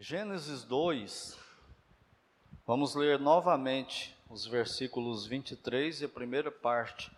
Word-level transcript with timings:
Gênesis 0.00 0.62
2, 0.62 1.36
vamos 2.64 2.94
ler 2.94 3.18
novamente 3.18 4.16
os 4.30 4.46
versículos 4.46 5.26
23 5.26 6.02
e 6.02 6.04
a 6.04 6.08
primeira 6.08 6.52
parte 6.52 7.10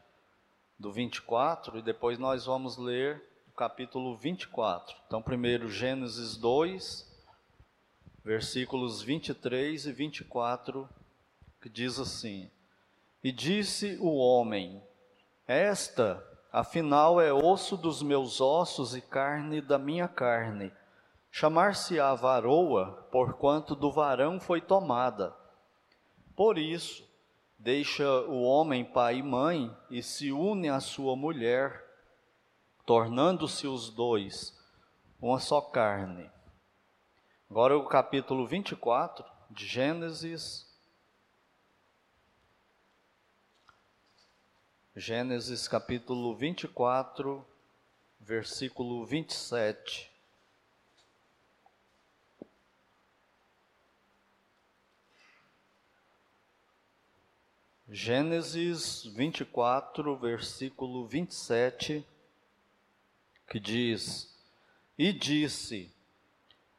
do 0.79 0.91
24, 0.91 1.77
e 1.77 1.83
depois 1.83 2.19
nós 2.19 2.47
vamos 2.47 2.79
ler 2.79 3.23
o 3.49 3.53
capítulo 3.53 4.17
24. 4.17 4.97
Então, 5.07 5.21
primeiro, 5.21 5.71
Gênesis 5.71 6.39
2, 6.39 7.07
versículos 8.25 9.03
23 9.03 9.85
e 9.85 9.93
24, 9.93 10.89
que 11.61 11.69
diz 11.69 11.99
assim: 11.99 12.51
E 13.23 13.31
disse 13.31 13.99
o 14.01 14.17
homem: 14.17 14.83
Esta, 15.47 16.27
afinal, 16.51 17.21
é 17.21 17.31
osso 17.31 17.77
dos 17.77 18.03
meus 18.03 18.41
ossos 18.41 18.97
e 18.97 19.03
carne 19.03 19.61
da 19.61 19.79
minha 19.79 20.09
carne. 20.09 20.73
Chamar-se-á 21.31 22.15
varoa, 22.15 23.09
porquanto 23.11 23.77
do 23.77 23.91
varão 23.91 24.41
foi 24.41 24.61
tomada. 24.61 25.35
Por 26.35 26.59
isso, 26.59 27.09
deixa 27.59 28.09
o 28.23 28.43
homem 28.43 28.85
pai 28.85 29.19
e 29.19 29.23
mãe 29.23 29.75
e 29.91 30.03
se 30.03 30.33
une 30.33 30.69
à 30.69 30.81
sua 30.81 31.15
mulher, 31.15 31.85
tornando-se 32.85 33.67
os 33.67 33.91
dois 33.91 34.59
uma 35.21 35.39
só 35.39 35.61
carne. 35.61 36.31
Agora 37.49 37.77
o 37.77 37.87
capítulo 37.87 38.47
24 38.47 39.25
de 39.51 39.67
Gênesis. 39.67 40.67
Gênesis 44.97 45.69
capítulo 45.69 46.35
24, 46.35 47.47
versículo 48.19 49.05
27. 49.05 50.10
Gênesis 57.93 59.05
24, 59.05 60.15
versículo 60.15 61.09
27, 61.09 62.07
que 63.49 63.59
diz: 63.59 64.33
E 64.97 65.13
disse: 65.13 65.93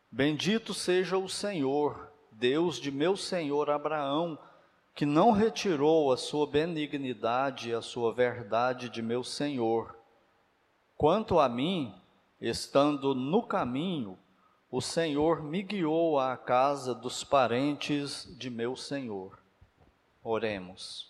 Bendito 0.09 0.73
seja 0.73 1.17
o 1.17 1.27
Senhor, 1.27 2.09
Deus 2.31 2.79
de 2.79 2.89
meu 2.89 3.17
senhor 3.17 3.69
Abraão, 3.69 4.39
que 4.95 5.05
não 5.05 5.31
retirou 5.31 6.13
a 6.13 6.17
sua 6.17 6.47
benignidade 6.47 7.71
e 7.71 7.73
a 7.73 7.81
sua 7.81 8.13
verdade 8.13 8.87
de 8.87 9.01
meu 9.01 9.21
senhor. 9.21 9.93
Quanto 10.95 11.39
a 11.39 11.49
mim, 11.49 11.93
estando 12.39 13.13
no 13.13 13.43
caminho, 13.43 14.17
o 14.71 14.79
Senhor 14.79 15.43
me 15.43 15.61
guiou 15.61 16.17
à 16.17 16.37
casa 16.37 16.95
dos 16.95 17.21
parentes 17.21 18.33
de 18.37 18.49
meu 18.49 18.77
senhor. 18.77 19.40
Oremos. 20.23 21.09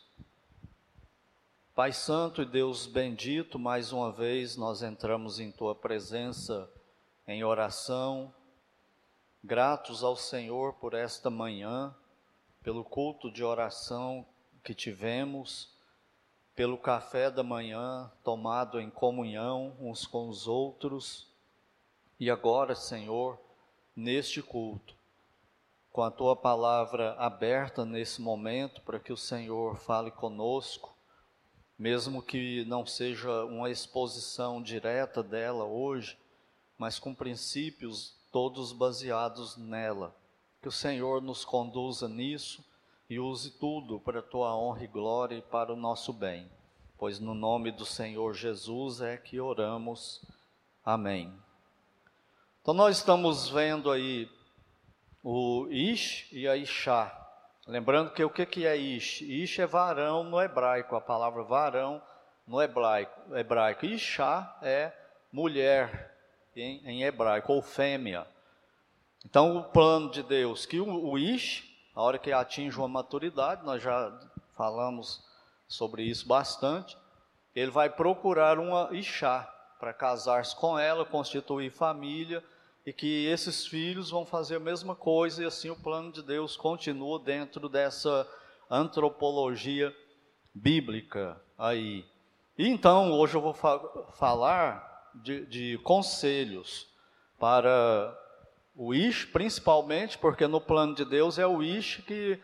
Pai 1.76 1.92
Santo 1.92 2.42
e 2.42 2.46
Deus 2.46 2.88
bendito, 2.88 3.60
mais 3.60 3.92
uma 3.92 4.10
vez 4.10 4.56
nós 4.56 4.82
entramos 4.82 5.38
em 5.38 5.52
Tua 5.52 5.76
presença 5.76 6.72
em 7.28 7.44
oração, 7.44 8.34
gratos 9.44 10.02
ao 10.02 10.16
Senhor 10.16 10.76
por 10.76 10.94
esta 10.94 11.30
manhã, 11.30 11.94
pelo 12.64 12.86
culto 12.86 13.30
de 13.30 13.44
oração 13.44 14.26
que 14.64 14.74
tivemos, 14.74 15.76
pelo 16.56 16.78
café 16.78 17.30
da 17.30 17.44
manhã 17.44 18.10
tomado 18.24 18.80
em 18.80 18.90
comunhão 18.90 19.76
uns 19.78 20.08
com 20.08 20.30
os 20.30 20.48
outros, 20.48 21.28
e 22.18 22.32
agora, 22.32 22.76
Senhor, 22.76 23.38
neste 23.94 24.42
culto 24.42 25.01
com 25.92 26.02
a 26.04 26.12
tua 26.12 26.36
palavra 26.36 27.16
aberta 27.18 27.84
nesse 27.84 28.22
momento 28.22 28.82
para 28.82 29.00
que 29.00 29.12
o 29.12 29.18
Senhor 29.18 29.76
fale 29.76 30.10
conosco, 30.10 30.96
mesmo 31.78 32.22
que 32.22 32.64
não 32.66 32.86
seja 32.86 33.44
uma 33.46 33.70
exposição 33.70 34.62
direta 34.62 35.22
dela 35.22 35.66
hoje, 35.66 36.18
mas 36.78 36.98
com 36.98 37.14
princípios 37.14 38.16
todos 38.32 38.72
baseados 38.72 39.58
nela. 39.58 40.16
Que 40.62 40.68
o 40.68 40.72
Senhor 40.72 41.22
nos 41.22 41.44
conduza 41.44 42.08
nisso 42.08 42.64
e 43.10 43.20
use 43.20 43.52
tudo 43.52 44.00
para 44.00 44.20
a 44.20 44.24
tua 44.24 44.56
honra 44.56 44.84
e 44.86 44.88
glória 44.88 45.36
e 45.36 45.42
para 45.42 45.74
o 45.74 45.76
nosso 45.76 46.14
bem. 46.14 46.50
Pois 46.98 47.20
no 47.20 47.34
nome 47.34 47.72
do 47.72 47.86
Senhor 47.86 48.34
Jesus 48.34 49.02
é 49.02 49.18
que 49.18 49.40
oramos. 49.40 50.22
Amém. 50.86 51.34
Então 52.62 52.74
nós 52.74 52.98
estamos 52.98 53.50
vendo 53.50 53.92
aí 53.92 54.30
o 55.24 55.68
Ish 55.70 56.28
e 56.32 56.48
a 56.48 56.56
Ishá. 56.56 57.18
Lembrando 57.68 58.12
que 58.12 58.24
o 58.24 58.30
que, 58.30 58.46
que 58.46 58.66
é 58.66 58.76
Ish? 58.76 59.22
Ish 59.22 59.60
é 59.60 59.66
varão 59.66 60.24
no 60.24 60.42
hebraico, 60.42 60.96
a 60.96 61.02
palavra 61.02 61.44
varão 61.44 62.02
no 62.48 62.62
hebraico. 62.62 63.36
hebraico. 63.36 63.86
Ishá 63.86 64.58
é 64.62 64.92
mulher 65.32 66.16
em, 66.56 66.82
em, 66.86 67.04
hebraico, 67.04 67.54
ou 67.54 67.62
fêmea. 67.62 68.26
Então, 69.26 69.58
o 69.58 69.64
plano 69.64 70.10
de 70.10 70.24
Deus, 70.24 70.66
que 70.66 70.80
o, 70.80 71.12
o 71.12 71.18
Ish, 71.18 71.64
a 71.96 72.02
hora 72.02 72.18
que 72.18 72.32
atinge 72.32 72.78
uma 72.78 72.88
maturidade, 72.88 73.64
nós 73.64 73.82
já 73.82 74.20
falamos 74.58 75.24
sobre 75.68 76.04
isso 76.04 76.28
bastante, 76.28 76.98
ele 77.56 77.72
vai 77.72 77.90
procurar 77.90 78.58
uma 78.58 78.90
Ishá 78.92 79.44
para 79.80 79.94
casar-se 79.94 80.56
com 80.56 80.78
ela, 80.78 81.06
constituir 81.06 81.72
família, 81.72 82.44
e 82.86 82.92
que 82.92 83.28
esses 83.28 83.66
filhos 83.66 84.10
vão 84.10 84.26
fazer 84.26 84.56
a 84.56 84.60
mesma 84.60 84.96
coisa, 84.96 85.44
e 85.44 85.46
assim 85.46 85.70
o 85.70 85.76
plano 85.76 86.12
de 86.12 86.24
Deus 86.24 86.58
continua 86.58 87.20
dentro 87.20 87.70
dessa 87.70 88.28
antropologia 88.70 89.96
bíblica 90.54 91.40
aí. 91.58 92.06
E 92.58 92.68
então, 92.68 93.12
hoje 93.12 93.36
eu 93.36 93.42
vou 93.42 93.54
fa 93.54 93.80
falar 94.14 95.10
de, 95.16 95.46
de, 95.46 95.78
conselhos 95.80 96.88
para 97.40 98.18
o 98.76 98.94
Ish, 98.94 99.26
principalmente, 99.26 100.18
porque 100.18 100.48
no 100.48 100.62
plano 100.62 100.96
de 100.96 101.06
Deus 101.06 101.38
é 101.38 101.46
o 101.46 101.62
Ish 101.62 101.98
que, 102.06 102.42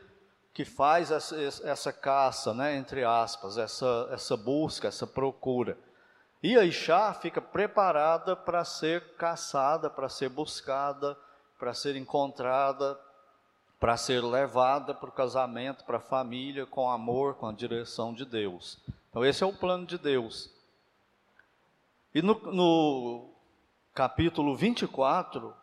que 0.53 0.65
faz 0.65 1.11
essa, 1.11 1.35
essa 1.63 1.93
caça, 1.93 2.53
né, 2.53 2.75
entre 2.75 3.03
aspas, 3.03 3.57
essa, 3.57 4.09
essa 4.11 4.37
busca, 4.37 4.87
essa 4.87 5.07
procura. 5.07 5.77
E 6.41 6.57
a 6.57 6.63
Ixá 6.63 7.13
fica 7.13 7.41
preparada 7.41 8.35
para 8.35 8.63
ser 8.63 9.15
caçada, 9.15 9.89
para 9.89 10.07
ser 10.07 10.29
buscada, 10.29 11.17
para 11.57 11.73
ser 11.73 11.95
encontrada, 11.95 12.99
para 13.79 13.97
ser 13.97 14.23
levada 14.23 14.93
para 14.93 15.09
o 15.09 15.11
casamento, 15.11 15.83
para 15.83 15.97
a 15.97 16.01
família, 16.01 16.65
com 16.65 16.89
amor, 16.89 17.35
com 17.35 17.47
a 17.47 17.53
direção 17.53 18.13
de 18.13 18.25
Deus. 18.25 18.79
Então, 19.09 19.25
esse 19.25 19.43
é 19.43 19.47
o 19.47 19.53
plano 19.53 19.85
de 19.85 19.97
Deus. 19.97 20.51
E 22.13 22.21
no, 22.21 22.33
no 22.51 23.29
capítulo 23.93 24.55
24, 24.55 25.53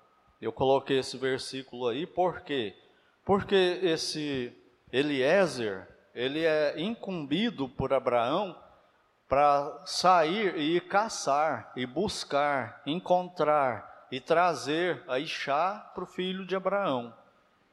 eu 0.40 0.52
coloquei 0.52 0.98
esse 0.98 1.16
versículo 1.16 1.88
aí, 1.88 2.06
por 2.06 2.40
quê? 2.42 2.76
Porque 3.24 3.80
esse 3.82 4.52
Eliezer, 4.92 5.88
ele 6.14 6.44
é 6.44 6.80
incumbido 6.80 7.68
por 7.68 7.92
Abraão 7.92 8.56
para 9.28 9.82
sair 9.84 10.56
e 10.56 10.80
caçar, 10.80 11.72
e 11.74 11.86
buscar, 11.86 12.82
encontrar 12.86 14.06
e 14.10 14.20
trazer 14.20 15.02
a 15.08 15.18
Ixá 15.18 15.90
para 15.94 16.04
o 16.04 16.06
filho 16.06 16.46
de 16.46 16.54
Abraão. 16.54 17.12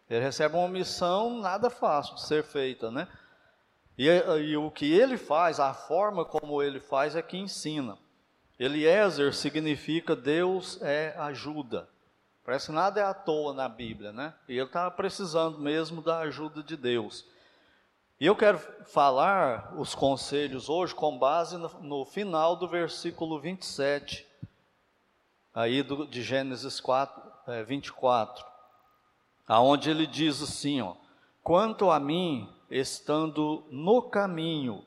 Ele 0.10 0.24
recebe 0.24 0.56
uma 0.56 0.68
missão 0.68 1.40
nada 1.40 1.70
fácil 1.70 2.16
de 2.16 2.24
ser 2.24 2.44
feita, 2.44 2.90
né? 2.90 3.08
E, 3.98 4.08
e, 4.08 4.58
o 4.58 4.72
que 4.72 4.92
ele 4.92 5.18
faz, 5.18 5.60
a 5.60 5.74
forma 5.74 6.26
como 6.26 6.62
ele 6.62 6.80
faz 6.80 7.16
é 7.16 7.22
que 7.22 7.38
ensina. 7.38 7.98
Eliezer 8.60 9.34
significa 9.34 10.16
Deus 10.16 10.82
é 10.82 11.16
ajuda. 11.18 11.88
Parece 12.44 12.68
que 12.68 12.72
nada 12.72 13.00
é 13.00 13.04
à 13.04 13.14
toa 13.14 13.54
na 13.54 13.70
Bíblia, 13.70 14.12
né? 14.12 14.34
E 14.48 14.58
ele 14.58 14.66
está 14.66 14.90
precisando 14.90 15.60
mesmo 15.60 16.02
da 16.02 16.20
ajuda 16.20 16.64
de 16.64 16.76
Deus. 16.76 17.26
E 18.22 18.28
eu 18.28 18.36
quero 18.36 18.60
falar 18.86 19.74
os 19.76 19.96
conselhos 19.96 20.70
hoje 20.70 20.94
com 20.94 21.18
base 21.18 21.58
no, 21.58 21.70
no 21.82 22.06
final 22.06 22.56
do 22.56 22.68
versículo 22.68 23.40
27, 23.40 24.28
aí 25.52 25.82
do, 25.82 26.06
de 26.06 26.22
Gênesis 26.22 26.80
4, 26.80 27.20
é, 27.48 27.64
24, 27.64 28.46
aonde 29.48 29.90
ele 29.90 30.06
diz 30.06 30.40
assim, 30.40 30.82
ó, 30.82 30.94
quanto 31.42 31.90
a 31.90 32.00
mim, 32.00 32.48
estando 32.70 33.66
no 33.72 34.04
caminho, 34.04 34.86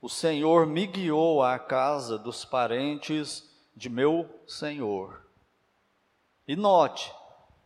o 0.00 0.08
Senhor 0.08 0.64
me 0.64 0.86
guiou 0.86 1.42
à 1.42 1.58
casa 1.58 2.16
dos 2.16 2.44
parentes 2.44 3.52
de 3.74 3.90
meu 3.90 4.30
Senhor. 4.46 5.26
E 6.46 6.54
note, 6.54 7.12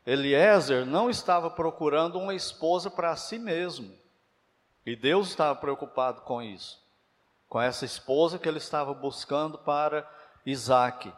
Eliezer 0.06 0.86
não 0.86 1.10
estava 1.10 1.50
procurando 1.50 2.18
uma 2.18 2.34
esposa 2.34 2.90
para 2.90 3.14
si 3.16 3.38
mesmo. 3.38 3.99
E 4.84 4.96
Deus 4.96 5.28
estava 5.28 5.54
preocupado 5.54 6.22
com 6.22 6.42
isso, 6.42 6.82
com 7.48 7.60
essa 7.60 7.84
esposa 7.84 8.38
que 8.38 8.48
ele 8.48 8.58
estava 8.58 8.94
buscando 8.94 9.58
para 9.58 10.08
Isaac. 10.44 11.12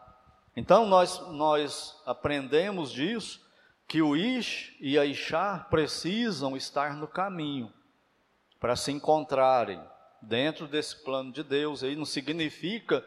Então 0.56 0.86
nós, 0.86 1.20
nós 1.28 2.00
aprendemos 2.04 2.90
disso 2.90 3.40
que 3.86 4.02
o 4.02 4.16
Ish 4.16 4.76
e 4.80 4.98
a 4.98 5.04
Ishá 5.04 5.66
precisam 5.70 6.56
estar 6.56 6.94
no 6.96 7.06
caminho 7.06 7.72
para 8.58 8.76
se 8.76 8.90
encontrarem 8.92 9.82
dentro 10.20 10.66
desse 10.66 10.96
plano 10.96 11.32
de 11.32 11.42
Deus. 11.42 11.82
Aí 11.82 11.96
não 11.96 12.04
significa 12.04 13.04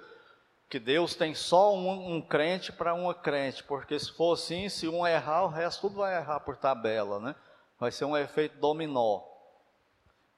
que 0.70 0.80
Deus 0.80 1.16
tem 1.16 1.34
só 1.34 1.74
um, 1.74 2.16
um 2.16 2.22
crente 2.22 2.72
para 2.72 2.94
uma 2.94 3.14
crente, 3.14 3.64
porque 3.64 3.98
se 3.98 4.12
for 4.12 4.34
assim, 4.34 4.68
se 4.68 4.88
um 4.88 5.06
errar, 5.06 5.46
o 5.46 5.50
resto 5.50 5.82
tudo 5.82 5.98
vai 5.98 6.18
errar 6.18 6.40
por 6.42 6.58
tabela, 6.58 7.20
né? 7.20 7.36
Vai 7.80 7.92
ser 7.92 8.06
um 8.06 8.18
efeito 8.18 8.58
dominó. 8.60 9.22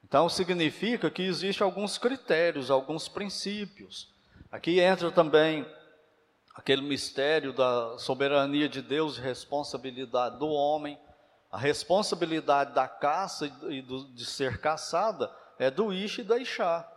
Então 0.08 0.26
significa 0.26 1.10
que 1.10 1.22
existem 1.22 1.62
alguns 1.64 1.98
critérios, 1.98 2.70
alguns 2.70 3.08
princípios. 3.08 4.08
Aqui 4.50 4.80
entra 4.80 5.10
também 5.10 5.66
aquele 6.54 6.80
mistério 6.80 7.52
da 7.52 7.98
soberania 7.98 8.68
de 8.70 8.80
Deus 8.80 9.18
e 9.18 9.20
responsabilidade 9.20 10.38
do 10.38 10.48
homem. 10.48 10.98
A 11.52 11.58
responsabilidade 11.58 12.72
da 12.72 12.88
caça 12.88 13.46
e 13.68 13.82
do, 13.82 14.08
de 14.08 14.24
ser 14.24 14.58
caçada 14.58 15.30
é 15.58 15.70
do 15.70 15.92
Ish 15.92 16.18
e 16.18 16.22
da 16.22 16.38
Ixá. 16.38 16.90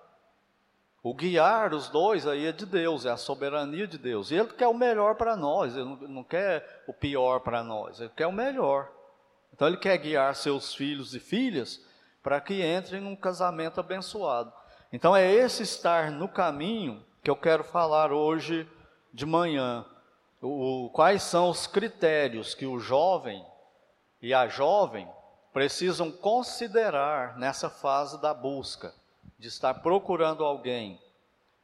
O 1.04 1.14
guiar 1.14 1.74
os 1.74 1.90
dois 1.90 2.26
aí 2.26 2.46
é 2.46 2.52
de 2.52 2.66
Deus, 2.66 3.06
é 3.06 3.10
a 3.10 3.18
soberania 3.18 3.88
de 3.88 3.98
Deus. 3.98 4.32
E 4.32 4.36
Ele 4.36 4.50
quer 4.50 4.68
o 4.68 4.74
melhor 4.74 5.16
para 5.16 5.36
nós, 5.36 5.76
Ele 5.76 5.98
não 6.08 6.24
quer 6.24 6.84
o 6.88 6.94
pior 6.94 7.40
para 7.40 7.62
nós, 7.62 8.00
Ele 8.00 8.12
quer 8.16 8.28
o 8.28 8.32
melhor. 8.32 8.90
Então 9.54 9.68
Ele 9.68 9.78
quer 9.78 9.98
guiar 9.98 10.34
seus 10.36 10.74
filhos 10.74 11.14
e 11.14 11.20
filhas 11.20 11.91
para 12.22 12.40
que 12.42 12.66
entrem 12.66 13.02
num 13.02 13.16
casamento 13.16 13.80
abençoado. 13.80 14.52
Então 14.92 15.16
é 15.16 15.32
esse 15.32 15.64
estar 15.64 16.12
no 16.12 16.28
caminho 16.28 17.04
que 17.24 17.30
eu 17.30 17.36
quero 17.36 17.64
falar 17.64 18.12
hoje 18.12 18.68
de 19.14 19.26
manhã 19.26 19.86
o, 20.42 20.90
quais 20.92 21.24
são 21.24 21.50
os 21.50 21.68
critérios 21.68 22.56
que 22.56 22.66
o 22.66 22.80
jovem 22.80 23.46
e 24.22 24.34
a 24.34 24.48
jovem 24.48 25.08
precisam 25.54 26.12
considerar 26.12 27.38
nessa 27.38 27.70
fase 27.70 28.20
da 28.22 28.34
busca, 28.34 28.94
de 29.38 29.48
estar 29.48 29.76
procurando 29.76 30.44
alguém. 30.44 31.00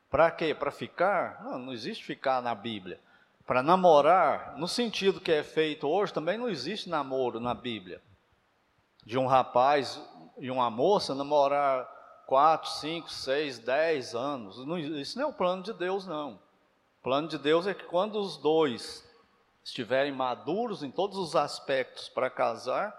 Para 0.10 0.30
quê? 0.32 0.54
Para 0.54 0.72
ficar? 0.72 1.44
Não, 1.44 1.60
não 1.60 1.74
existe 1.74 2.04
ficar 2.04 2.42
na 2.42 2.54
Bíblia. 2.54 3.00
Para 3.46 3.64
namorar, 3.64 4.58
no 4.58 4.68
sentido 4.68 5.22
que 5.22 5.32
é 5.32 5.44
feito 5.44 5.88
hoje, 5.88 6.14
também 6.14 6.38
não 6.38 6.50
existe 6.50 6.90
namoro 6.90 7.40
na 7.40 7.54
Bíblia. 7.54 8.02
De 9.06 9.18
um 9.18 9.26
rapaz 9.26 10.02
e 10.40 10.52
uma 10.52 10.70
moça 10.70 11.16
namorar 11.16 11.88
quatro, 12.26 12.70
cinco, 12.70 13.10
seis, 13.10 13.58
dez 13.58 14.14
anos. 14.14 14.58
Isso 15.00 15.18
não 15.18 15.26
é 15.28 15.30
o 15.30 15.34
plano 15.34 15.64
de 15.64 15.74
Deus, 15.74 16.06
não. 16.06 16.34
O 17.00 17.04
plano 17.04 17.28
de 17.28 17.38
Deus 17.38 17.66
é 17.66 17.74
que 17.74 17.86
quando 17.86 18.20
os 18.20 18.38
dois 18.38 19.08
estiverem 19.64 20.12
maduros 20.12 20.84
em 20.84 20.92
todos 20.92 21.18
os 21.18 21.36
aspectos 21.36 22.10
para 22.10 22.30
casar, 22.30 22.96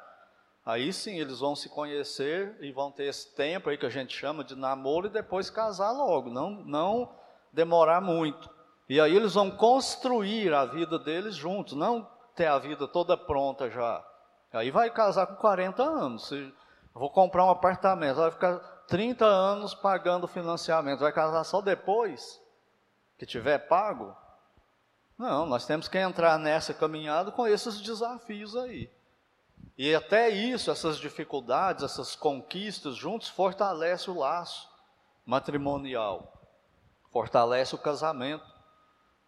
aí 0.64 0.93
sim 0.93 1.19
eles 1.19 1.40
vão 1.40 1.55
se 1.55 1.69
conhecer 1.69 2.56
e 2.61 2.73
vão 2.73 2.90
ter 2.90 3.05
esse 3.05 3.35
tempo 3.35 3.70
aí 3.70 3.79
que 3.79 3.87
a 3.87 3.91
gente 3.91 4.17
chama 4.17 4.44
de 4.44 4.55
namoro 4.55 5.06
e 5.06 5.11
depois 5.11 5.50
casar 5.50 5.93
logo, 5.93 6.31
não, 6.31 6.50
não 6.50 7.14
demorar 7.52 8.00
muito. 8.00 8.50
E 8.88 9.00
aí 9.00 9.14
eles 9.14 9.34
vão 9.34 9.50
construir 9.50 10.52
a 10.55 10.64
vida 10.64 10.99
deles 10.99 11.34
juntos, 11.34 11.75
não 11.75 12.08
ter 12.34 12.46
a 12.46 12.58
vida 12.58 12.88
toda 12.88 13.17
pronta 13.17 13.70
já. 13.70 14.05
Aí 14.52 14.70
vai 14.70 14.91
casar 14.91 15.26
com 15.26 15.37
40 15.37 15.82
anos. 15.82 16.29
Se 16.29 16.55
vou 16.98 17.10
comprar 17.10 17.44
um 17.44 17.50
apartamento, 17.50 18.16
vai 18.16 18.30
ficar 18.30 18.58
30 18.88 19.24
anos 19.24 19.74
pagando 19.74 20.28
financiamento, 20.28 21.00
vai 21.00 21.12
casar 21.12 21.44
só 21.44 21.60
depois? 21.60 22.40
que 23.18 23.26
tiver 23.26 23.58
pago. 23.58 24.16
Não, 25.18 25.44
nós 25.44 25.66
temos 25.66 25.88
que 25.88 25.98
entrar 25.98 26.38
nessa 26.38 26.72
caminhada 26.72 27.32
com 27.32 27.46
esses 27.46 27.80
desafios 27.80 28.56
aí. 28.56 28.88
E 29.76 29.92
até 29.94 30.28
isso, 30.28 30.70
essas 30.70 30.96
dificuldades, 30.96 31.82
essas 31.82 32.14
conquistas 32.14 32.96
juntos, 32.96 33.28
fortalece 33.28 34.08
o 34.08 34.18
laço 34.18 34.68
matrimonial, 35.26 36.32
fortalece 37.10 37.74
o 37.74 37.78
casamento, 37.78 38.46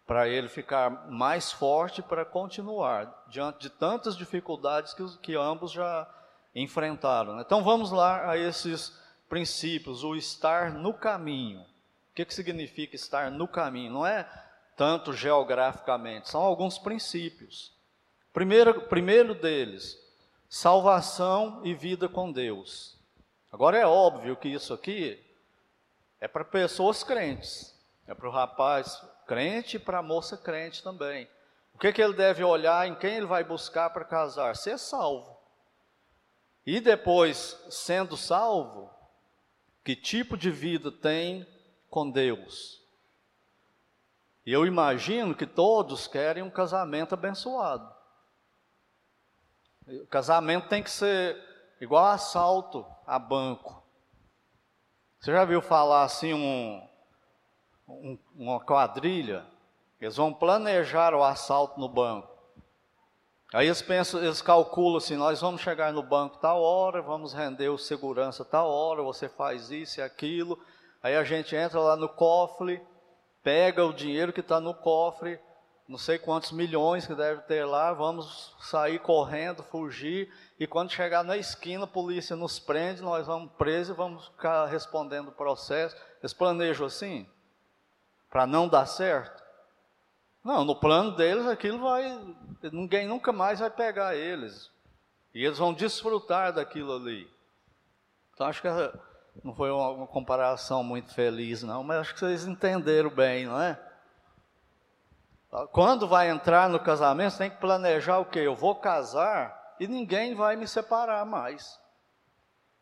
para 0.07 0.27
ele 0.27 0.49
ficar 0.49 1.09
mais 1.09 1.51
forte 1.51 2.01
para 2.01 2.25
continuar, 2.25 3.25
diante 3.27 3.59
de 3.59 3.69
tantas 3.69 4.17
dificuldades 4.17 4.93
que, 4.93 5.17
que 5.19 5.35
ambos 5.35 5.71
já 5.71 6.09
enfrentaram. 6.53 7.35
Né? 7.35 7.43
Então 7.45 7.63
vamos 7.63 7.91
lá 7.91 8.29
a 8.29 8.37
esses 8.37 8.97
princípios, 9.29 10.03
o 10.03 10.15
estar 10.15 10.71
no 10.71 10.93
caminho. 10.93 11.61
O 11.61 12.13
que, 12.13 12.25
que 12.25 12.33
significa 12.33 12.95
estar 12.95 13.31
no 13.31 13.47
caminho? 13.47 13.93
Não 13.93 14.05
é 14.05 14.27
tanto 14.75 15.13
geograficamente, 15.13 16.29
são 16.29 16.41
alguns 16.41 16.77
princípios. 16.77 17.73
Primeiro, 18.33 18.81
primeiro 18.81 19.35
deles, 19.35 19.97
salvação 20.49 21.61
e 21.63 21.73
vida 21.73 22.09
com 22.09 22.31
Deus. 22.31 22.97
Agora 23.51 23.77
é 23.77 23.85
óbvio 23.85 24.35
que 24.35 24.49
isso 24.49 24.73
aqui 24.73 25.21
é 26.19 26.27
para 26.27 26.43
pessoas 26.43 27.03
crentes, 27.03 27.77
é 28.07 28.13
para 28.13 28.27
o 28.27 28.31
rapaz 28.31 29.01
crente 29.25 29.77
e 29.77 29.79
para 29.79 29.99
a 29.99 30.03
moça 30.03 30.37
crente 30.37 30.83
também. 30.83 31.27
O 31.73 31.79
que, 31.79 31.91
que 31.91 32.01
ele 32.01 32.13
deve 32.13 32.43
olhar, 32.43 32.87
em 32.87 32.95
quem 32.95 33.15
ele 33.15 33.25
vai 33.25 33.43
buscar 33.43 33.89
para 33.89 34.05
casar? 34.05 34.55
Ser 34.55 34.77
salvo. 34.77 35.40
E 36.71 36.79
depois, 36.79 37.61
sendo 37.69 38.15
salvo, 38.15 38.89
que 39.83 39.93
tipo 39.93 40.37
de 40.37 40.49
vida 40.49 40.89
tem 40.89 41.45
com 41.89 42.09
Deus. 42.09 42.81
Eu 44.45 44.65
imagino 44.65 45.35
que 45.35 45.45
todos 45.45 46.07
querem 46.07 46.41
um 46.41 46.49
casamento 46.49 47.13
abençoado. 47.13 47.93
O 49.85 50.07
casamento 50.07 50.69
tem 50.69 50.81
que 50.81 50.89
ser 50.89 51.37
igual 51.81 52.05
assalto 52.05 52.85
a 53.05 53.19
banco. 53.19 53.83
Você 55.19 55.33
já 55.33 55.43
viu 55.43 55.61
falar 55.61 56.03
assim 56.03 56.33
um, 56.33 56.87
um, 57.85 58.17
uma 58.33 58.61
quadrilha? 58.61 59.45
Eles 59.99 60.15
vão 60.15 60.33
planejar 60.33 61.13
o 61.13 61.21
assalto 61.21 61.77
no 61.77 61.89
banco. 61.89 62.30
Aí 63.53 63.67
eles 63.67 63.81
pensam, 63.81 64.23
eles 64.23 64.41
calculam 64.41 64.97
assim, 64.97 65.15
nós 65.15 65.41
vamos 65.41 65.61
chegar 65.61 65.91
no 65.91 66.01
banco 66.01 66.37
tal 66.37 66.61
hora, 66.61 67.01
vamos 67.01 67.33
render 67.33 67.69
o 67.69 67.77
segurança 67.77 68.45
tal 68.45 68.69
hora, 68.69 69.01
você 69.01 69.27
faz 69.27 69.69
isso 69.71 69.99
e 69.99 70.03
aquilo, 70.03 70.57
Aí 71.03 71.15
a 71.15 71.23
gente 71.23 71.55
entra 71.55 71.79
lá 71.79 71.95
no 71.95 72.07
cofre, 72.07 72.81
pega 73.41 73.83
o 73.83 73.93
dinheiro 73.93 74.31
que 74.31 74.39
está 74.39 74.59
no 74.59 74.73
cofre, 74.73 75.39
não 75.87 75.97
sei 75.97 76.19
quantos 76.19 76.51
milhões 76.51 77.07
que 77.07 77.15
deve 77.15 77.41
ter 77.41 77.65
lá, 77.65 77.91
vamos 77.91 78.55
sair 78.59 78.99
correndo, 78.99 79.63
fugir, 79.63 80.31
e 80.59 80.67
quando 80.67 80.91
chegar 80.91 81.23
na 81.23 81.37
esquina, 81.37 81.85
a 81.85 81.87
polícia 81.87 82.35
nos 82.35 82.59
prende, 82.59 83.01
nós 83.01 83.25
vamos 83.25 83.51
presos 83.53 83.95
e 83.95 83.97
vamos 83.97 84.27
ficar 84.27 84.67
respondendo 84.67 85.29
o 85.29 85.33
processo. 85.33 85.95
Eles 86.21 86.33
planejam 86.33 86.85
assim? 86.85 87.27
Para 88.29 88.45
não 88.45 88.67
dar 88.67 88.85
certo? 88.85 89.40
Não, 90.43 90.65
no 90.65 90.75
plano 90.75 91.11
deles 91.11 91.45
aquilo 91.47 91.79
vai. 91.79 92.35
Ninguém 92.71 93.07
nunca 93.07 93.31
mais 93.31 93.59
vai 93.59 93.69
pegar 93.69 94.15
eles. 94.15 94.71
E 95.33 95.45
eles 95.45 95.57
vão 95.57 95.73
desfrutar 95.73 96.53
daquilo 96.53 96.95
ali. 96.95 97.29
Então 98.33 98.47
acho 98.47 98.61
que 98.61 98.67
não 99.43 99.53
foi 99.53 99.71
uma, 99.71 99.89
uma 99.89 100.07
comparação 100.07 100.83
muito 100.83 101.13
feliz, 101.13 101.63
não, 101.63 101.83
mas 101.83 101.99
acho 101.99 102.13
que 102.13 102.19
vocês 102.19 102.45
entenderam 102.45 103.09
bem, 103.09 103.45
não 103.45 103.61
é? 103.61 103.79
Quando 105.71 106.07
vai 106.07 106.29
entrar 106.29 106.69
no 106.69 106.79
casamento, 106.79 107.31
você 107.31 107.37
tem 107.39 107.49
que 107.49 107.57
planejar 107.57 108.19
o 108.19 108.25
quê? 108.25 108.39
Eu 108.39 108.55
vou 108.55 108.75
casar 108.75 109.75
e 109.79 109.87
ninguém 109.87 110.33
vai 110.33 110.55
me 110.55 110.67
separar 110.67 111.25
mais. 111.25 111.79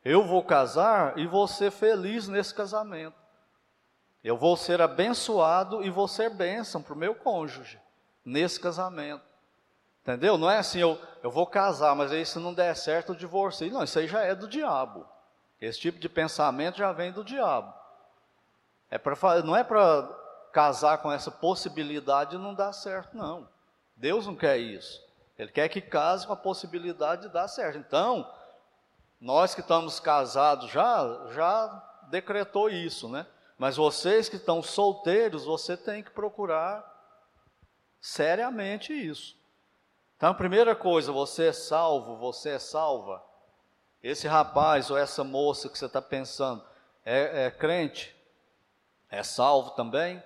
Eu 0.05 0.23
vou 0.23 0.43
casar 0.43 1.17
e 1.17 1.25
vou 1.25 1.47
ser 1.47 1.71
feliz 1.71 2.27
nesse 2.27 2.53
casamento. 2.53 3.18
Eu 4.23 4.37
vou 4.37 4.57
ser 4.57 4.81
abençoado 4.81 5.83
e 5.83 5.89
vou 5.89 6.07
ser 6.07 6.29
bênção 6.29 6.81
para 6.81 6.93
o 6.93 6.97
meu 6.97 7.15
cônjuge 7.15 7.79
nesse 8.25 8.59
casamento. 8.59 9.23
Entendeu? 10.01 10.37
Não 10.37 10.49
é 10.49 10.57
assim, 10.57 10.79
eu, 10.79 10.99
eu 11.21 11.31
vou 11.31 11.45
casar, 11.45 11.95
mas 11.95 12.11
aí 12.11 12.25
se 12.25 12.39
não 12.39 12.53
der 12.53 12.75
certo, 12.75 13.11
eu 13.11 13.15
divorcio. 13.15 13.71
Não, 13.71 13.83
isso 13.83 13.99
aí 13.99 14.07
já 14.07 14.21
é 14.21 14.33
do 14.33 14.47
diabo. 14.47 15.05
Esse 15.61 15.79
tipo 15.79 15.99
de 15.99 16.09
pensamento 16.09 16.77
já 16.77 16.91
vem 16.91 17.11
do 17.11 17.23
diabo. 17.23 17.73
É 18.89 18.97
pra, 18.97 19.41
não 19.43 19.55
é 19.55 19.63
para 19.63 20.03
casar 20.51 20.97
com 20.97 21.11
essa 21.11 21.29
possibilidade 21.29 22.31
de 22.31 22.37
não 22.37 22.53
dar 22.53 22.73
certo, 22.73 23.15
não. 23.15 23.47
Deus 23.95 24.25
não 24.25 24.35
quer 24.35 24.57
isso. 24.57 25.01
Ele 25.37 25.51
quer 25.51 25.69
que 25.69 25.79
case 25.79 26.25
com 26.25 26.33
a 26.33 26.37
possibilidade 26.37 27.23
de 27.23 27.29
dar 27.29 27.47
certo. 27.47 27.77
Então, 27.77 28.29
nós 29.21 29.53
que 29.53 29.61
estamos 29.61 29.99
casados 29.99 30.71
já, 30.71 31.27
já 31.33 31.83
decretou 32.09 32.69
isso, 32.69 33.07
né? 33.07 33.25
Mas 33.59 33.75
vocês 33.75 34.29
que 34.29 34.37
estão 34.37 34.63
solteiros, 34.63 35.43
você 35.43 35.75
tem 35.75 36.01
que 36.01 36.11
procurar 36.11 36.81
seriamente 37.99 38.93
isso. 38.93 39.37
Então, 40.15 40.29
a 40.29 40.33
primeira 40.33 40.73
coisa, 40.73 41.11
você 41.11 41.47
é 41.47 41.53
salvo, 41.53 42.15
você 42.15 42.51
é 42.51 42.59
salva. 42.59 43.21
Esse 44.01 44.29
rapaz 44.29 44.89
ou 44.89 44.97
essa 44.97 45.25
moça 45.25 45.67
que 45.67 45.77
você 45.77 45.87
está 45.87 46.01
pensando 46.01 46.63
é, 47.03 47.47
é 47.47 47.51
crente? 47.51 48.15
É 49.09 49.23
salvo 49.23 49.71
também? 49.71 50.23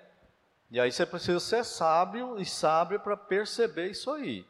E 0.70 0.80
aí 0.80 0.92
você 0.92 1.04
precisa 1.04 1.40
ser 1.40 1.66
sábio 1.66 2.40
e 2.40 2.46
sábio 2.46 3.00
para 3.00 3.18
perceber 3.18 3.90
isso 3.90 4.12
aí. 4.12 4.46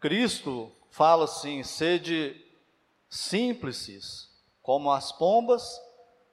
Cristo 0.00 0.72
fala 0.90 1.24
assim: 1.24 1.62
sede 1.62 2.42
simples 3.10 4.30
como 4.62 4.90
as 4.90 5.12
pombas 5.12 5.78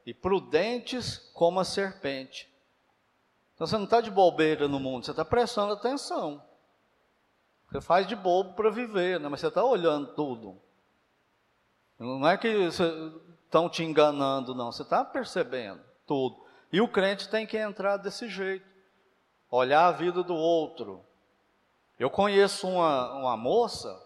e 0.06 0.14
prudentes 0.14 1.18
como 1.34 1.60
a 1.60 1.66
serpente. 1.66 2.52
Então 3.54 3.68
você 3.68 3.78
não 3.78 3.86
está 3.86 4.02
de 4.02 4.10
bobeira 4.10 4.68
no 4.68 4.80
mundo, 4.80 5.06
você 5.06 5.12
está 5.12 5.24
prestando 5.24 5.74
atenção. 5.74 6.44
Você 7.70 7.80
faz 7.80 8.06
de 8.06 8.16
bobo 8.16 8.54
para 8.54 8.70
viver, 8.70 9.20
né? 9.20 9.30
mas 9.30 9.40
você 9.40 9.48
está 9.48 9.64
olhando 9.64 10.14
tudo. 10.14 10.62
Não 11.98 12.28
é 12.28 12.36
que 12.36 12.48
estão 12.48 13.70
te 13.70 13.84
enganando, 13.84 14.56
não. 14.56 14.72
Você 14.72 14.82
está 14.82 15.06
percebendo 15.06 15.82
tudo. 16.06 16.44
E 16.74 16.82
o 16.82 16.88
crente 16.88 17.30
tem 17.30 17.46
que 17.46 17.58
entrar 17.58 17.98
desse 17.98 18.28
jeito. 18.28 18.66
Olhar 19.50 19.88
a 19.88 19.92
vida 19.92 20.24
do 20.24 20.36
outro. 20.36 21.06
Eu 22.00 22.10
conheço 22.10 22.68
uma, 22.68 23.14
uma 23.14 23.38
moça 23.38 24.02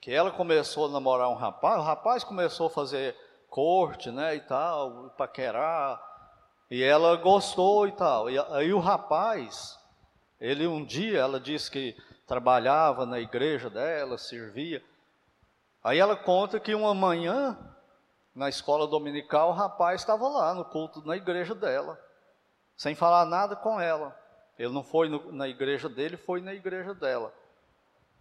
que 0.00 0.12
ela 0.12 0.30
começou 0.30 0.86
a 0.86 0.88
namorar 0.88 1.28
um 1.28 1.34
rapaz, 1.34 1.80
o 1.80 1.82
rapaz 1.82 2.22
começou 2.22 2.68
a 2.68 2.70
fazer 2.70 3.16
corte, 3.48 4.10
né, 4.10 4.36
e 4.36 4.40
tal, 4.40 5.10
paquerar, 5.16 6.00
e 6.70 6.82
ela 6.82 7.16
gostou 7.16 7.86
e 7.86 7.92
tal. 7.92 8.30
E 8.30 8.38
aí 8.38 8.72
o 8.72 8.78
rapaz, 8.78 9.78
ele 10.40 10.66
um 10.66 10.84
dia, 10.84 11.20
ela 11.20 11.38
disse 11.38 11.70
que 11.70 11.96
trabalhava 12.26 13.06
na 13.06 13.20
igreja 13.20 13.70
dela, 13.70 14.18
servia. 14.18 14.82
Aí 15.82 15.98
ela 15.98 16.16
conta 16.16 16.58
que 16.58 16.74
uma 16.74 16.92
manhã, 16.92 17.56
na 18.34 18.48
escola 18.48 18.86
dominical, 18.86 19.50
o 19.50 19.54
rapaz 19.54 20.00
estava 20.00 20.28
lá 20.28 20.52
no 20.52 20.64
culto 20.64 21.06
na 21.06 21.16
igreja 21.16 21.54
dela, 21.54 21.98
sem 22.76 22.94
falar 22.94 23.24
nada 23.24 23.54
com 23.54 23.80
ela. 23.80 24.16
Ele 24.58 24.72
não 24.72 24.82
foi 24.82 25.08
no, 25.08 25.30
na 25.32 25.46
igreja 25.46 25.88
dele, 25.88 26.16
foi 26.16 26.40
na 26.40 26.52
igreja 26.52 26.94
dela. 26.94 27.32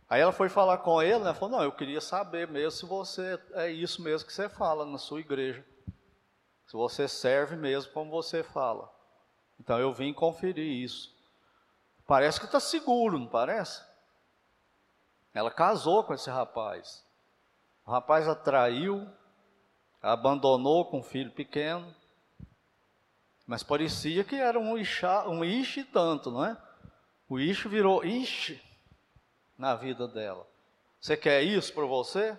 Aí 0.07 0.21
ela 0.21 0.31
foi 0.31 0.49
falar 0.49 0.79
com 0.79 1.01
ele, 1.01 1.23
né? 1.23 1.33
Falou, 1.33 1.57
não, 1.57 1.63
eu 1.63 1.71
queria 1.71 1.99
saber 1.99 2.47
mesmo 2.47 2.71
se 2.71 2.85
você 2.85 3.39
é 3.53 3.71
isso 3.71 4.01
mesmo 4.01 4.27
que 4.27 4.33
você 4.33 4.47
fala 4.47 4.85
na 4.85 4.99
sua 4.99 5.19
igreja. 5.19 5.65
Se 6.67 6.73
você 6.73 7.07
serve 7.07 7.55
mesmo 7.55 7.91
como 7.91 8.11
você 8.11 8.43
fala. 8.43 8.91
Então 9.59 9.79
eu 9.79 9.91
vim 9.91 10.13
conferir 10.13 10.83
isso. 10.83 11.13
Parece 12.05 12.39
que 12.39 12.45
está 12.45 12.59
seguro, 12.59 13.17
não 13.17 13.27
parece? 13.27 13.83
Ela 15.33 15.49
casou 15.49 16.03
com 16.03 16.13
esse 16.13 16.29
rapaz. 16.29 17.03
O 17.85 17.91
rapaz 17.91 18.27
atraiu, 18.27 19.07
abandonou 20.01 20.85
com 20.85 20.99
um 20.99 21.03
filho 21.03 21.31
pequeno. 21.31 21.93
Mas 23.47 23.63
parecia 23.63 24.23
que 24.23 24.35
era 24.35 24.59
um, 24.59 24.77
ixá, 24.77 25.27
um 25.27 25.41
tanto, 25.91 26.29
não 26.29 26.45
é? 26.45 26.57
O 27.27 27.39
ishi 27.39 27.67
virou 27.67 28.03
ishi 28.03 28.64
na 29.57 29.75
vida 29.75 30.07
dela. 30.07 30.45
Você 30.99 31.15
quer 31.15 31.41
isso 31.43 31.73
para 31.73 31.85
você? 31.85 32.37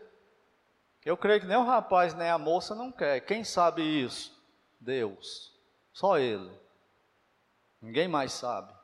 Eu 1.05 1.17
creio 1.17 1.41
que 1.41 1.47
nem 1.47 1.57
o 1.57 1.65
rapaz 1.65 2.15
nem 2.15 2.29
a 2.29 2.37
moça 2.37 2.75
não 2.75 2.91
quer. 2.91 3.21
Quem 3.21 3.45
sabe 3.45 3.83
isso? 3.83 4.37
Deus. 4.81 5.55
Só 5.93 6.19
Ele. 6.19 6.51
Ninguém 7.81 8.09
mais 8.09 8.33
sabe. 8.33 8.75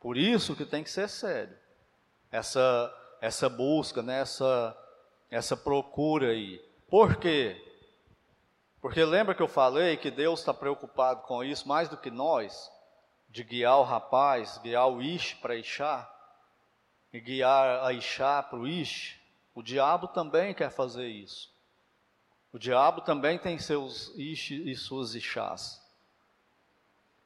Por 0.00 0.16
isso 0.16 0.56
que 0.56 0.64
tem 0.64 0.82
que 0.82 0.90
ser 0.90 1.08
sério. 1.08 1.56
Essa, 2.30 3.16
essa 3.20 3.48
busca, 3.48 4.02
né? 4.02 4.20
essa, 4.20 4.76
essa 5.30 5.56
procura 5.56 6.28
aí. 6.28 6.58
Por 6.88 7.16
quê? 7.16 7.60
Porque 8.80 9.04
lembra 9.04 9.34
que 9.34 9.42
eu 9.42 9.48
falei 9.48 9.96
que 9.96 10.10
Deus 10.10 10.40
está 10.40 10.52
preocupado 10.52 11.22
com 11.22 11.42
isso 11.44 11.66
mais 11.68 11.88
do 11.88 11.96
que 11.96 12.10
nós, 12.10 12.70
de 13.28 13.42
guiar 13.42 13.78
o 13.78 13.82
rapaz, 13.82 14.58
guiar 14.58 14.88
o 14.88 15.02
Ish 15.02 15.34
para 15.34 15.56
Ixá, 15.56 16.13
e 17.14 17.20
guiar 17.20 17.84
a 17.84 17.92
Ixá 17.92 18.42
para 18.42 18.58
o 18.58 18.66
Ish. 18.66 19.16
O 19.54 19.62
diabo 19.62 20.08
também 20.08 20.52
quer 20.52 20.68
fazer 20.68 21.06
isso. 21.06 21.48
O 22.52 22.58
diabo 22.58 23.02
também 23.02 23.38
tem 23.38 23.56
seus 23.56 24.12
Ish 24.16 24.50
e 24.50 24.74
suas 24.74 25.14
Ixás. 25.14 25.80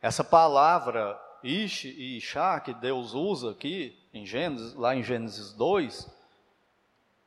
Essa 0.02 0.23
palavra 0.23 1.18
Ish 1.42 1.85
e 1.85 2.18
Ixá 2.18 2.61
que 2.61 2.75
Deus 2.75 3.14
usa 3.14 3.52
aqui, 3.52 3.99
em 4.12 4.26
Gênesis, 4.26 4.75
lá 4.75 4.95
em 4.95 5.02
Gênesis 5.02 5.54
2, 5.54 6.07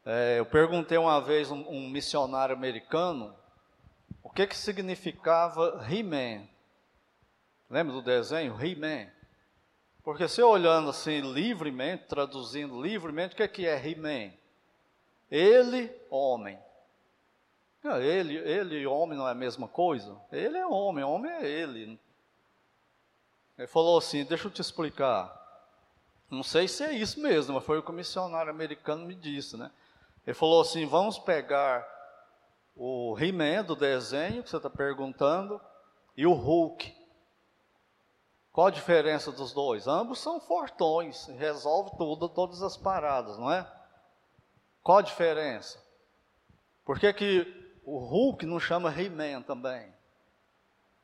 é, 0.06 0.38
eu 0.38 0.46
perguntei 0.46 1.00
uma 1.00 1.20
vez 1.20 1.50
um, 1.50 1.68
um 1.68 1.90
missionário 1.90 2.56
americano 2.56 3.36
o 4.22 4.30
que, 4.30 4.46
que 4.46 4.56
significava 4.56 5.84
He-Man. 5.90 6.48
Lembra 7.70 7.94
do 7.94 8.04
desenho? 8.04 8.56
He-Man. 8.64 9.10
Porque 10.04 10.28
se 10.28 10.42
olhando 10.42 10.90
assim 10.90 11.22
livremente, 11.22 12.06
traduzindo 12.08 12.82
livremente, 12.82 13.34
o 13.34 13.38
que 13.38 13.44
é, 13.44 13.48
que 13.48 13.68
é 13.68 13.88
He-Man? 13.88 14.34
Ele, 15.30 15.92
homem. 16.10 16.60
Ele, 17.84 18.38
ele 18.38 18.80
e 18.80 18.88
homem 18.88 19.18
não 19.18 19.28
é 19.28 19.32
a 19.32 19.36
mesma 19.36 19.68
coisa? 19.68 20.20
Ele 20.32 20.58
é 20.58 20.66
homem, 20.66 21.04
homem 21.04 21.32
é 21.32 21.48
ele. 21.48 22.00
Ele 23.58 23.68
falou 23.68 23.98
assim: 23.98 24.24
deixa 24.24 24.48
eu 24.48 24.52
te 24.52 24.62
explicar. 24.62 25.40
Não 26.30 26.44
sei 26.44 26.68
se 26.68 26.84
é 26.84 26.94
isso 26.94 27.20
mesmo, 27.20 27.56
mas 27.56 27.64
foi 27.64 27.80
o 27.80 27.84
que 27.84 27.90
o 27.92 27.94
missionário 27.94 28.52
americano 28.52 29.06
me 29.06 29.16
disse, 29.16 29.58
né? 29.58 29.72
Ele 30.26 30.34
falou 30.34 30.62
assim: 30.62 30.86
vamos 30.86 31.18
pegar 31.20 31.88
o 32.76 33.18
He-Man 33.20 33.64
do 33.64 33.76
desenho 33.76 34.44
que 34.44 34.50
você 34.50 34.58
está 34.58 34.70
perguntando 34.70 35.60
e 36.16 36.26
o 36.26 36.34
Hulk. 36.34 37.01
Qual 38.52 38.68
a 38.68 38.72
diferença 38.72 39.32
dos 39.32 39.54
dois? 39.54 39.88
Ambos 39.88 40.20
são 40.20 40.40
fortões, 40.42 41.28
resolve 41.38 41.92
tudo, 41.98 42.28
todas 42.28 42.62
as 42.62 42.76
paradas, 42.76 43.38
não 43.38 43.52
é? 43.52 43.66
Qual 44.84 44.98
a 44.98 45.02
diferença? 45.02 45.82
Por 46.84 47.00
que, 47.00 47.14
que 47.14 47.80
o 47.86 47.98
Hulk 48.00 48.46
não 48.46 48.60
chama 48.60 48.94
He-Man 48.94 49.44
também? 49.44 49.94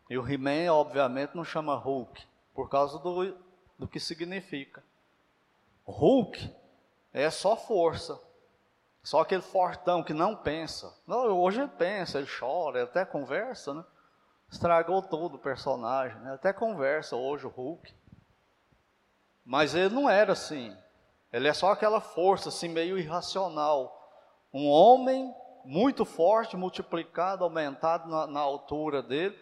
E 0.09 0.17
o 0.17 0.27
He-Man, 0.27 0.71
obviamente, 0.73 1.35
não 1.35 1.45
chama 1.45 1.75
Hulk, 1.75 2.25
por 2.53 2.69
causa 2.69 2.99
do, 2.99 3.37
do 3.79 3.87
que 3.87 3.99
significa. 3.99 4.83
Hulk 5.85 6.53
é 7.13 7.29
só 7.29 7.55
força. 7.55 8.19
Só 9.01 9.21
aquele 9.21 9.41
fortão 9.41 10.03
que 10.03 10.13
não 10.13 10.35
pensa. 10.35 10.93
Não, 11.07 11.27
hoje 11.39 11.61
ele 11.61 11.69
pensa, 11.69 12.17
ele 12.17 12.27
chora, 12.27 12.79
ele 12.79 12.89
até 12.89 13.05
conversa, 13.05 13.73
né? 13.73 13.85
Estragou 14.49 15.01
todo 15.01 15.35
o 15.35 15.39
personagem, 15.39 16.17
né? 16.21 16.33
até 16.33 16.53
conversa 16.53 17.15
hoje 17.15 17.45
o 17.45 17.49
Hulk. 17.49 17.93
Mas 19.45 19.75
ele 19.75 19.93
não 19.93 20.09
era 20.09 20.33
assim. 20.33 20.75
Ele 21.31 21.47
é 21.47 21.53
só 21.53 21.71
aquela 21.71 21.99
força 21.99 22.49
assim 22.49 22.69
meio 22.69 22.97
irracional. 22.97 23.93
Um 24.53 24.67
homem 24.69 25.33
muito 25.65 26.05
forte, 26.05 26.55
multiplicado, 26.55 27.43
aumentado 27.43 28.09
na, 28.09 28.25
na 28.25 28.39
altura 28.39 29.03
dele, 29.03 29.37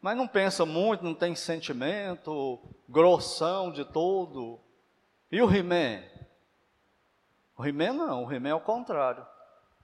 mas 0.00 0.16
não 0.16 0.28
pensa 0.28 0.66
muito, 0.66 1.04
não 1.04 1.14
tem 1.14 1.34
sentimento, 1.34 2.58
grossão 2.88 3.72
de 3.72 3.84
todo. 3.84 4.60
E 5.32 5.40
o 5.40 5.50
He-Man? 5.50 6.02
O 7.56 7.64
He-Man 7.64 7.92
não, 7.94 8.24
o 8.24 8.32
He-Man 8.32 8.50
é 8.50 8.54
o 8.54 8.60
contrário. 8.60 9.26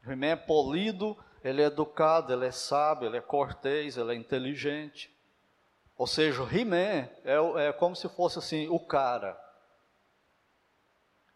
O 0.05 0.11
He-Man 0.11 0.27
é 0.27 0.37
polido, 0.37 1.17
ele 1.47 1.63
é 1.63 1.67
educado, 1.67 2.33
ele 2.33 2.47
é 2.47 2.51
sábio, 2.51 3.09
ele 3.09 3.19
é 3.19 3.21
cortês, 3.21 3.97
ele 3.97 4.13
é 4.13 4.17
inteligente. 4.17 5.15
Ou 5.97 6.07
seja, 6.07 6.43
o 6.43 6.49
He-Man 6.49 7.09
é, 7.25 7.69
é 7.69 7.73
como 7.73 7.95
se 7.95 8.09
fosse 8.09 8.39
assim, 8.39 8.69
o 8.69 8.79
cara. 8.79 9.39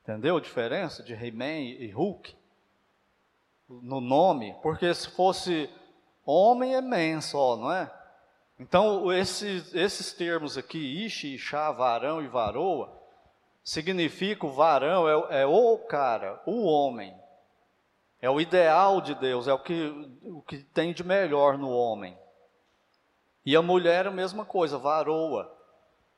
Entendeu 0.02 0.36
a 0.36 0.40
diferença 0.40 1.02
de 1.02 1.12
He-Man 1.12 1.60
e 1.60 1.90
Hulk? 1.90 2.36
No 3.68 4.00
nome, 4.00 4.56
porque 4.62 4.92
se 4.92 5.08
fosse 5.10 5.70
homem 6.26 6.74
é 6.74 6.80
man 6.80 7.20
só, 7.20 7.56
não 7.56 7.72
é? 7.72 7.88
Então, 8.58 9.12
esses, 9.12 9.72
esses 9.74 10.12
termos 10.12 10.58
aqui, 10.58 11.06
Ishi, 11.06 11.34
Ixá, 11.34 11.70
varão 11.70 12.20
e 12.20 12.26
varoa, 12.26 12.92
significa 13.62 14.44
o 14.44 14.52
varão 14.52 15.08
é, 15.08 15.42
é 15.42 15.46
o 15.46 15.78
cara, 15.78 16.42
o 16.44 16.64
homem. 16.64 17.14
É 18.20 18.28
o 18.28 18.40
ideal 18.40 19.00
de 19.00 19.14
Deus, 19.14 19.48
é 19.48 19.52
o 19.52 19.58
que, 19.58 20.18
o 20.22 20.42
que 20.42 20.58
tem 20.58 20.92
de 20.92 21.02
melhor 21.02 21.56
no 21.56 21.70
homem. 21.70 22.16
E 23.44 23.56
a 23.56 23.62
mulher 23.62 24.04
é 24.04 24.08
a 24.08 24.12
mesma 24.12 24.44
coisa, 24.44 24.76
varoa. 24.76 25.56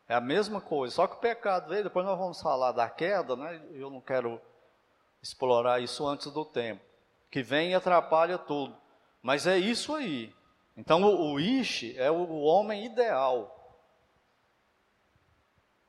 É 0.08 0.14
a 0.14 0.20
mesma 0.20 0.60
coisa, 0.60 0.96
só 0.96 1.06
que 1.06 1.14
o 1.14 1.20
pecado 1.20 1.68
veio, 1.68 1.84
depois 1.84 2.04
nós 2.04 2.18
vamos 2.18 2.42
falar 2.42 2.72
da 2.72 2.90
queda, 2.90 3.36
né? 3.36 3.62
Eu 3.72 3.88
não 3.88 4.00
quero 4.00 4.40
explorar 5.22 5.80
isso 5.80 6.06
antes 6.06 6.30
do 6.30 6.44
tempo. 6.44 6.82
Que 7.30 7.42
vem 7.42 7.70
e 7.70 7.74
atrapalha 7.74 8.36
tudo. 8.36 8.76
Mas 9.22 9.46
é 9.46 9.56
isso 9.56 9.94
aí. 9.94 10.34
Então 10.76 11.02
o, 11.02 11.32
o 11.32 11.40
Ishi 11.40 11.96
é 11.96 12.10
o, 12.10 12.16
o 12.16 12.42
homem 12.42 12.84
ideal. 12.84 13.58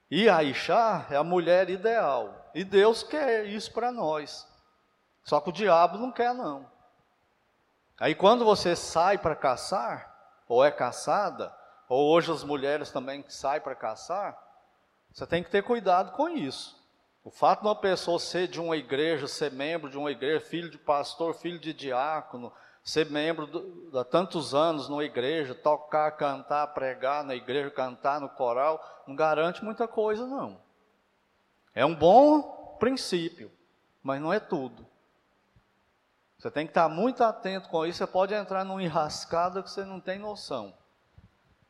E 0.09 0.29
a 0.29 0.43
Ixá 0.43 1.07
é 1.09 1.15
a 1.15 1.23
mulher 1.23 1.71
ideal. 1.71 2.51
E 2.53 2.63
Deus 2.63 3.01
quer 3.01 3.47
isso 3.47 3.73
para 3.73 3.91
nós. 3.91 4.47
Só 5.23 5.39
que 5.39 5.49
o 5.49 5.53
diabo 5.53 5.97
não 5.97 6.11
quer, 6.11 6.33
não. 6.33 6.65
Aí 7.99 8.13
quando 8.13 8.43
você 8.43 8.75
sai 8.75 9.17
para 9.17 9.35
caçar, 9.35 10.13
ou 10.47 10.63
é 10.63 10.71
caçada, 10.71 11.55
ou 11.87 12.11
hoje 12.11 12.31
as 12.31 12.43
mulheres 12.43 12.91
também 12.91 13.23
saem 13.29 13.61
para 13.61 13.75
caçar, 13.75 14.37
você 15.11 15.25
tem 15.25 15.43
que 15.43 15.51
ter 15.51 15.63
cuidado 15.63 16.11
com 16.13 16.29
isso. 16.29 16.81
O 17.23 17.31
fato 17.31 17.61
de 17.61 17.67
uma 17.67 17.75
pessoa 17.75 18.19
ser 18.19 18.47
de 18.47 18.59
uma 18.59 18.75
igreja, 18.75 19.27
ser 19.27 19.51
membro 19.51 19.89
de 19.89 19.97
uma 19.97 20.11
igreja, 20.11 20.45
filho 20.45 20.69
de 20.69 20.77
pastor, 20.77 21.33
filho 21.33 21.59
de 21.59 21.73
diácono, 21.73 22.51
ser 22.83 23.09
membro 23.09 23.47
há 23.97 24.03
tantos 24.03 24.53
anos 24.53 24.89
numa 24.89 25.05
igreja, 25.05 25.55
tocar, 25.55 26.11
cantar, 26.11 26.67
pregar 26.73 27.23
na 27.23 27.33
igreja, 27.33 27.71
cantar 27.71 28.19
no 28.19 28.27
coral, 28.27 29.03
não 29.07 29.15
garante 29.15 29.63
muita 29.63 29.87
coisa, 29.87 30.27
não. 30.27 30.59
É 31.73 31.85
um 31.85 31.95
bom 31.95 32.75
princípio, 32.77 33.49
mas 34.03 34.21
não 34.21 34.33
é 34.33 34.39
tudo. 34.39 34.85
Você 36.43 36.51
tem 36.51 36.65
que 36.65 36.71
estar 36.71 36.89
muito 36.89 37.23
atento 37.23 37.69
com 37.69 37.85
isso, 37.85 37.99
você 37.99 38.05
pode 38.05 38.33
entrar 38.33 38.65
numa 38.65 38.83
enrascada 38.83 39.63
que 39.63 39.71
você 39.71 39.85
não 39.85 40.01
tem 40.01 40.19
noção. 40.19 40.77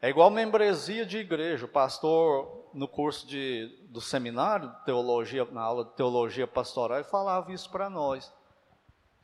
É 0.01 0.09
igual 0.09 0.31
membresia 0.31 1.05
de 1.05 1.19
igreja. 1.19 1.65
O 1.65 1.69
pastor, 1.69 2.71
no 2.73 2.87
curso 2.87 3.27
de, 3.27 3.67
do 3.89 4.01
seminário 4.01 4.75
teologia, 4.83 5.45
na 5.45 5.61
aula 5.61 5.85
de 5.85 5.91
teologia 5.91 6.47
pastoral, 6.47 7.03
falava 7.03 7.53
isso 7.53 7.69
para 7.69 7.87
nós. 7.87 8.33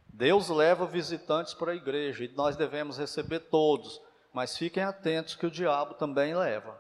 Deus 0.08 0.50
leva 0.50 0.86
visitantes 0.86 1.56
para 1.56 1.72
a 1.72 1.76
igreja 1.76 2.26
e 2.26 2.28
nós 2.36 2.56
devemos 2.56 3.00
receber 3.00 3.40
todos, 3.40 4.00
mas 4.32 4.56
fiquem 4.56 4.84
atentos 4.84 5.34
que 5.34 5.48
o 5.48 5.52
diabo 5.52 5.96
também 5.96 6.36
leva 6.36 6.80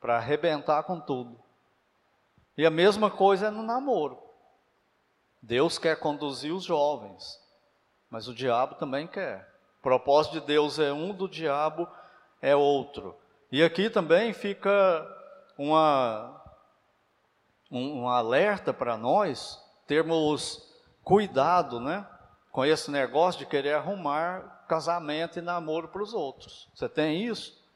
para 0.00 0.16
arrebentar 0.16 0.84
com 0.84 0.98
tudo. 0.98 1.38
E 2.56 2.64
a 2.64 2.70
mesma 2.70 3.10
coisa 3.10 3.48
é 3.48 3.50
no 3.50 3.62
namoro. 3.62 4.18
Deus 5.42 5.76
quer 5.76 5.98
conduzir 5.98 6.54
os 6.54 6.64
jovens, 6.64 7.41
mas 8.12 8.28
o 8.28 8.34
diabo 8.34 8.74
também 8.74 9.06
quer. 9.06 9.50
O 9.78 9.82
propósito 9.82 10.34
de 10.34 10.46
Deus 10.46 10.78
é 10.78 10.92
um, 10.92 11.14
do 11.14 11.26
diabo 11.26 11.88
é 12.42 12.54
outro. 12.54 13.16
E 13.50 13.62
aqui 13.64 13.88
também 13.88 14.34
fica 14.34 14.70
uma, 15.56 16.44
um, 17.70 18.02
um 18.02 18.08
alerta 18.08 18.70
para 18.70 18.98
nós 18.98 19.58
termos 19.86 20.70
cuidado, 21.02 21.80
né? 21.80 22.06
Com 22.50 22.66
esse 22.66 22.90
negócio 22.90 23.38
de 23.38 23.46
querer 23.46 23.72
arrumar 23.72 24.66
casamento 24.68 25.38
e 25.38 25.42
namoro 25.42 25.88
para 25.88 26.02
os 26.02 26.12
outros. 26.12 26.68
Você 26.74 26.90
tem 26.90 27.24
isso? 27.24 27.66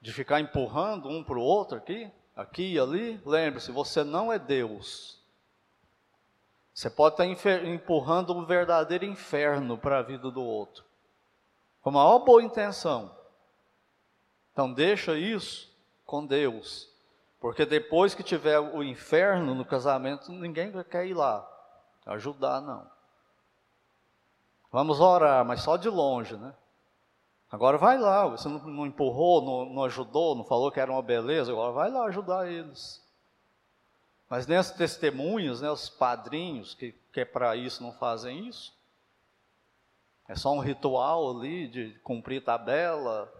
De 0.00 0.10
ficar 0.10 0.40
empurrando 0.40 1.10
um 1.10 1.22
para 1.22 1.36
o 1.36 1.42
outro 1.42 1.76
aqui, 1.76 2.10
aqui 2.34 2.72
e 2.72 2.78
ali? 2.78 3.20
Lembre-se, 3.26 3.70
você 3.70 4.02
não 4.02 4.32
é 4.32 4.38
Deus. 4.38 5.22
Você 6.74 6.90
pode 6.90 7.14
estar 7.14 7.64
empurrando 7.64 8.36
um 8.36 8.44
verdadeiro 8.44 9.06
inferno 9.06 9.78
para 9.78 10.00
a 10.00 10.02
vida 10.02 10.30
do 10.30 10.42
outro 10.42 10.84
com 11.84 11.90
a 11.90 11.92
maior 11.92 12.20
boa 12.20 12.42
intenção. 12.42 13.14
Então 14.50 14.72
deixa 14.72 15.18
isso 15.18 15.70
com 16.06 16.24
Deus, 16.24 16.88
porque 17.38 17.66
depois 17.66 18.14
que 18.14 18.22
tiver 18.22 18.58
o 18.58 18.82
inferno 18.82 19.54
no 19.54 19.66
casamento, 19.66 20.32
ninguém 20.32 20.72
quer 20.84 21.06
ir 21.06 21.12
lá 21.12 21.46
ajudar 22.06 22.62
não. 22.62 22.90
Vamos 24.72 24.98
orar, 24.98 25.44
mas 25.44 25.62
só 25.62 25.76
de 25.76 25.90
longe, 25.90 26.36
né? 26.36 26.54
Agora 27.52 27.76
vai 27.76 27.98
lá, 27.98 28.26
você 28.26 28.48
não, 28.48 28.86
empurrou, 28.86 29.68
não, 29.68 29.84
ajudou, 29.84 30.34
não 30.34 30.42
falou 30.42 30.72
que 30.72 30.80
era 30.80 30.90
uma 30.90 31.02
beleza, 31.02 31.52
agora 31.52 31.72
vai 31.72 31.90
lá 31.90 32.06
ajudar 32.06 32.50
eles. 32.50 33.03
Mas 34.34 34.48
nesses 34.48 34.72
testemunhos, 34.72 35.60
né, 35.60 35.70
os 35.70 35.88
padrinhos 35.88 36.74
que, 36.74 36.90
que 37.12 37.20
é 37.20 37.24
para 37.24 37.54
isso 37.54 37.80
não 37.80 37.92
fazem 37.92 38.48
isso, 38.48 38.76
é 40.26 40.34
só 40.34 40.52
um 40.52 40.58
ritual 40.58 41.38
ali 41.38 41.68
de 41.68 41.96
cumprir 42.00 42.42
tabela. 42.42 43.32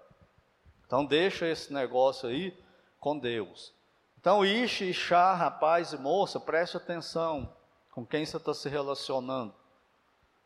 Então 0.86 1.04
deixa 1.04 1.48
esse 1.48 1.72
negócio 1.72 2.28
aí 2.28 2.56
com 3.00 3.18
Deus. 3.18 3.74
Então, 4.20 4.46
Ishi, 4.46 4.94
Chá, 4.94 5.34
rapaz 5.34 5.92
e 5.92 5.98
moça, 5.98 6.38
preste 6.38 6.76
atenção 6.76 7.52
com 7.90 8.06
quem 8.06 8.24
você 8.24 8.36
está 8.36 8.54
se 8.54 8.68
relacionando. 8.68 9.52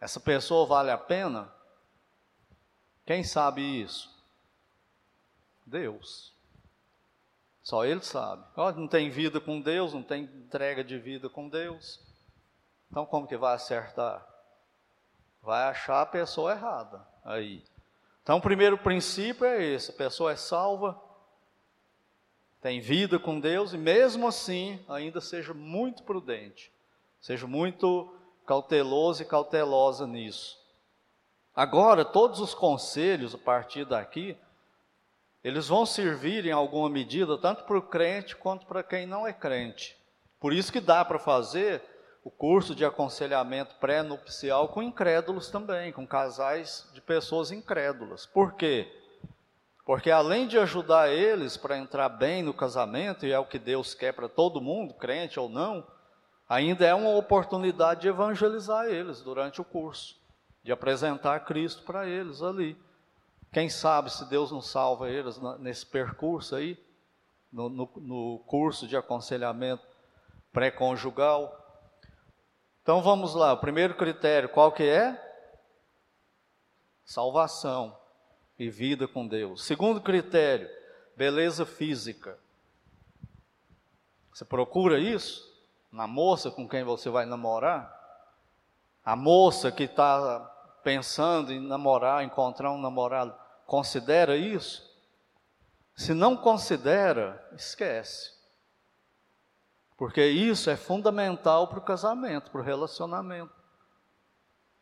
Essa 0.01 0.19
pessoa 0.19 0.65
vale 0.65 0.91
a 0.91 0.97
pena? 0.97 1.53
Quem 3.05 3.23
sabe 3.23 3.61
isso? 3.83 4.11
Deus. 5.67 6.38
Só 7.69 7.85
Ele 7.85 8.01
sabe. 8.01 8.43
Não 8.57 8.89
tem 8.89 9.11
vida 9.11 9.39
com 9.39 9.61
Deus, 9.61 9.93
não 9.93 10.03
tem 10.03 10.23
entrega 10.23 10.83
de 10.83 10.99
vida 10.99 11.29
com 11.29 11.51
Deus. 11.51 12.01
Então, 12.91 13.05
como 13.05 13.27
que 13.27 13.37
vai 13.37 13.55
acertar? 13.55 14.27
vai 15.43 15.65
achar 15.65 16.01
a 16.01 16.07
pessoa 16.07 16.53
errada 16.53 17.07
aí. 17.23 17.63
Então, 18.23 18.39
o 18.39 18.41
primeiro 18.41 18.79
princípio 18.79 19.45
é 19.45 19.63
esse: 19.63 19.91
a 19.91 19.95
pessoa 19.95 20.33
é 20.33 20.37
salva, 20.37 20.99
tem 22.63 22.81
vida 22.81 23.19
com 23.19 23.39
Deus 23.39 23.75
e, 23.75 23.77
mesmo 23.77 24.27
assim, 24.27 24.83
ainda 24.89 25.21
seja 25.21 25.53
muito 25.53 26.05
prudente, 26.05 26.73
seja 27.21 27.47
muito 27.47 28.15
cauteloso 28.47 29.23
e 29.23 29.27
cautelosa 29.27 30.07
nisso. 30.07 30.59
Agora, 31.55 32.03
todos 32.03 32.41
os 32.41 32.55
conselhos 32.55 33.35
a 33.35 33.39
partir 33.39 33.85
daqui, 33.85 34.39
eles 35.43 35.69
vão 35.69 35.87
servir 35.87 36.47
em 36.47 36.53
alguma 36.53 36.91
medida 36.91 37.39
tanto 37.39 37.65
para 37.65 37.79
o 37.79 37.83
crente 37.83 38.37
quanto 38.37 38.67
para 38.67 38.83
quem 38.83 39.07
não 39.07 39.27
é 39.27 39.33
crente. 39.33 39.97
Por 40.41 40.53
isso 40.53 40.73
que 40.73 40.81
dá 40.81 41.05
para 41.05 41.19
fazer 41.19 41.83
o 42.25 42.31
curso 42.31 42.75
de 42.75 42.85
aconselhamento 42.85 43.77
pré-nupcial 43.77 44.69
com 44.69 44.83
incrédulos 44.83 45.51
também, 45.51 45.93
com 45.93 46.07
casais 46.07 46.89
de 46.93 47.01
pessoas 47.01 47.51
incrédulas. 47.51 48.27
Por 48.27 48.55
quê? 48.55 48.93
Porque 49.87 50.11
além 50.11 50.47
de 50.47 50.59
ajudar 50.59 51.11
eles 51.11 51.57
para 51.57 51.79
entrar 51.79 52.11
bem 52.11 52.43
no 52.43 52.53
casamento, 52.53 53.25
e 53.25 53.33
é 53.33 53.39
o 53.39 53.47
que 53.47 53.59
Deus 53.59 53.95
quer 53.95 54.13
para 54.13 54.29
todo 54.29 54.61
mundo, 54.61 54.93
crente 54.93 55.41
ou 55.41 55.49
não, 55.49 55.87
ainda 56.47 56.85
é 56.85 56.95
uma 56.95 57.17
oportunidade 57.17 58.03
de 58.03 58.09
evangelizar 58.09 58.87
eles 58.87 59.23
durante 59.23 59.63
o 59.63 59.65
curso, 59.65 60.21
de 60.63 60.71
apresentar 60.71 61.41
Cristo 61.41 61.83
para 61.85 62.07
eles 62.07 62.43
ali. 62.43 62.77
Quem 63.53 63.69
sabe 63.71 64.11
se 64.13 64.25
Deus 64.27 64.51
não 64.51 64.61
salva 64.61 65.11
eles 65.11 65.39
nesse 65.59 65.87
percurso 65.87 66.55
aí, 66.55 66.79
no, 67.53 67.69
no, 67.69 67.91
no 67.97 68.39
curso 68.47 68.87
de 68.87 68.97
aconselhamento 68.97 69.83
pré-conjugal. 70.53 71.55
Então 72.83 73.03
vamos 73.03 73.35
lá, 73.35 73.53
o 73.53 73.59
primeiro 73.59 73.95
critério, 73.95 74.49
qual 74.49 74.73
que 74.73 74.83
é? 74.83 75.25
Salvação 77.05 77.99
e 78.59 78.69
vida 78.69 79.09
com 79.09 79.27
Deus. 79.27 79.65
Segundo 79.65 80.01
critério, 80.01 80.69
beleza 81.17 81.65
física. 81.65 82.39
Você 84.33 84.45
procura 84.45 84.99
isso 84.99 85.49
na 85.91 86.07
moça 86.07 86.51
com 86.51 86.69
quem 86.69 86.85
você 86.85 87.09
vai 87.09 87.25
namorar? 87.25 87.97
A 89.05 89.17
moça 89.17 89.73
que 89.73 89.85
está 89.85 90.58
pensando 90.89 91.53
em 91.53 91.61
namorar, 91.61 92.25
encontrar 92.25 92.73
um 92.73 92.81
namorado, 92.81 93.35
considera 93.67 94.39
isso? 94.39 94.91
Se 95.95 96.15
não 96.15 96.35
considera, 96.35 97.47
esquece. 97.53 98.33
Porque 99.99 100.25
isso 100.25 100.71
é 100.71 100.77
fundamental 100.79 101.69
para 101.69 101.79
o 101.79 101.83
casamento, 101.83 102.51
para 102.51 102.63
o 102.63 102.65
relacionamento. 102.65 103.53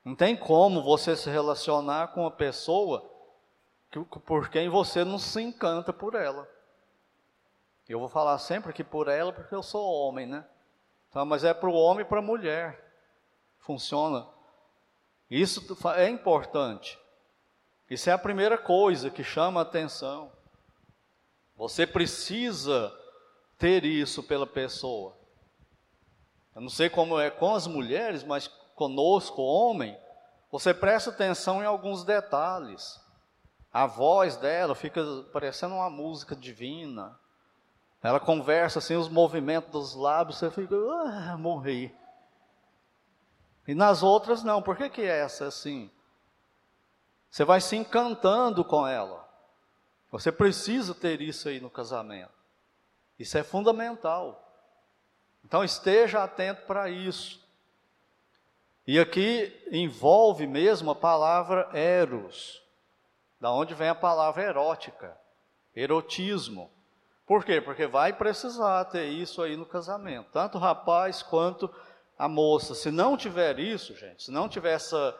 Não 0.04 0.14
tem 0.14 0.36
como 0.36 0.80
você 0.80 1.16
se 1.16 1.28
relacionar 1.28 2.12
com 2.12 2.20
uma 2.20 2.30
pessoa 2.30 3.04
que, 3.90 3.98
por 4.20 4.48
quem 4.48 4.68
você 4.68 5.02
não 5.02 5.18
se 5.18 5.42
encanta 5.42 5.92
por 5.92 6.14
ela. 6.14 6.48
Eu 7.88 7.98
vou 7.98 8.08
falar 8.08 8.38
sempre 8.38 8.72
que 8.72 8.84
por 8.84 9.08
ela, 9.08 9.32
porque 9.32 9.56
eu 9.56 9.62
sou 9.62 9.84
homem, 9.84 10.24
né? 10.24 10.46
Então, 11.08 11.26
mas 11.26 11.42
é 11.42 11.52
para 11.52 11.68
o 11.68 11.74
homem 11.74 12.06
e 12.06 12.08
para 12.08 12.20
a 12.20 12.22
mulher. 12.22 12.94
Funciona. 13.58 14.35
Isso 15.30 15.76
é 15.96 16.08
importante. 16.08 16.98
Isso 17.90 18.10
é 18.10 18.12
a 18.12 18.18
primeira 18.18 18.58
coisa 18.58 19.10
que 19.10 19.22
chama 19.22 19.60
a 19.60 19.62
atenção. 19.62 20.30
Você 21.56 21.86
precisa 21.86 22.92
ter 23.58 23.84
isso 23.84 24.22
pela 24.22 24.46
pessoa. 24.46 25.16
Eu 26.54 26.62
não 26.62 26.68
sei 26.68 26.88
como 26.88 27.18
é 27.18 27.30
com 27.30 27.54
as 27.54 27.66
mulheres, 27.66 28.24
mas 28.24 28.48
conosco, 28.74 29.42
homem, 29.42 29.96
você 30.50 30.72
presta 30.72 31.10
atenção 31.10 31.62
em 31.62 31.66
alguns 31.66 32.04
detalhes. 32.04 33.00
A 33.72 33.86
voz 33.86 34.36
dela 34.36 34.74
fica 34.74 35.02
parecendo 35.32 35.74
uma 35.74 35.90
música 35.90 36.34
divina. 36.34 37.18
Ela 38.02 38.20
conversa 38.20 38.78
assim, 38.78 38.94
os 38.94 39.08
movimentos 39.08 39.70
dos 39.70 39.94
lábios, 39.94 40.38
você 40.38 40.50
fica, 40.50 40.74
ah, 40.74 41.36
morri. 41.36 41.94
E 43.66 43.74
nas 43.74 44.02
outras 44.02 44.42
não, 44.42 44.62
por 44.62 44.76
que, 44.76 44.88
que 44.88 45.02
é 45.02 45.18
essa 45.20 45.46
assim? 45.46 45.90
Você 47.30 47.44
vai 47.44 47.60
se 47.60 47.76
encantando 47.76 48.64
com 48.64 48.86
ela. 48.86 49.26
Você 50.10 50.30
precisa 50.30 50.94
ter 50.94 51.20
isso 51.20 51.48
aí 51.48 51.60
no 51.60 51.68
casamento. 51.68 52.32
Isso 53.18 53.36
é 53.36 53.42
fundamental. 53.42 54.42
Então 55.44 55.62
esteja 55.62 56.22
atento 56.22 56.62
para 56.62 56.88
isso. 56.88 57.44
E 58.86 59.00
aqui 59.00 59.52
envolve 59.70 60.46
mesmo 60.46 60.92
a 60.92 60.94
palavra 60.94 61.68
eros, 61.72 62.62
da 63.40 63.52
onde 63.52 63.74
vem 63.74 63.88
a 63.88 63.94
palavra 63.94 64.44
erótica, 64.44 65.18
erotismo. 65.74 66.70
Por 67.26 67.44
quê? 67.44 67.60
Porque 67.60 67.86
vai 67.86 68.12
precisar 68.12 68.84
ter 68.84 69.06
isso 69.06 69.42
aí 69.42 69.56
no 69.56 69.66
casamento, 69.66 70.30
tanto 70.32 70.56
o 70.56 70.60
rapaz 70.60 71.20
quanto 71.22 71.68
a 72.18 72.28
moça. 72.28 72.74
Se 72.74 72.90
não 72.90 73.16
tiver 73.16 73.58
isso, 73.58 73.94
gente, 73.94 74.24
se 74.24 74.30
não 74.30 74.48
tiver 74.48 74.72
essa. 74.72 75.14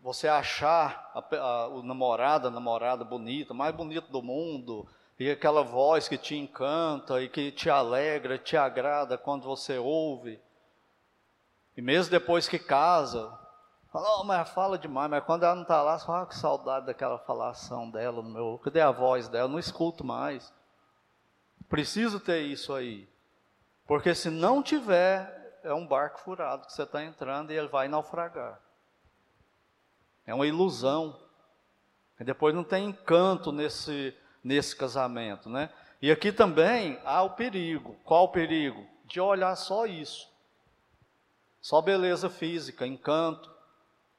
Você 0.00 0.28
achar 0.28 1.10
a, 1.14 1.36
a, 1.36 1.68
o 1.68 1.82
namorado, 1.82 2.46
a 2.46 2.50
namorada 2.50 3.04
bonita, 3.04 3.52
mais 3.52 3.74
bonito 3.74 4.10
do 4.12 4.22
mundo, 4.22 4.86
e 5.18 5.30
aquela 5.30 5.62
voz 5.62 6.06
que 6.06 6.16
te 6.16 6.36
encanta 6.36 7.20
e 7.20 7.28
que 7.28 7.50
te 7.50 7.68
alegra, 7.68 8.38
te 8.38 8.56
agrada 8.56 9.18
quando 9.18 9.44
você 9.44 9.78
ouve. 9.78 10.38
E 11.76 11.82
mesmo 11.82 12.10
depois 12.10 12.46
que 12.46 12.58
casa, 12.58 13.36
fala, 13.90 14.20
oh, 14.20 14.24
mas 14.24 14.48
fala 14.50 14.78
demais, 14.78 15.10
mas 15.10 15.24
quando 15.24 15.42
ela 15.42 15.54
não 15.54 15.62
está 15.62 15.82
lá, 15.82 15.98
você 15.98 16.06
fala, 16.06 16.22
ah, 16.22 16.26
que 16.26 16.36
saudade 16.36 16.86
daquela 16.86 17.18
falação 17.18 17.90
dela 17.90 18.22
no 18.22 18.30
meu. 18.30 18.60
Cadê 18.62 18.80
a 18.80 18.90
voz 18.90 19.28
dela? 19.28 19.48
Não 19.48 19.58
escuto 19.58 20.04
mais. 20.04 20.52
Preciso 21.68 22.20
ter 22.20 22.42
isso 22.42 22.72
aí. 22.72 23.08
Porque 23.86 24.14
se 24.14 24.30
não 24.30 24.62
tiver, 24.62 25.35
é 25.66 25.74
um 25.74 25.86
barco 25.86 26.20
furado 26.20 26.66
que 26.66 26.72
você 26.72 26.84
está 26.84 27.02
entrando 27.02 27.50
e 27.50 27.56
ele 27.56 27.66
vai 27.66 27.88
naufragar. 27.88 28.60
É 30.24 30.32
uma 30.32 30.46
ilusão. 30.46 31.20
E 32.18 32.24
depois 32.24 32.54
não 32.54 32.64
tem 32.64 32.86
encanto 32.86 33.50
nesse, 33.50 34.16
nesse 34.42 34.74
casamento, 34.74 35.50
né? 35.50 35.70
E 36.00 36.10
aqui 36.10 36.32
também 36.32 37.00
há 37.04 37.22
o 37.22 37.30
perigo. 37.30 37.96
Qual 38.04 38.24
o 38.24 38.28
perigo? 38.28 38.86
De 39.04 39.20
olhar 39.20 39.54
só 39.56 39.86
isso. 39.86 40.30
Só 41.60 41.82
beleza 41.82 42.30
física, 42.30 42.86
encanto, 42.86 43.52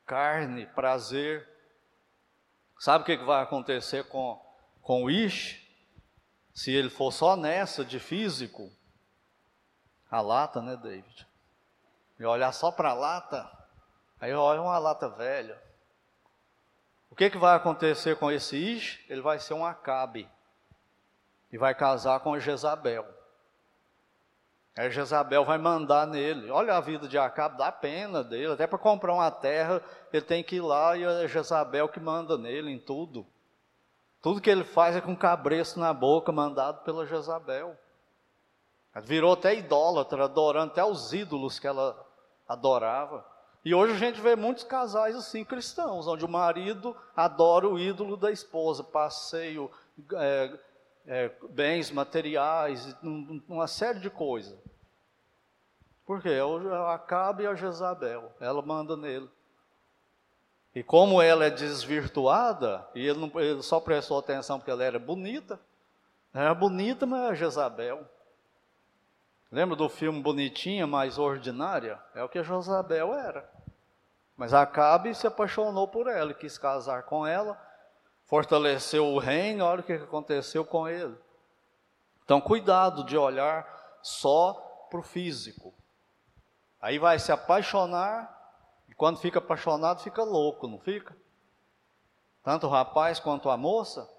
carne, 0.06 0.66
prazer. 0.66 1.48
Sabe 2.78 3.04
o 3.04 3.06
que 3.06 3.18
vai 3.24 3.42
acontecer 3.42 4.04
com, 4.06 4.40
com 4.82 5.06
o 5.06 5.10
Ish? 5.10 5.66
Se 6.54 6.72
ele 6.72 6.90
for 6.90 7.12
só 7.12 7.38
nessa 7.38 7.86
de 7.86 8.00
físico, 8.00 8.70
a 10.10 10.20
lata, 10.20 10.62
né, 10.62 10.76
David? 10.76 11.28
E 12.20 12.26
olhar 12.26 12.52
só 12.52 12.72
para 12.72 12.90
a 12.90 12.94
lata, 12.94 13.50
aí 14.20 14.34
olha 14.34 14.62
uma 14.62 14.78
lata 14.80 15.08
velha. 15.10 15.62
O 17.12 17.16
que, 17.16 17.30
que 17.30 17.38
vai 17.38 17.56
acontecer 17.56 18.18
com 18.18 18.32
esse 18.32 18.58
Ish? 18.58 19.06
Ele 19.10 19.22
vai 19.22 19.40
ser 19.40 19.54
um 19.54 19.66
Acabe. 19.66 20.30
E 21.52 21.58
vai 21.58 21.74
casar 21.74 22.20
com 22.20 22.40
Jezabel. 22.40 23.06
Aí 24.78 24.92
Jezabel 24.92 25.44
vai 25.44 25.58
mandar 25.58 26.06
nele. 26.06 26.52
Olha 26.52 26.76
a 26.76 26.82
vida 26.82 27.08
de 27.08 27.18
Acabe, 27.18 27.58
dá 27.58 27.72
pena 27.72 28.24
dele. 28.24 28.54
Até 28.54 28.68
para 28.68 28.78
comprar 28.78 29.14
uma 29.14 29.32
terra, 29.32 29.82
ele 30.14 30.26
tem 30.26 30.44
que 30.44 30.58
ir 30.58 30.62
lá 30.62 30.96
e 30.96 31.04
é 31.04 31.28
Jezabel 31.28 31.90
que 31.90 32.00
manda 32.00 32.38
nele 32.38 32.72
em 32.72 32.80
tudo. 32.80 33.26
Tudo 34.22 34.42
que 34.42 34.50
ele 34.50 34.64
faz 34.64 34.96
é 34.96 35.02
com 35.02 35.16
cabresto 35.16 35.80
na 35.80 35.94
boca, 35.94 36.32
mandado 36.32 36.84
pela 36.84 37.06
Jezabel. 37.06 37.76
Virou 39.02 39.34
até 39.34 39.56
idólatra, 39.56 40.26
adorando 40.26 40.72
até 40.72 40.84
os 40.84 41.14
ídolos 41.14 41.60
que 41.60 41.68
ela 41.68 42.07
adorava. 42.48 43.26
E 43.66 43.76
hoje 43.76 43.94
a 43.94 43.98
gente 43.98 44.22
vê 44.22 44.36
muitos 44.36 44.64
casais 44.64 45.16
assim, 45.16 45.44
cristãos, 45.44 46.08
onde 46.08 46.24
o 46.24 46.30
marido 46.30 46.96
adora 47.16 47.68
o 47.68 47.78
ídolo 47.78 48.16
da 48.16 48.32
esposa, 48.32 48.84
passeio, 48.84 49.70
é, 50.14 50.60
é, 51.06 51.32
bens 51.50 51.92
materiais, 51.92 52.96
uma 53.48 53.68
série 53.68 54.00
de 54.00 54.10
coisas. 54.10 54.58
Por 56.06 56.22
quê? 56.22 56.38
Acabe 56.94 57.44
e 57.44 57.48
a 57.48 57.56
Jezabel, 57.56 58.32
ela 58.40 58.62
manda 58.62 58.96
nele. 58.96 59.30
E 60.74 60.84
como 60.84 61.22
ela 61.22 61.46
é 61.46 61.50
desvirtuada, 61.50 62.88
e 62.94 63.06
ele, 63.06 63.20
não, 63.20 63.42
ele 63.42 63.62
só 63.64 63.80
prestou 63.80 64.20
atenção 64.20 64.60
porque 64.60 64.72
ela 64.72 64.84
era 64.84 65.00
bonita, 65.00 65.60
era 66.34 66.54
bonita, 66.54 67.06
mas 67.06 67.32
é 67.32 67.36
Jezabel. 67.36 68.08
Lembra 69.52 69.76
do 69.76 69.88
filme 69.88 70.22
Bonitinha, 70.22 70.86
mais 70.86 71.18
ordinária? 71.18 72.02
É 72.14 72.24
o 72.24 72.30
que 72.30 72.40
a 72.40 72.44
Jezabel 72.44 73.14
era. 73.14 73.50
Mas 74.36 74.54
Acabe 74.54 75.16
se 75.16 75.26
apaixonou 75.26 75.88
por 75.88 76.08
ela, 76.08 76.34
quis 76.34 76.58
casar 76.58 77.04
com 77.04 77.26
ela, 77.26 77.60
fortaleceu 78.26 79.06
o 79.06 79.18
reino, 79.18 79.64
olha 79.64 79.80
o 79.80 79.84
que 79.84 79.94
aconteceu 79.94 80.66
com 80.66 80.88
ele. 80.88 81.18
Então, 82.24 82.42
cuidado 82.42 83.04
de 83.06 83.18
olhar 83.18 83.68
só 84.02 84.54
para 84.90 85.00
o 85.00 85.04
físico. 85.04 85.74
Aí 86.82 87.00
vai 87.00 87.18
se 87.18 87.32
apaixonar 87.32 88.38
quando 88.98 89.20
fica 89.20 89.38
apaixonado, 89.38 90.02
fica 90.02 90.24
louco, 90.24 90.68
não 90.68 90.80
fica? 90.80 91.16
Tanto 92.44 92.66
o 92.66 92.70
rapaz 92.70 93.20
quanto 93.20 93.50
a 93.50 93.56
moça. 93.56 94.10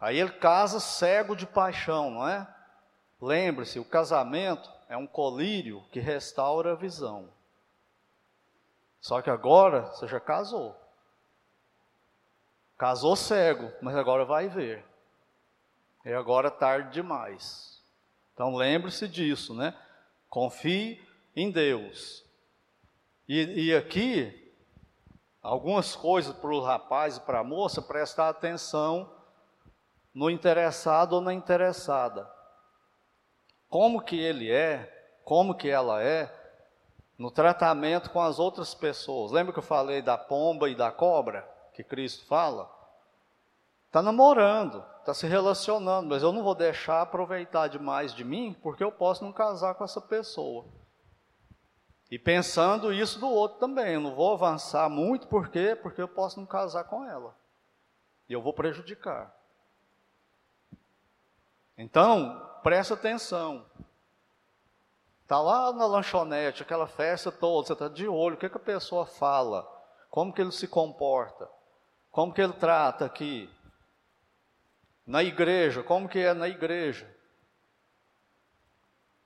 Aí 0.00 0.18
ele 0.18 0.32
casa 0.32 0.80
cego 0.80 1.36
de 1.36 1.46
paixão, 1.46 2.10
não 2.10 2.26
é? 2.26 2.46
Lembre-se, 3.20 3.78
o 3.78 3.84
casamento 3.84 4.70
é 4.88 4.96
um 4.96 5.06
colírio 5.06 5.84
que 5.90 6.00
restaura 6.00 6.72
a 6.72 6.76
visão. 6.76 7.28
Só 9.00 9.20
que 9.20 9.30
agora 9.30 9.82
você 9.82 10.06
já 10.06 10.18
casou. 10.18 10.74
Casou 12.78 13.14
cego, 13.14 13.70
mas 13.82 13.94
agora 13.94 14.24
vai 14.24 14.48
ver. 14.48 14.84
E 16.04 16.12
agora 16.12 16.48
é 16.48 16.50
tarde 16.50 16.92
demais. 16.92 17.82
Então 18.32 18.54
lembre-se 18.54 19.06
disso, 19.06 19.54
né? 19.54 19.76
Confie 20.28 21.06
em 21.36 21.50
Deus. 21.50 22.24
E, 23.28 23.66
e 23.66 23.76
aqui, 23.76 24.52
algumas 25.42 25.94
coisas 25.94 26.34
para 26.34 26.50
o 26.50 26.62
rapaz 26.62 27.18
e 27.18 27.20
para 27.20 27.40
a 27.40 27.44
moça 27.44 27.82
prestar 27.82 28.30
atenção 28.30 29.12
no 30.14 30.30
interessado 30.30 31.12
ou 31.14 31.20
na 31.20 31.34
interessada. 31.34 32.39
Como 33.70 34.02
que 34.02 34.20
ele 34.20 34.50
é, 34.50 34.92
como 35.24 35.54
que 35.54 35.70
ela 35.70 36.02
é, 36.02 36.30
no 37.20 37.30
tratamento 37.30 38.10
com 38.10 38.20
as 38.20 38.38
outras 38.38 38.74
pessoas. 38.74 39.30
Lembra 39.30 39.52
que 39.52 39.58
eu 39.58 39.62
falei 39.62 40.00
da 40.00 40.16
pomba 40.16 40.70
e 40.70 40.74
da 40.74 40.90
cobra, 40.90 41.46
que 41.74 41.84
Cristo 41.84 42.26
fala? 42.26 42.68
Está 43.86 44.00
namorando, 44.00 44.82
está 45.00 45.12
se 45.12 45.26
relacionando, 45.26 46.08
mas 46.08 46.22
eu 46.22 46.32
não 46.32 46.42
vou 46.42 46.54
deixar 46.54 47.02
aproveitar 47.02 47.68
demais 47.68 48.14
de 48.14 48.24
mim, 48.24 48.56
porque 48.62 48.82
eu 48.82 48.90
posso 48.90 49.22
não 49.22 49.32
casar 49.32 49.74
com 49.74 49.84
essa 49.84 50.00
pessoa. 50.00 50.64
E 52.10 52.18
pensando 52.18 52.90
isso 52.90 53.20
do 53.20 53.28
outro 53.28 53.58
também, 53.58 53.94
eu 53.94 54.00
não 54.00 54.14
vou 54.14 54.32
avançar 54.32 54.88
muito, 54.88 55.28
por 55.28 55.48
quê? 55.48 55.78
Porque 55.80 56.00
eu 56.00 56.08
posso 56.08 56.40
não 56.40 56.46
casar 56.46 56.84
com 56.84 57.04
ela. 57.04 57.36
E 58.28 58.32
eu 58.32 58.40
vou 58.40 58.54
prejudicar. 58.54 59.30
Então, 61.76 62.49
presta 62.62 62.94
atenção. 62.94 63.66
Está 65.22 65.40
lá 65.40 65.72
na 65.72 65.86
lanchonete, 65.86 66.62
aquela 66.62 66.86
festa 66.86 67.30
toda, 67.30 67.68
você 67.68 67.72
está 67.72 67.88
de 67.88 68.08
olho, 68.08 68.34
o 68.34 68.38
que, 68.38 68.48
que 68.48 68.56
a 68.56 68.60
pessoa 68.60 69.06
fala, 69.06 69.64
como 70.10 70.32
que 70.32 70.40
ele 70.40 70.50
se 70.50 70.66
comporta, 70.66 71.48
como 72.10 72.32
que 72.32 72.42
ele 72.42 72.52
trata 72.52 73.04
aqui. 73.04 73.48
Na 75.06 75.22
igreja, 75.22 75.82
como 75.82 76.08
que 76.08 76.18
é 76.18 76.34
na 76.34 76.48
igreja. 76.48 77.08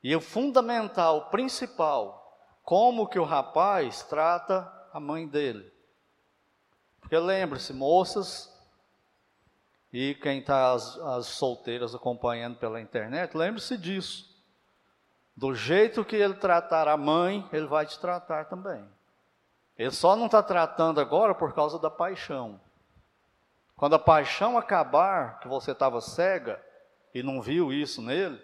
E 0.02 0.14
o 0.14 0.20
fundamental, 0.20 1.16
o 1.16 1.30
principal, 1.30 2.38
como 2.62 3.08
que 3.08 3.18
o 3.18 3.24
rapaz 3.24 4.02
trata 4.02 4.70
a 4.92 5.00
mãe 5.00 5.26
dele. 5.26 5.72
Porque 7.00 7.18
lembre-se, 7.18 7.72
moças, 7.72 8.53
e 9.94 10.14
quem 10.16 10.40
está 10.40 10.72
as, 10.72 10.98
as 10.98 11.26
solteiras 11.26 11.94
acompanhando 11.94 12.56
pela 12.56 12.80
internet, 12.80 13.36
lembre-se 13.36 13.78
disso. 13.78 14.28
Do 15.36 15.54
jeito 15.54 16.04
que 16.04 16.16
ele 16.16 16.34
tratar 16.34 16.88
a 16.88 16.96
mãe, 16.96 17.48
ele 17.52 17.66
vai 17.66 17.86
te 17.86 17.98
tratar 17.98 18.46
também. 18.46 18.84
Ele 19.78 19.90
só 19.90 20.16
não 20.16 20.26
está 20.26 20.42
tratando 20.42 21.00
agora 21.00 21.34
por 21.34 21.54
causa 21.54 21.78
da 21.78 21.90
paixão. 21.90 22.60
Quando 23.76 23.94
a 23.94 23.98
paixão 23.98 24.58
acabar, 24.58 25.38
que 25.38 25.48
você 25.48 25.70
estava 25.70 26.00
cega 26.00 26.60
e 27.14 27.22
não 27.22 27.40
viu 27.40 27.72
isso 27.72 28.02
nele, 28.02 28.40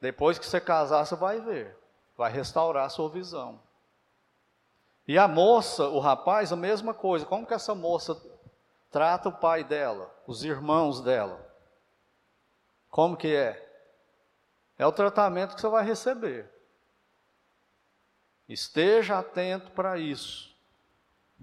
depois 0.00 0.38
que 0.38 0.46
você 0.46 0.60
casar, 0.60 1.06
você 1.06 1.14
vai 1.14 1.40
ver 1.40 1.80
vai 2.20 2.30
restaurar 2.30 2.84
a 2.84 2.90
sua 2.90 3.08
visão. 3.08 3.58
E 5.08 5.16
a 5.16 5.26
moça, 5.26 5.88
o 5.88 5.98
rapaz, 5.98 6.52
a 6.52 6.56
mesma 6.56 6.92
coisa. 6.92 7.24
Como 7.24 7.46
que 7.46 7.54
essa 7.54 7.74
moça 7.74 8.14
trata 8.90 9.28
o 9.28 9.32
pai 9.32 9.64
dela, 9.64 10.10
os 10.26 10.44
irmãos 10.44 11.00
dela? 11.00 11.46
Como 12.90 13.16
que 13.16 13.34
é? 13.34 13.68
É 14.76 14.86
o 14.86 14.92
tratamento 14.92 15.54
que 15.54 15.60
você 15.60 15.68
vai 15.68 15.84
receber. 15.84 16.50
Esteja 18.48 19.18
atento 19.18 19.70
para 19.70 19.98
isso. 19.98 20.50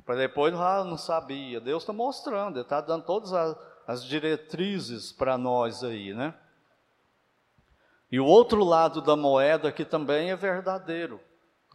Para 0.05 0.15
depois, 0.15 0.53
ah, 0.55 0.83
não 0.83 0.97
sabia. 0.97 1.61
Deus 1.61 1.83
está 1.83 1.93
mostrando, 1.93 2.57
Ele 2.57 2.65
está 2.65 2.81
dando 2.81 3.05
todas 3.05 3.31
as, 3.31 3.57
as 3.87 4.03
diretrizes 4.03 5.11
para 5.11 5.37
nós 5.37 5.83
aí, 5.83 6.13
né? 6.13 6.33
E 8.11 8.19
o 8.19 8.25
outro 8.25 8.63
lado 8.63 9.01
da 9.01 9.15
moeda 9.15 9.71
que 9.71 9.85
também 9.85 10.31
é 10.31 10.35
verdadeiro. 10.35 11.19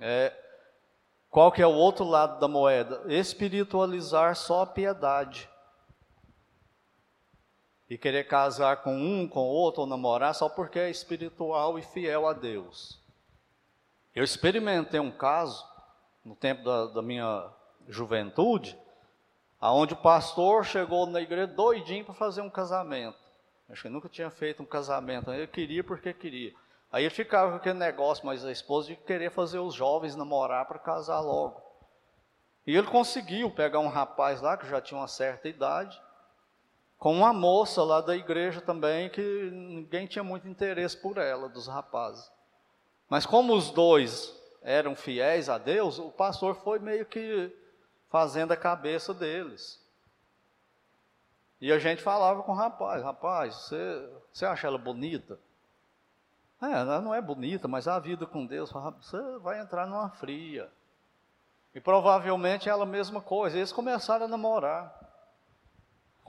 É, 0.00 0.32
qual 1.30 1.52
que 1.52 1.62
é 1.62 1.66
o 1.66 1.72
outro 1.72 2.04
lado 2.04 2.38
da 2.40 2.48
moeda? 2.48 3.02
Espiritualizar 3.06 4.34
só 4.36 4.62
a 4.62 4.66
piedade. 4.66 5.48
E 7.92 7.98
querer 7.98 8.24
casar 8.24 8.78
com 8.78 8.96
um, 8.96 9.28
com 9.28 9.40
outro, 9.40 9.82
ou 9.82 9.86
namorar 9.86 10.34
só 10.34 10.48
porque 10.48 10.78
é 10.78 10.88
espiritual 10.88 11.78
e 11.78 11.82
fiel 11.82 12.26
a 12.26 12.32
Deus. 12.32 12.98
Eu 14.14 14.24
experimentei 14.24 14.98
um 14.98 15.10
caso, 15.10 15.62
no 16.24 16.34
tempo 16.34 16.64
da, 16.64 16.86
da 16.86 17.02
minha 17.02 17.50
juventude, 17.86 18.78
aonde 19.60 19.92
o 19.92 19.98
pastor 19.98 20.64
chegou 20.64 21.04
na 21.04 21.20
igreja 21.20 21.48
doidinho 21.48 22.02
para 22.02 22.14
fazer 22.14 22.40
um 22.40 22.48
casamento. 22.48 23.18
Acho 23.68 23.82
que 23.82 23.88
nunca 23.90 24.08
tinha 24.08 24.30
feito 24.30 24.62
um 24.62 24.66
casamento, 24.66 25.30
ele 25.30 25.46
queria 25.46 25.84
porque 25.84 26.14
queria. 26.14 26.54
Aí 26.90 27.04
ele 27.04 27.14
ficava 27.14 27.50
com 27.50 27.56
aquele 27.58 27.78
negócio, 27.78 28.24
mas 28.24 28.42
a 28.42 28.50
esposa 28.50 28.88
de 28.88 28.96
querer 28.96 29.30
fazer 29.30 29.58
os 29.58 29.74
jovens 29.74 30.16
namorar 30.16 30.64
para 30.64 30.78
casar 30.78 31.20
logo. 31.20 31.60
E 32.66 32.74
ele 32.74 32.86
conseguiu 32.86 33.50
pegar 33.50 33.80
um 33.80 33.88
rapaz 33.88 34.40
lá 34.40 34.56
que 34.56 34.66
já 34.66 34.80
tinha 34.80 34.98
uma 34.98 35.08
certa 35.08 35.46
idade, 35.46 36.00
com 37.02 37.12
uma 37.12 37.32
moça 37.32 37.82
lá 37.82 38.00
da 38.00 38.14
igreja 38.14 38.60
também, 38.60 39.10
que 39.10 39.50
ninguém 39.50 40.06
tinha 40.06 40.22
muito 40.22 40.46
interesse 40.46 40.96
por 40.96 41.18
ela, 41.18 41.48
dos 41.48 41.66
rapazes. 41.66 42.30
Mas 43.08 43.26
como 43.26 43.56
os 43.56 43.72
dois 43.72 44.32
eram 44.62 44.94
fiéis 44.94 45.48
a 45.48 45.58
Deus, 45.58 45.98
o 45.98 46.12
pastor 46.12 46.54
foi 46.54 46.78
meio 46.78 47.04
que 47.04 47.52
fazendo 48.08 48.52
a 48.52 48.56
cabeça 48.56 49.12
deles. 49.12 49.84
E 51.60 51.72
a 51.72 51.78
gente 51.80 52.00
falava 52.00 52.44
com 52.44 52.52
o 52.52 52.54
rapaz, 52.54 53.02
rapaz, 53.02 53.52
você, 53.52 54.08
você 54.32 54.46
acha 54.46 54.68
ela 54.68 54.78
bonita? 54.78 55.40
É, 56.62 56.70
ela 56.70 57.00
não 57.00 57.12
é 57.12 57.20
bonita, 57.20 57.66
mas 57.66 57.88
a 57.88 57.98
vida 57.98 58.26
com 58.26 58.46
Deus, 58.46 58.70
você 58.70 59.20
vai 59.40 59.58
entrar 59.58 59.88
numa 59.88 60.10
fria. 60.10 60.70
E 61.74 61.80
provavelmente 61.80 62.68
ela 62.68 62.84
a 62.84 62.86
mesma 62.86 63.20
coisa. 63.20 63.56
Eles 63.56 63.72
começaram 63.72 64.26
a 64.26 64.28
namorar 64.28 65.02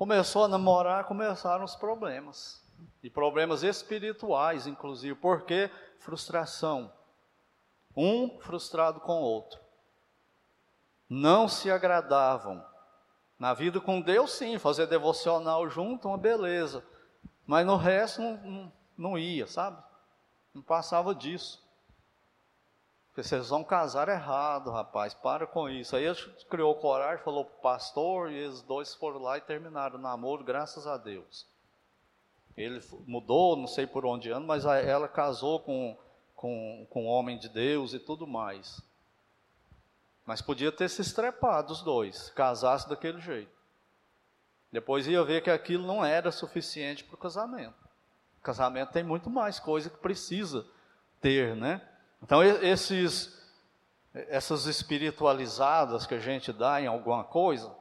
começou 0.04 0.44
a 0.44 0.48
namorar, 0.50 1.06
começaram 1.06 1.64
os 1.64 1.78
problemas. 1.78 2.62
E 3.02 3.10
problemas 3.10 3.64
espirituais, 3.64 4.68
inclusive, 4.68 5.16
porque 5.16 5.72
frustração. 5.98 6.92
Um 7.96 8.38
frustrado 8.42 9.00
com 9.00 9.14
o 9.14 9.24
outro. 9.24 9.62
Não 11.10 11.48
se 11.48 11.72
agradavam. 11.72 12.62
Na 13.40 13.54
vida 13.54 13.80
com 13.80 14.02
Deus, 14.02 14.34
sim, 14.34 14.60
fazer 14.60 14.88
devocional 14.88 15.70
junto, 15.70 16.10
uma 16.10 16.18
beleza. 16.18 16.86
Mas 17.48 17.66
no 17.66 17.78
resto 17.78 18.22
não, 18.22 18.38
não, 18.44 18.74
não 18.98 19.18
ia, 19.18 19.48
sabe? 19.48 19.82
Não 20.54 20.62
passava 20.62 21.16
disso. 21.16 21.63
Vocês 23.16 23.50
vão 23.50 23.64
casar 23.64 24.10
errado, 24.10 24.72
rapaz, 24.72 25.14
para 25.14 25.46
com 25.46 25.70
isso. 25.70 25.96
Aí 25.96 26.04
ele 26.04 26.18
criou 26.50 26.74
coragem, 26.76 27.24
falou 27.24 27.46
para 27.46 27.56
o 27.56 27.62
pastor, 27.62 28.32
e 28.32 28.36
eles 28.36 28.62
dois 28.64 28.96
foram 28.96 29.20
lá 29.20 29.38
e 29.38 29.42
terminaram 29.42 30.00
o 30.00 30.02
namoro, 30.02 30.44
graças 30.44 30.88
a 30.88 30.98
Deus. 30.98 31.46
Ele 32.58 32.82
mudou, 33.06 33.56
não 33.56 33.68
sei 33.68 33.86
por 33.86 34.04
onde 34.06 34.32
anda, 34.32 34.46
mas 34.46 34.66
ela 34.66 35.08
casou 35.08 35.60
com, 35.60 35.96
com, 36.36 36.88
com 36.90 37.06
um 37.06 37.08
homem 37.08 37.38
de 37.38 37.50
Deus 37.50 37.94
e 37.94 38.00
tudo 38.00 38.26
mais. 38.26 38.82
Mas 40.26 40.42
podia 40.42 40.72
ter 40.72 40.90
se 40.90 41.02
estrepado 41.02 41.72
os 41.72 41.84
dois, 41.84 42.32
casasse 42.32 42.90
daquele 42.90 43.20
jeito. 43.20 43.52
Depois 44.72 45.06
ia 45.08 45.24
ver 45.24 45.44
que 45.44 45.52
aquilo 45.52 45.86
não 45.86 46.04
era 46.04 46.32
suficiente 46.32 47.04
para 47.04 47.14
o 47.14 47.20
casamento. 47.20 47.76
Casamento 48.42 48.92
tem 48.92 49.04
muito 49.04 49.30
mais 49.30 49.60
coisa 49.60 49.90
que 49.90 49.98
precisa 49.98 50.66
ter, 51.22 51.56
né? 51.56 51.82
Então, 52.24 52.42
esses, 52.42 53.38
essas 54.14 54.66
espiritualizadas 54.66 56.08
que 56.08 56.16
a 56.16 56.20
gente 56.20 56.54
dá 56.54 56.82
em 56.82 56.88
alguma 56.88 57.26
coisa, 57.26 57.76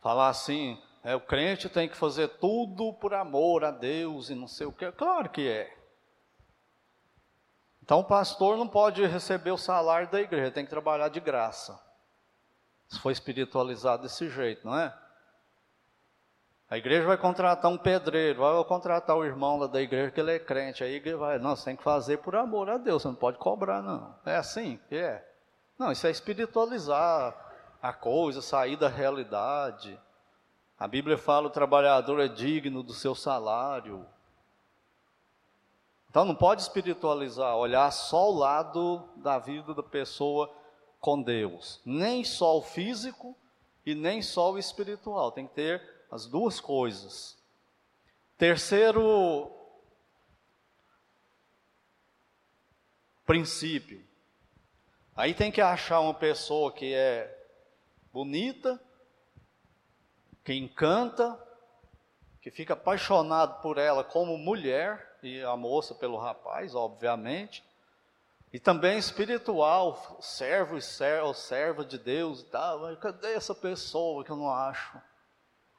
falar 0.00 0.28
assim, 0.28 0.80
é, 1.02 1.16
o 1.16 1.20
crente 1.20 1.68
tem 1.68 1.88
que 1.88 1.96
fazer 1.96 2.28
tudo 2.38 2.92
por 2.94 3.14
amor 3.14 3.64
a 3.64 3.72
Deus 3.72 4.30
e 4.30 4.36
não 4.36 4.46
sei 4.46 4.68
o 4.68 4.72
que, 4.72 4.92
claro 4.92 5.28
que 5.28 5.48
é. 5.48 5.76
Então, 7.82 7.98
o 7.98 8.04
pastor 8.04 8.56
não 8.56 8.68
pode 8.68 9.04
receber 9.04 9.50
o 9.50 9.58
salário 9.58 10.08
da 10.08 10.20
igreja, 10.20 10.52
tem 10.52 10.64
que 10.64 10.70
trabalhar 10.70 11.08
de 11.08 11.18
graça. 11.18 11.84
Se 12.88 13.00
for 13.00 13.10
espiritualizado 13.10 14.04
desse 14.04 14.30
jeito, 14.30 14.64
não 14.64 14.78
é? 14.78 14.96
A 16.70 16.78
igreja 16.78 17.04
vai 17.04 17.18
contratar 17.18 17.68
um 17.68 17.76
pedreiro, 17.76 18.42
vai 18.42 18.64
contratar 18.64 19.16
o 19.16 19.24
irmão 19.24 19.58
lá 19.58 19.66
da 19.66 19.82
igreja 19.82 20.12
que 20.12 20.20
ele 20.20 20.36
é 20.36 20.38
crente. 20.38 20.84
Aí 20.84 21.00
vai, 21.16 21.36
não, 21.36 21.56
você 21.56 21.64
tem 21.64 21.76
que 21.76 21.82
fazer 21.82 22.18
por 22.18 22.36
amor 22.36 22.70
a 22.70 22.78
Deus, 22.78 23.02
você 23.02 23.08
não 23.08 23.14
pode 23.16 23.38
cobrar, 23.38 23.82
não. 23.82 24.14
É 24.24 24.36
assim 24.36 24.78
que 24.88 24.94
é. 24.94 25.28
Não, 25.76 25.90
isso 25.90 26.06
é 26.06 26.10
espiritualizar 26.10 27.34
a 27.82 27.92
coisa, 27.92 28.40
sair 28.40 28.76
da 28.76 28.88
realidade. 28.88 29.98
A 30.78 30.86
Bíblia 30.86 31.18
fala 31.18 31.48
o 31.48 31.50
trabalhador 31.50 32.20
é 32.20 32.28
digno 32.28 32.84
do 32.84 32.94
seu 32.94 33.16
salário. 33.16 34.06
Então 36.08 36.24
não 36.24 36.36
pode 36.36 36.62
espiritualizar, 36.62 37.56
olhar 37.56 37.90
só 37.90 38.30
o 38.30 38.36
lado 38.36 39.08
da 39.16 39.40
vida 39.40 39.74
da 39.74 39.82
pessoa 39.82 40.48
com 41.00 41.20
Deus. 41.20 41.80
Nem 41.84 42.22
só 42.22 42.56
o 42.56 42.62
físico 42.62 43.36
e 43.84 43.92
nem 43.92 44.22
só 44.22 44.52
o 44.52 44.58
espiritual. 44.58 45.32
Tem 45.32 45.48
que 45.48 45.54
ter 45.54 45.99
as 46.10 46.26
duas 46.26 46.60
coisas. 46.60 47.38
Terceiro 48.36 49.50
princípio. 53.24 54.04
Aí 55.14 55.34
tem 55.34 55.52
que 55.52 55.60
achar 55.60 56.00
uma 56.00 56.14
pessoa 56.14 56.72
que 56.72 56.94
é 56.94 57.38
bonita, 58.12 58.80
que 60.42 60.54
encanta, 60.54 61.38
que 62.40 62.50
fica 62.50 62.72
apaixonado 62.72 63.60
por 63.60 63.78
ela 63.78 64.02
como 64.02 64.36
mulher, 64.38 65.18
e 65.22 65.42
a 65.42 65.56
moça 65.56 65.94
pelo 65.94 66.16
rapaz, 66.16 66.74
obviamente, 66.74 67.62
e 68.52 68.58
também 68.58 68.98
espiritual, 68.98 70.18
servo 70.20 70.76
e 70.76 70.82
servo, 70.82 71.34
serva 71.34 71.84
de 71.84 71.98
Deus 71.98 72.40
e 72.40 72.46
tal. 72.46 72.96
Cadê 72.96 73.34
essa 73.34 73.54
pessoa 73.54 74.24
que 74.24 74.30
eu 74.30 74.36
não 74.36 74.50
acho? 74.50 75.00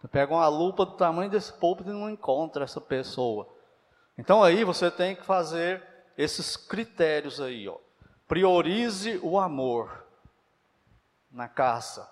Você 0.02 0.08
pega 0.08 0.34
uma 0.34 0.48
lupa 0.48 0.84
do 0.84 0.94
tamanho 0.94 1.30
desse 1.30 1.54
púlpito 1.54 1.92
e 1.92 1.94
não 1.94 2.10
encontra 2.10 2.64
essa 2.64 2.82
pessoa. 2.82 3.48
Então 4.18 4.44
aí 4.44 4.64
você 4.64 4.90
tem 4.90 5.16
que 5.16 5.24
fazer 5.24 5.84
esses 6.18 6.58
critérios 6.58 7.40
aí, 7.40 7.70
ó. 7.70 7.78
Priorize 8.28 9.20
o 9.22 9.38
amor 9.38 10.04
na 11.32 11.48
caça. 11.48 12.12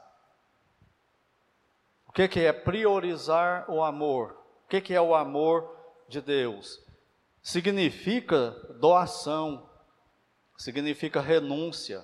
O 2.06 2.12
que, 2.12 2.28
que 2.28 2.42
é 2.42 2.54
priorizar 2.54 3.66
o 3.70 3.84
amor? 3.84 4.38
O 4.66 4.70
que, 4.70 4.82
que 4.82 4.94
é 4.94 5.02
o 5.02 5.16
amor 5.16 5.76
de 6.08 6.22
Deus? 6.22 6.80
Significa 7.42 8.52
doação, 8.80 9.68
significa 10.58 11.22
renúncia, 11.22 12.04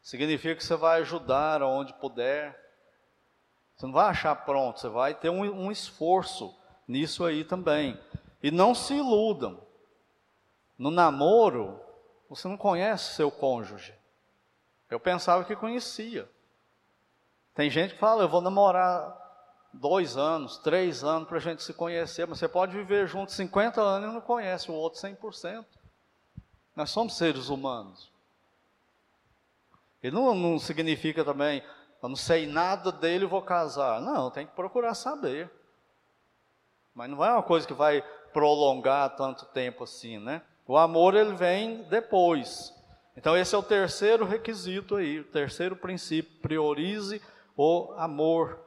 significa 0.00 0.54
que 0.54 0.64
você 0.64 0.76
vai 0.76 1.00
ajudar 1.00 1.62
onde 1.62 1.92
puder, 1.94 2.58
você 3.80 3.86
não 3.86 3.94
vai 3.94 4.10
achar 4.10 4.36
pronto, 4.36 4.78
você 4.78 4.90
vai 4.90 5.14
ter 5.14 5.30
um, 5.30 5.40
um 5.40 5.72
esforço 5.72 6.54
nisso 6.86 7.24
aí 7.24 7.44
também. 7.44 7.98
E 8.42 8.50
não 8.50 8.74
se 8.74 8.92
iludam. 8.92 9.58
No 10.76 10.90
namoro, 10.90 11.80
você 12.28 12.46
não 12.46 12.58
conhece 12.58 13.14
seu 13.14 13.30
cônjuge. 13.30 13.94
Eu 14.90 15.00
pensava 15.00 15.44
que 15.44 15.56
conhecia. 15.56 16.28
Tem 17.54 17.70
gente 17.70 17.94
que 17.94 18.00
fala, 18.00 18.22
eu 18.22 18.28
vou 18.28 18.42
namorar 18.42 19.16
dois 19.72 20.14
anos, 20.14 20.58
três 20.58 21.02
anos 21.02 21.26
para 21.26 21.38
a 21.38 21.40
gente 21.40 21.62
se 21.62 21.72
conhecer, 21.72 22.26
mas 22.26 22.38
você 22.38 22.48
pode 22.48 22.76
viver 22.76 23.08
junto 23.08 23.32
50 23.32 23.80
anos 23.80 24.10
e 24.10 24.12
não 24.12 24.20
conhece 24.20 24.70
o 24.70 24.74
outro 24.74 25.00
100%. 25.00 25.64
Nós 26.76 26.90
somos 26.90 27.16
seres 27.16 27.48
humanos. 27.48 28.10
E 30.02 30.10
não, 30.10 30.34
não 30.34 30.58
significa 30.58 31.24
também, 31.24 31.62
eu 32.02 32.08
não 32.08 32.16
sei 32.16 32.46
nada 32.46 32.90
dele, 32.90 33.26
vou 33.26 33.42
casar. 33.42 34.00
Não, 34.00 34.30
tem 34.30 34.46
que 34.46 34.54
procurar 34.54 34.94
saber. 34.94 35.50
Mas 36.94 37.10
não 37.10 37.24
é 37.24 37.32
uma 37.32 37.42
coisa 37.42 37.66
que 37.66 37.74
vai 37.74 38.02
prolongar 38.32 39.16
tanto 39.16 39.44
tempo 39.46 39.84
assim, 39.84 40.18
né? 40.18 40.42
O 40.66 40.76
amor 40.76 41.14
ele 41.14 41.34
vem 41.34 41.82
depois. 41.84 42.74
Então 43.16 43.36
esse 43.36 43.54
é 43.54 43.58
o 43.58 43.62
terceiro 43.62 44.24
requisito 44.24 44.96
aí, 44.96 45.20
o 45.20 45.24
terceiro 45.24 45.76
princípio, 45.76 46.40
priorize 46.40 47.20
o 47.56 47.92
amor. 47.98 48.58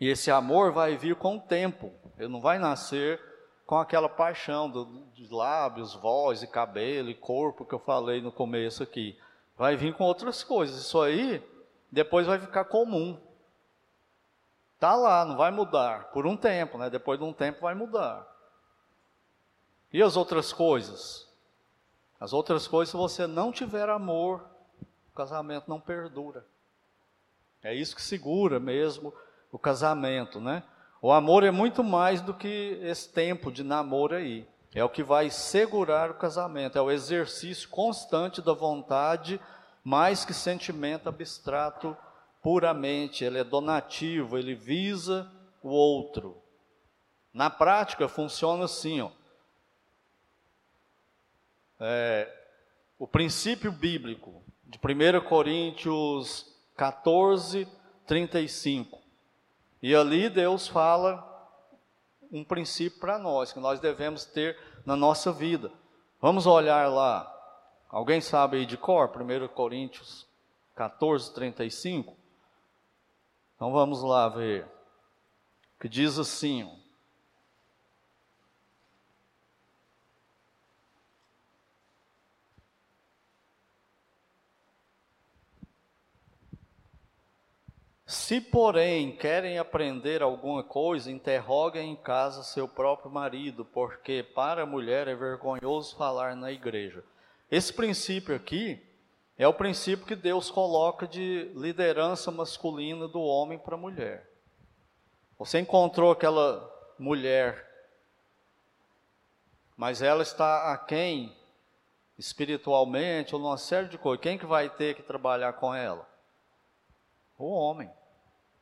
E 0.00 0.08
esse 0.08 0.30
amor 0.30 0.72
vai 0.72 0.96
vir 0.96 1.16
com 1.16 1.36
o 1.36 1.40
tempo. 1.40 1.92
Ele 2.18 2.28
não 2.28 2.40
vai 2.40 2.58
nascer 2.58 3.20
com 3.64 3.76
aquela 3.76 4.08
paixão 4.08 4.68
do, 4.68 5.06
de 5.14 5.28
lábios, 5.32 5.94
voz 5.94 6.42
e 6.42 6.46
cabelo 6.46 7.10
e 7.10 7.14
corpo 7.14 7.64
que 7.64 7.74
eu 7.74 7.78
falei 7.78 8.20
no 8.20 8.30
começo 8.30 8.82
aqui. 8.82 9.18
Vai 9.56 9.76
vir 9.76 9.94
com 9.94 10.04
outras 10.04 10.42
coisas. 10.42 10.78
Isso 10.78 11.00
aí 11.00 11.42
depois 11.90 12.26
vai 12.26 12.38
ficar 12.38 12.64
comum. 12.64 13.20
Tá 14.78 14.94
lá, 14.94 15.24
não 15.24 15.36
vai 15.36 15.50
mudar 15.50 16.10
por 16.12 16.26
um 16.26 16.36
tempo, 16.36 16.78
né? 16.78 16.88
Depois 16.88 17.18
de 17.18 17.24
um 17.24 17.32
tempo 17.32 17.62
vai 17.62 17.74
mudar. 17.74 18.26
E 19.92 20.02
as 20.02 20.16
outras 20.16 20.52
coisas? 20.52 21.26
As 22.20 22.32
outras 22.32 22.68
coisas, 22.68 22.90
se 22.90 22.96
você 22.96 23.26
não 23.26 23.50
tiver 23.50 23.88
amor, 23.88 24.44
o 25.12 25.16
casamento 25.16 25.68
não 25.68 25.80
perdura. 25.80 26.44
É 27.62 27.74
isso 27.74 27.96
que 27.96 28.02
segura 28.02 28.60
mesmo 28.60 29.12
o 29.50 29.58
casamento, 29.58 30.40
né? 30.40 30.62
O 31.00 31.12
amor 31.12 31.44
é 31.44 31.50
muito 31.50 31.82
mais 31.82 32.20
do 32.20 32.34
que 32.34 32.78
esse 32.82 33.08
tempo 33.08 33.50
de 33.50 33.62
namoro 33.62 34.14
aí. 34.14 34.48
É 34.74 34.84
o 34.84 34.88
que 34.88 35.02
vai 35.02 35.30
segurar 35.30 36.10
o 36.10 36.14
casamento, 36.14 36.76
é 36.76 36.80
o 36.80 36.90
exercício 36.90 37.68
constante 37.68 38.42
da 38.42 38.52
vontade, 38.52 39.40
mais 39.84 40.24
que 40.24 40.34
sentimento 40.34 41.08
abstrato 41.08 41.96
puramente. 42.42 43.24
Ele 43.24 43.38
é 43.38 43.44
donativo, 43.44 44.38
ele 44.38 44.54
visa 44.54 45.30
o 45.62 45.68
outro. 45.68 46.42
Na 47.32 47.50
prática, 47.50 48.08
funciona 48.08 48.64
assim: 48.64 49.00
ó. 49.00 49.10
É, 51.80 52.32
o 52.98 53.06
princípio 53.06 53.70
bíblico 53.70 54.42
de 54.64 54.78
1 54.78 55.24
Coríntios 55.28 56.52
14, 56.76 57.68
35. 58.06 58.98
E 59.82 59.94
ali 59.94 60.28
Deus 60.28 60.66
fala 60.66 61.24
um 62.30 62.44
princípio 62.44 62.98
para 62.98 63.18
nós, 63.18 63.52
que 63.52 63.60
nós 63.60 63.80
devemos 63.80 64.24
ter 64.24 64.58
na 64.84 64.96
nossa 64.96 65.32
vida. 65.32 65.70
Vamos 66.20 66.46
olhar 66.46 66.88
lá. 66.88 67.34
Alguém 67.88 68.20
sabe 68.20 68.58
aí 68.58 68.66
de 68.66 68.76
cor? 68.76 69.10
1 69.10 69.48
Coríntios 69.48 70.26
14, 70.74 71.32
35. 71.34 72.16
Então 73.56 73.72
vamos 73.72 74.02
lá 74.02 74.28
ver. 74.28 74.66
Que 75.80 75.88
diz 75.88 76.18
assim: 76.18 76.70
Se, 88.08 88.40
porém, 88.40 89.14
querem 89.16 89.58
aprender 89.58 90.22
alguma 90.22 90.62
coisa, 90.62 91.10
interroguem 91.10 91.92
em 91.92 91.96
casa 91.96 92.42
seu 92.42 92.66
próprio 92.66 93.10
marido, 93.10 93.64
porque 93.66 94.22
para 94.22 94.62
a 94.62 94.66
mulher 94.66 95.08
é 95.08 95.14
vergonhoso 95.14 95.96
falar 95.96 96.34
na 96.34 96.50
igreja. 96.50 97.04
Esse 97.50 97.72
princípio 97.72 98.34
aqui 98.34 98.84
é 99.38 99.48
o 99.48 99.54
princípio 99.54 100.04
que 100.04 100.14
Deus 100.14 100.50
coloca 100.50 101.06
de 101.06 101.50
liderança 101.54 102.30
masculina 102.30 103.08
do 103.08 103.20
homem 103.20 103.58
para 103.58 103.74
a 103.74 103.78
mulher. 103.78 104.28
Você 105.38 105.58
encontrou 105.60 106.10
aquela 106.10 106.68
mulher, 106.98 107.66
mas 109.76 110.02
ela 110.02 110.22
está 110.22 110.72
aquém 110.72 111.34
espiritualmente 112.18 113.34
ou 113.34 113.40
numa 113.40 113.56
série 113.56 113.88
de 113.88 113.96
coisas. 113.96 114.22
Quem 114.22 114.36
que 114.36 114.44
vai 114.44 114.68
ter 114.68 114.94
que 114.94 115.02
trabalhar 115.02 115.52
com 115.54 115.72
ela? 115.72 116.06
O 117.38 117.50
homem. 117.50 117.88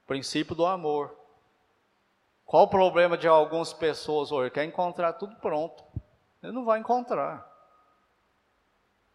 Princípio 0.06 0.54
do 0.54 0.66
amor. 0.66 1.18
Qual 2.44 2.64
o 2.64 2.68
problema 2.68 3.16
de 3.16 3.26
algumas 3.26 3.72
pessoas 3.72 4.30
hoje? 4.30 4.50
Quer 4.50 4.64
encontrar 4.64 5.14
tudo 5.14 5.34
pronto. 5.36 5.82
Ele 6.42 6.52
não 6.52 6.64
vai 6.64 6.78
encontrar. 6.78 7.45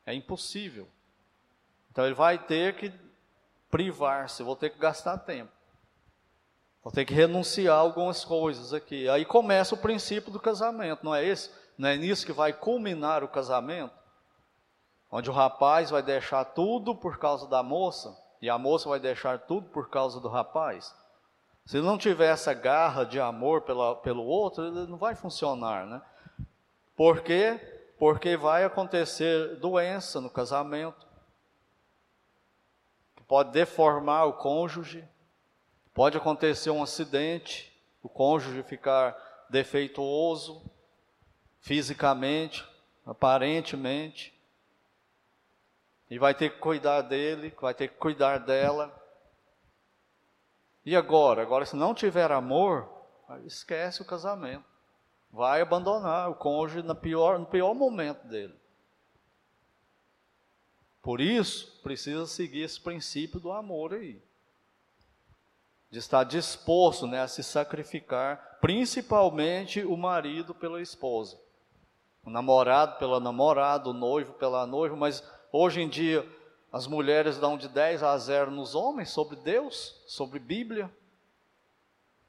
É 0.06 0.14
impossível. 0.14 0.88
Então 1.92 2.06
ele 2.06 2.16
vai 2.16 2.38
ter 2.38 2.76
que 2.76 2.92
privar-se, 3.70 4.44
vou 4.44 4.56
ter 4.56 4.70
que 4.70 4.80
gastar 4.80 5.18
tempo. 5.20 5.52
Vou 6.84 6.92
ter 6.92 7.06
que 7.06 7.14
renunciar 7.14 7.76
a 7.76 7.80
algumas 7.80 8.26
coisas 8.26 8.74
aqui. 8.74 9.08
Aí 9.08 9.24
começa 9.24 9.76
o 9.76 9.78
princípio 9.78 10.32
do 10.32 10.40
casamento, 10.40 11.06
não 11.06 11.14
é 11.14 11.24
esse? 11.24 11.52
Não 11.78 11.90
é 11.90 11.96
nisso 11.96 12.26
que 12.26 12.34
vai 12.34 12.54
culminar 12.54 13.24
o 13.24 13.28
casamento? 13.28 13.94
Onde 15.12 15.30
o 15.30 15.34
rapaz 15.34 15.90
vai 15.90 16.02
deixar 16.02 16.46
tudo 16.46 16.96
por 16.96 17.20
causa 17.20 17.48
da 17.48 17.62
moça? 17.62 18.18
E 18.42 18.50
a 18.50 18.58
moça 18.58 18.90
vai 18.90 19.00
deixar 19.00 19.40
tudo 19.40 19.70
por 19.70 19.90
causa 19.90 20.20
do 20.20 20.28
rapaz. 20.28 20.96
Se 21.66 21.80
não 21.80 21.98
tiver 21.98 22.32
essa 22.32 22.54
garra 22.54 23.04
de 23.04 23.20
amor 23.20 23.62
pela, 23.62 23.96
pelo 23.96 24.24
outro, 24.24 24.66
ele 24.66 24.88
não 24.88 24.98
vai 24.98 25.14
funcionar, 25.14 25.86
né? 25.86 26.02
Por 26.96 27.22
quê? 27.22 27.81
Porque 28.02 28.36
vai 28.36 28.64
acontecer 28.64 29.58
doença 29.58 30.20
no 30.20 30.28
casamento, 30.28 31.06
que 33.16 33.22
pode 33.22 33.52
deformar 33.52 34.26
o 34.26 34.34
cônjuge, 34.34 35.08
pode 35.94 36.18
acontecer 36.18 36.72
um 36.72 36.82
acidente, 36.82 37.72
o 38.02 38.10
cônjuge 38.10 38.64
ficar 38.64 39.16
defeituoso 39.52 40.66
fisicamente, 41.60 42.68
aparentemente, 43.06 44.34
e 46.10 46.18
vai 46.18 46.34
ter 46.34 46.50
que 46.50 46.58
cuidar 46.58 47.04
dele, 47.04 47.56
vai 47.62 47.76
ter 47.76 47.88
que 47.88 47.98
cuidar 47.98 48.40
dela. 48.40 48.92
E 50.84 50.96
agora? 50.96 51.44
Agora, 51.44 51.68
se 51.68 51.76
não 51.76 51.94
tiver 51.94 52.32
amor, 52.32 52.90
esquece 53.46 54.02
o 54.02 54.06
casamento. 54.06 54.71
Vai 55.32 55.62
abandonar 55.62 56.30
o 56.30 56.36
cônjuge 56.36 56.86
no 56.86 56.96
pior, 56.96 57.40
no 57.40 57.46
pior 57.46 57.74
momento 57.74 58.28
dele. 58.28 58.54
Por 61.02 61.22
isso, 61.22 61.80
precisa 61.82 62.26
seguir 62.28 62.62
esse 62.62 62.80
princípio 62.80 63.40
do 63.40 63.52
amor 63.52 63.94
aí. 63.94 64.22
De 65.90 66.00
estar 66.00 66.24
disposto 66.24 67.08
né, 67.08 67.22
a 67.22 67.28
se 67.28 67.44
sacrificar, 67.44 68.60
principalmente 68.62 69.84
o 69.84 69.98
marido 69.98 70.54
pela 70.54 70.82
esposa. 70.82 71.40
O 72.24 72.30
namorado 72.30 73.00
pela 73.00 73.20
namorada, 73.20 73.90
o 73.90 73.94
noivo 73.94 74.34
pela 74.34 74.68
noiva, 74.68 74.96
mas 74.96 75.24
Hoje 75.52 75.82
em 75.82 75.90
dia, 75.90 76.26
as 76.72 76.88
mulheres 76.88 77.38
dão 77.38 77.58
de 77.58 77.68
10 77.68 78.04
a 78.04 78.18
0 78.18 78.52
nos 78.52 78.74
homens 78.74 79.10
sobre 79.10 79.36
Deus, 79.36 80.02
sobre 80.08 80.40
Bíblia. 80.40 80.90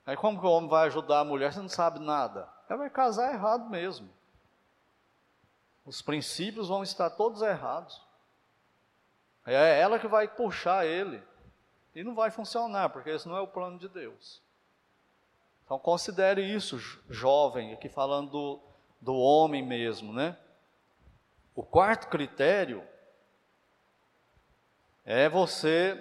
Aí 0.05 0.17
como 0.17 0.41
que 0.41 0.45
o 0.45 0.51
homem 0.51 0.69
vai 0.69 0.89
ajudar 0.89 1.21
a 1.21 1.25
mulher 1.25 1.53
se 1.53 1.61
não 1.61 1.69
sabe 1.69 2.01
nada? 2.01 2.52
Ela 2.69 2.79
vai 2.79 2.91
casar 2.91 3.33
errado 3.33 3.69
mesmo. 3.69 4.09
Os 5.85 6.01
princípios 6.01 6.69
vão 6.69 6.83
estar 6.83 7.11
todos 7.11 7.43
errados. 7.43 8.01
É 9.45 9.81
ela 9.81 9.99
que 9.99 10.07
vai 10.07 10.29
puxar 10.29 10.87
ele. 10.87 11.23
E 11.95 12.03
não 12.03 12.15
vai 12.15 12.31
funcionar, 12.31 12.91
porque 12.91 13.11
esse 13.11 13.29
não 13.29 13.37
é 13.37 13.41
o 13.41 13.49
plano 13.49 13.79
de 13.79 13.89
Deus. 13.89 14.41
Então 15.65 15.79
considere 15.79 16.43
isso, 16.43 16.79
jovem, 17.09 17.73
aqui 17.73 17.89
falando 17.89 18.31
do, 18.31 18.61
do 19.01 19.15
homem 19.15 19.63
mesmo, 19.65 20.13
né? 20.13 20.37
O 21.55 21.63
quarto 21.63 22.09
critério 22.09 22.87
é 25.05 25.29
você 25.29 26.01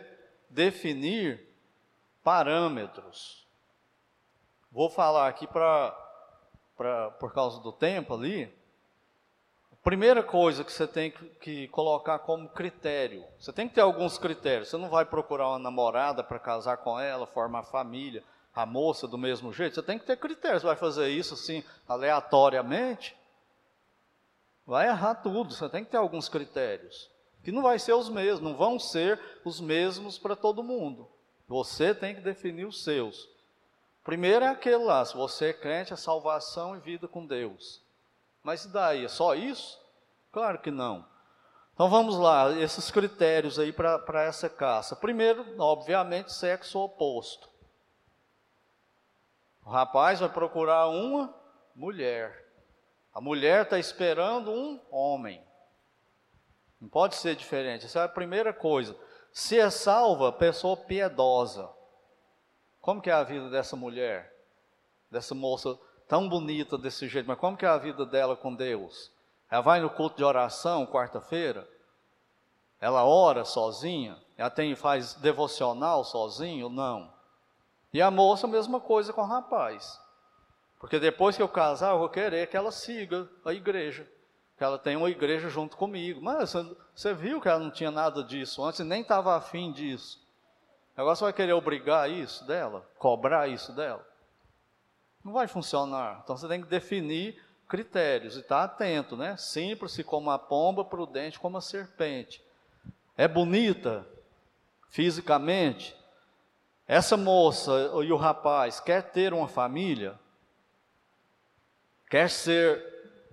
definir 0.50 1.46
parâmetros. 2.24 3.46
Vou 4.72 4.90
falar 4.90 5.28
aqui 5.28 5.46
para 5.46 6.01
por 7.20 7.34
causa 7.34 7.60
do 7.62 7.72
tempo 7.72 8.14
ali. 8.14 8.54
Primeira 9.84 10.22
coisa 10.22 10.64
que 10.64 10.72
você 10.72 10.86
tem 10.86 11.12
que, 11.40 11.68
colocar 11.70 12.20
como 12.20 12.48
critério, 12.50 13.26
você 13.40 13.52
tem 13.52 13.68
que 13.68 13.74
ter 13.74 13.82
alguns 13.82 14.18
critérios. 14.18 14.70
Você 14.70 14.78
não 14.78 14.90
vai 14.90 15.06
procurar 15.06 15.50
uma 15.50 15.60
namorada 15.60 16.24
para 16.24 16.38
casar 16.38 16.78
com 16.78 17.00
ela, 17.00 17.26
formar 17.26 17.64
família, 17.64 18.24
a 18.54 18.64
moça 18.64 19.08
do 19.08 19.18
mesmo 19.18 19.52
jeito. 19.52 19.76
Você 19.76 19.82
tem 19.82 19.98
que 19.98 20.06
ter 20.06 20.18
critérios. 20.18 20.62
Vai 20.62 20.76
fazer 20.76 21.10
isso 21.10 21.34
assim 21.34 21.64
aleatoriamente, 21.88 23.18
vai 24.68 24.88
errar 24.88 25.16
tudo. 25.16 25.54
Você 25.54 25.68
tem 25.68 25.84
que 25.84 25.90
ter 25.90 25.98
alguns 25.98 26.30
critérios 26.30 27.10
que 27.44 27.52
não 27.52 27.64
vai 27.64 27.80
ser 27.80 27.94
os 27.94 28.08
mesmos, 28.08 28.42
não 28.42 28.56
vão 28.56 28.78
ser 28.78 29.20
os 29.44 29.60
mesmos 29.60 30.20
para 30.20 30.36
todo 30.36 30.62
mundo. 30.62 31.10
Você 31.48 31.96
tem 31.96 32.14
que 32.14 32.22
definir 32.22 32.66
os 32.66 32.84
seus. 32.84 33.28
Primeiro 34.04 34.46
é 34.46 34.48
aquele 34.48 34.78
lá, 34.78 35.06
se 35.06 35.16
você 35.16 35.48
é 35.48 35.54
crente, 35.54 35.94
é 35.94 35.96
salvação 35.96 36.76
e 36.76 36.80
vida 36.80 37.08
com 37.08 37.26
Deus. 37.26 37.82
Mas 38.44 38.66
e 38.66 38.70
daí? 38.70 39.06
É 39.06 39.08
só 39.08 39.36
isso? 39.36 39.80
Claro 40.32 40.60
que 40.60 40.72
não. 40.72 41.06
Então 41.74 41.90
vamos 41.90 42.18
lá, 42.18 42.52
esses 42.60 42.90
critérios 42.92 43.60
aí 43.60 43.72
para 43.72 44.24
essa 44.24 44.50
caça. 44.50 44.96
Primeiro, 44.96 45.46
obviamente, 45.60 46.34
sexo 46.34 46.80
oposto. 46.80 47.50
O 49.64 49.70
rapaz 49.70 50.20
vai 50.20 50.30
procurar 50.30 50.88
uma 50.88 51.34
mulher. 51.76 52.46
A 53.14 53.22
mulher 53.22 53.64
está 53.64 53.78
esperando 53.78 54.52
um 54.52 54.80
homem. 54.90 55.44
Não 56.80 56.90
pode 56.90 57.16
ser 57.16 57.36
diferente. 57.36 57.86
Essa 57.86 58.00
é 58.00 58.04
a 58.06 58.10
primeira 58.10 58.52
coisa. 58.52 58.96
Se 59.32 59.60
é 59.60 59.70
salva, 59.70 60.32
pessoa 60.32 60.76
piedosa. 60.76 61.70
Como 62.82 63.02
que 63.02 63.10
é 63.10 63.14
a 63.14 63.24
vida 63.24 63.50
dessa 63.50 63.76
mulher? 63.76 64.36
Dessa 65.10 65.36
moça 65.36 65.78
tão 66.08 66.28
bonita 66.28 66.78
desse 66.78 67.08
jeito, 67.08 67.28
mas 67.28 67.38
como 67.38 67.56
que 67.56 67.66
é 67.66 67.70
a 67.70 67.78
vida 67.78 68.06
dela 68.06 68.36
com 68.36 68.54
Deus? 68.54 69.12
Ela 69.50 69.62
vai 69.62 69.80
no 69.80 69.90
culto 69.90 70.18
de 70.18 70.24
oração 70.24 70.86
quarta-feira? 70.86 71.68
Ela 72.80 73.06
ora 73.06 73.46
sozinha? 73.46 74.18
Ela 74.38 74.50
tem 74.50 74.76
faz 74.76 75.14
devocional 75.14 76.04
sozinho? 76.04 76.68
Não. 76.68 77.14
E 77.94 78.02
a 78.02 78.10
moça, 78.10 78.48
a 78.48 78.50
mesma 78.50 78.80
coisa 78.80 79.14
com 79.14 79.22
o 79.22 79.26
rapaz. 79.26 80.00
Porque 80.80 81.00
depois 81.00 81.38
que 81.38 81.42
eu 81.42 81.50
casar, 81.50 81.92
eu 81.92 82.00
vou 82.00 82.10
querer 82.10 82.48
que 82.48 82.58
ela 82.58 82.72
siga 82.72 83.30
a 83.46 83.54
igreja 83.54 84.08
que 84.62 84.66
ela 84.66 84.78
tem 84.78 84.96
uma 84.96 85.10
igreja 85.10 85.50
junto 85.50 85.76
comigo. 85.76 86.22
Mas 86.22 86.54
você 86.94 87.16
viu 87.16 87.42
que 87.42 87.48
ela 87.48 87.58
não 87.58 87.72
tinha 87.72 87.90
nada 87.90 88.24
disso 88.24 88.64
antes, 88.64 88.80
nem 88.82 89.02
estava 89.02 89.36
afim 89.36 89.72
disso. 89.72 90.21
Agora 90.96 91.16
você 91.16 91.24
vai 91.24 91.34
querer 91.34 91.54
obrigar 91.54 92.10
isso 92.10 92.46
dela? 92.46 92.88
Cobrar 92.98 93.48
isso 93.48 93.72
dela? 93.74 94.06
Não 95.24 95.34
vai 95.34 95.48
funcionar. 95.48 96.22
Então 96.24 96.36
você 96.36 96.48
tem 96.48 96.62
que 96.62 96.68
definir 96.68 97.42
critérios 97.68 98.36
e 98.36 98.42
estar 98.42 98.68
tá 98.68 98.74
atento, 98.74 99.16
né? 99.16 99.38
Simples 99.38 99.98
como 100.04 100.30
a 100.30 100.38
pomba, 100.38 100.84
prudente 100.84 101.40
como 101.40 101.58
a 101.58 101.62
serpente. 101.62 102.44
É 103.16 103.28
bonita 103.28 104.06
fisicamente? 104.90 105.96
Essa 106.86 107.16
moça 107.16 107.72
e 108.04 108.12
o 108.12 108.18
rapaz 108.18 108.80
quer 108.82 109.12
ter 109.12 109.34
uma 109.34 109.48
família? 109.48 110.20
Quer 112.10 112.30
ser, 112.30 112.84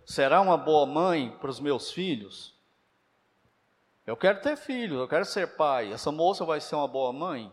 será 0.06 0.40
uma 0.40 0.56
boa 0.56 0.86
mãe 0.86 1.36
para 1.40 1.50
os 1.50 1.58
meus 1.58 1.90
filhos? 1.90 2.54
Eu 4.08 4.16
quero 4.16 4.40
ter 4.40 4.56
filhos, 4.56 4.98
eu 4.98 5.06
quero 5.06 5.26
ser 5.26 5.54
pai. 5.54 5.92
Essa 5.92 6.10
moça 6.10 6.42
vai 6.42 6.62
ser 6.62 6.74
uma 6.76 6.88
boa 6.88 7.12
mãe? 7.12 7.52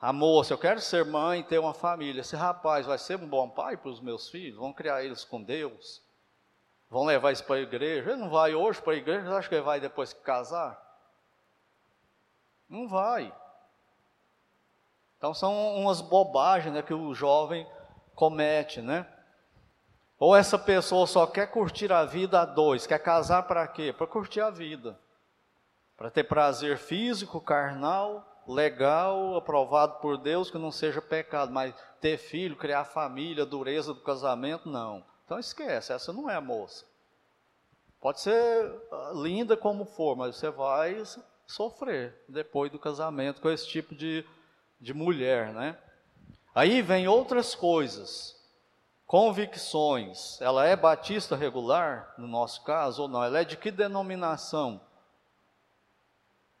A 0.00 0.12
moça, 0.12 0.52
eu 0.52 0.58
quero 0.58 0.80
ser 0.80 1.04
mãe, 1.04 1.40
ter 1.44 1.60
uma 1.60 1.72
família. 1.72 2.20
Esse 2.20 2.34
rapaz 2.34 2.84
vai 2.84 2.98
ser 2.98 3.16
um 3.16 3.28
bom 3.28 3.48
pai 3.48 3.76
para 3.76 3.88
os 3.88 4.00
meus 4.00 4.28
filhos? 4.28 4.58
Vão 4.58 4.72
criar 4.72 5.04
eles 5.04 5.24
com 5.24 5.40
Deus? 5.40 6.02
Vão 6.90 7.04
levar 7.04 7.28
eles 7.28 7.40
para 7.40 7.54
a 7.54 7.60
igreja? 7.60 8.10
Ele 8.10 8.20
não 8.20 8.28
vai 8.28 8.52
hoje 8.52 8.82
para 8.82 8.94
a 8.94 8.96
igreja, 8.96 9.36
acho 9.36 9.48
que 9.48 9.54
ele 9.54 9.62
vai 9.62 9.78
depois 9.78 10.12
que 10.12 10.20
casar? 10.20 10.82
Não 12.68 12.88
vai. 12.88 13.32
Então 15.16 15.32
são 15.32 15.76
umas 15.76 16.00
bobagens 16.00 16.74
né, 16.74 16.82
que 16.82 16.92
o 16.92 17.14
jovem 17.14 17.64
comete, 18.16 18.82
né? 18.82 19.06
Ou 20.20 20.36
essa 20.36 20.58
pessoa 20.58 21.06
só 21.06 21.26
quer 21.26 21.46
curtir 21.46 21.90
a 21.90 22.04
vida 22.04 22.42
a 22.42 22.44
dois, 22.44 22.86
quer 22.86 22.98
casar 22.98 23.44
para 23.44 23.66
quê? 23.66 23.90
Para 23.90 24.06
curtir 24.06 24.42
a 24.42 24.50
vida. 24.50 25.00
Para 25.96 26.10
ter 26.10 26.24
prazer 26.24 26.76
físico, 26.76 27.40
carnal, 27.40 28.44
legal, 28.46 29.34
aprovado 29.34 29.94
por 29.94 30.18
Deus, 30.18 30.50
que 30.50 30.58
não 30.58 30.70
seja 30.70 31.00
pecado, 31.00 31.50
mas 31.50 31.74
ter 32.02 32.18
filho, 32.18 32.54
criar 32.54 32.84
família, 32.84 33.46
dureza 33.46 33.94
do 33.94 34.02
casamento, 34.02 34.68
não. 34.68 35.02
Então 35.24 35.38
esquece, 35.38 35.90
essa 35.90 36.12
não 36.12 36.28
é 36.28 36.34
a 36.34 36.40
moça. 36.40 36.84
Pode 37.98 38.20
ser 38.20 38.70
ah, 38.92 39.12
linda 39.14 39.56
como 39.56 39.86
for, 39.86 40.16
mas 40.16 40.36
você 40.36 40.50
vai 40.50 41.02
sofrer 41.46 42.14
depois 42.28 42.70
do 42.70 42.78
casamento 42.78 43.40
com 43.40 43.48
esse 43.48 43.66
tipo 43.66 43.94
de, 43.94 44.22
de 44.78 44.92
mulher, 44.92 45.54
né? 45.54 45.78
Aí 46.54 46.82
vem 46.82 47.08
outras 47.08 47.54
coisas 47.54 48.39
convicções, 49.10 50.40
ela 50.40 50.64
é 50.64 50.76
batista 50.76 51.34
regular, 51.34 52.14
no 52.16 52.28
nosso 52.28 52.62
caso, 52.62 53.02
ou 53.02 53.08
não? 53.08 53.24
Ela 53.24 53.40
é 53.40 53.44
de 53.44 53.56
que 53.56 53.72
denominação? 53.72 54.80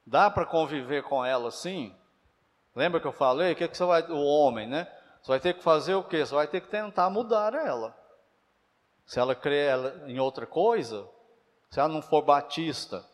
Dá 0.04 0.28
para 0.28 0.44
conviver 0.44 1.04
com 1.04 1.24
ela 1.24 1.46
assim? 1.46 1.94
Lembra 2.74 2.98
que 2.98 3.06
eu 3.06 3.12
falei? 3.12 3.52
O 3.52 3.54
que, 3.54 3.68
que 3.68 3.76
você 3.76 3.84
vai, 3.84 4.02
o 4.10 4.20
homem, 4.20 4.66
né? 4.66 4.92
Você 5.22 5.28
vai 5.28 5.38
ter 5.38 5.54
que 5.54 5.62
fazer 5.62 5.94
o 5.94 6.02
quê? 6.02 6.26
Você 6.26 6.34
vai 6.34 6.48
ter 6.48 6.60
que 6.60 6.66
tentar 6.66 7.08
mudar 7.08 7.54
ela. 7.54 7.96
Se 9.06 9.20
ela 9.20 9.36
crê 9.36 9.68
em 10.08 10.18
outra 10.18 10.44
coisa, 10.44 11.08
se 11.70 11.78
ela 11.78 11.88
não 11.88 12.02
for 12.02 12.22
batista, 12.22 13.04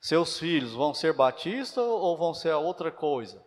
seus 0.00 0.40
filhos 0.40 0.72
vão 0.72 0.92
ser 0.92 1.12
batistas 1.12 1.84
ou 1.84 2.18
vão 2.18 2.34
ser 2.34 2.52
outra 2.54 2.90
coisa? 2.90 3.40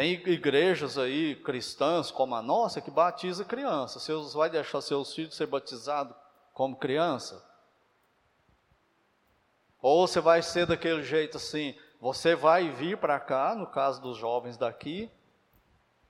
Tem 0.00 0.14
igrejas 0.14 0.96
aí 0.96 1.36
cristãs 1.36 2.10
como 2.10 2.34
a 2.34 2.40
nossa 2.40 2.80
que 2.80 2.90
batiza 2.90 3.44
criança. 3.44 4.00
Você 4.00 4.14
vai 4.34 4.48
deixar 4.48 4.80
seus 4.80 5.12
filhos 5.14 5.36
ser 5.36 5.44
batizados 5.44 6.16
como 6.54 6.74
criança? 6.74 7.46
Ou 9.78 10.08
você 10.08 10.18
vai 10.18 10.40
ser 10.40 10.64
daquele 10.64 11.02
jeito 11.02 11.36
assim, 11.36 11.78
você 12.00 12.34
vai 12.34 12.70
vir 12.70 12.96
para 12.96 13.20
cá, 13.20 13.54
no 13.54 13.66
caso 13.66 14.00
dos 14.00 14.16
jovens 14.16 14.56
daqui, 14.56 15.10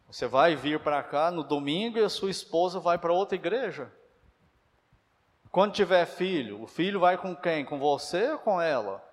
você 0.06 0.28
vai 0.28 0.54
vir 0.54 0.78
para 0.78 1.02
cá 1.02 1.32
no 1.32 1.42
domingo 1.42 1.98
e 1.98 2.04
a 2.04 2.08
sua 2.08 2.30
esposa 2.30 2.78
vai 2.78 2.96
para 2.96 3.12
outra 3.12 3.34
igreja? 3.34 3.90
Quando 5.50 5.74
tiver 5.74 6.06
filho, 6.06 6.62
o 6.62 6.66
filho 6.68 7.00
vai 7.00 7.18
com 7.18 7.34
quem? 7.34 7.64
Com 7.64 7.80
você 7.80 8.30
ou 8.30 8.38
com 8.38 8.62
ela? 8.62 9.04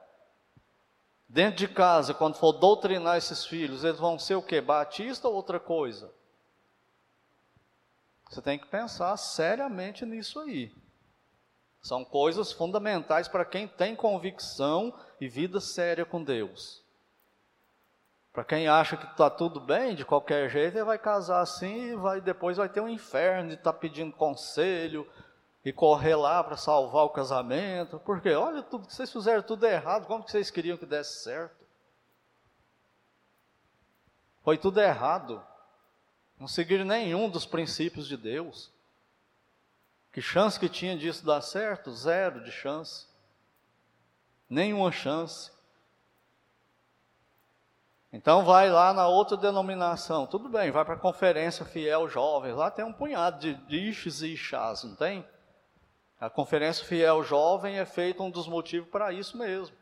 Dentro 1.30 1.58
de 1.58 1.68
casa, 1.68 2.14
quando 2.14 2.36
for 2.36 2.54
doutrinar 2.54 3.18
esses 3.18 3.46
filhos, 3.46 3.84
eles 3.84 4.00
vão 4.00 4.18
ser 4.18 4.36
o 4.36 4.42
quê? 4.42 4.62
Batista 4.62 5.28
ou 5.28 5.34
outra 5.36 5.60
coisa? 5.60 6.12
Você 8.30 8.42
tem 8.42 8.58
que 8.58 8.68
pensar 8.68 9.16
seriamente 9.18 10.06
nisso 10.06 10.40
aí. 10.40 10.74
São 11.82 12.04
coisas 12.04 12.52
fundamentais 12.52 13.28
para 13.28 13.46
quem 13.46 13.68
tem 13.68 13.96
convicção 13.96 14.94
e 15.20 15.28
vida 15.28 15.60
séria 15.60 16.06
com 16.06 16.24
Deus. 16.24 16.84
Para 18.34 18.44
quem 18.44 18.68
acha 18.68 18.96
que 18.96 19.06
está 19.06 19.30
tudo 19.30 19.60
bem, 19.60 19.96
de 19.96 20.06
qualquer 20.06 20.50
jeito, 20.50 20.78
ele 20.78 20.86
vai 20.86 21.00
casar 21.00 21.42
assim 21.42 21.92
e 21.92 21.96
vai, 21.96 22.22
depois 22.22 22.58
vai 22.58 22.70
ter 22.70 22.82
um 22.82 22.90
inferno 22.90 23.50
de 23.50 23.56
estar 23.56 23.74
tá 23.74 23.80
pedindo 23.80 24.14
conselho, 24.14 25.10
e 25.68 25.74
correr 25.74 26.16
lá 26.16 26.42
para 26.42 26.56
salvar 26.56 27.04
o 27.04 27.10
casamento, 27.10 28.00
porque 28.06 28.30
olha 28.30 28.64
tudo 28.64 28.88
que 28.88 28.96
vocês 28.96 29.12
fizeram 29.12 29.44
tudo 29.44 29.66
errado, 29.66 30.08
como 30.08 30.24
que 30.24 30.32
vocês 30.32 30.50
queriam 30.50 30.78
que 30.78 30.86
desse 30.86 31.24
certo? 31.24 31.58
Foi 34.44 34.58
tudo 34.58 34.80
errado. 34.80 35.46
Não 36.40 36.48
seguiram 36.48 36.86
nenhum 36.86 37.30
dos 37.30 37.46
princípios 37.46 38.08
de 38.08 38.16
Deus. 38.16 38.72
Que 40.14 40.22
chance 40.22 40.58
que 40.58 40.70
tinha 40.70 40.98
disso 40.98 41.26
dar 41.26 41.42
certo? 41.42 41.92
Zero 41.92 42.42
de 42.46 42.52
chance. 42.52 43.06
Nenhuma 44.50 44.90
chance. 44.90 45.52
Então 48.14 48.46
vai 48.46 48.72
lá 48.72 48.94
na 48.94 49.06
outra 49.06 49.36
denominação. 49.36 50.26
Tudo 50.26 50.48
bem, 50.48 50.72
vai 50.72 50.86
para 50.86 50.94
a 50.94 50.98
conferência 50.98 51.66
fiel 51.66 52.08
jovens. 52.08 52.56
Lá 52.56 52.72
tem 52.72 52.86
um 52.86 52.94
punhado 52.94 53.38
de, 53.40 53.54
de 53.66 53.78
e 53.78 54.34
ixás, 54.34 54.86
não 54.86 54.96
tem? 54.96 55.28
A 56.20 56.30
Conferência 56.30 56.86
Fiel 56.86 57.24
Jovem 57.24 57.78
é 57.80 57.86
feita 57.86 58.24
um 58.24 58.30
dos 58.30 58.48
motivos 58.48 58.90
para 58.90 59.12
isso 59.14 59.38
mesmo 59.38 59.76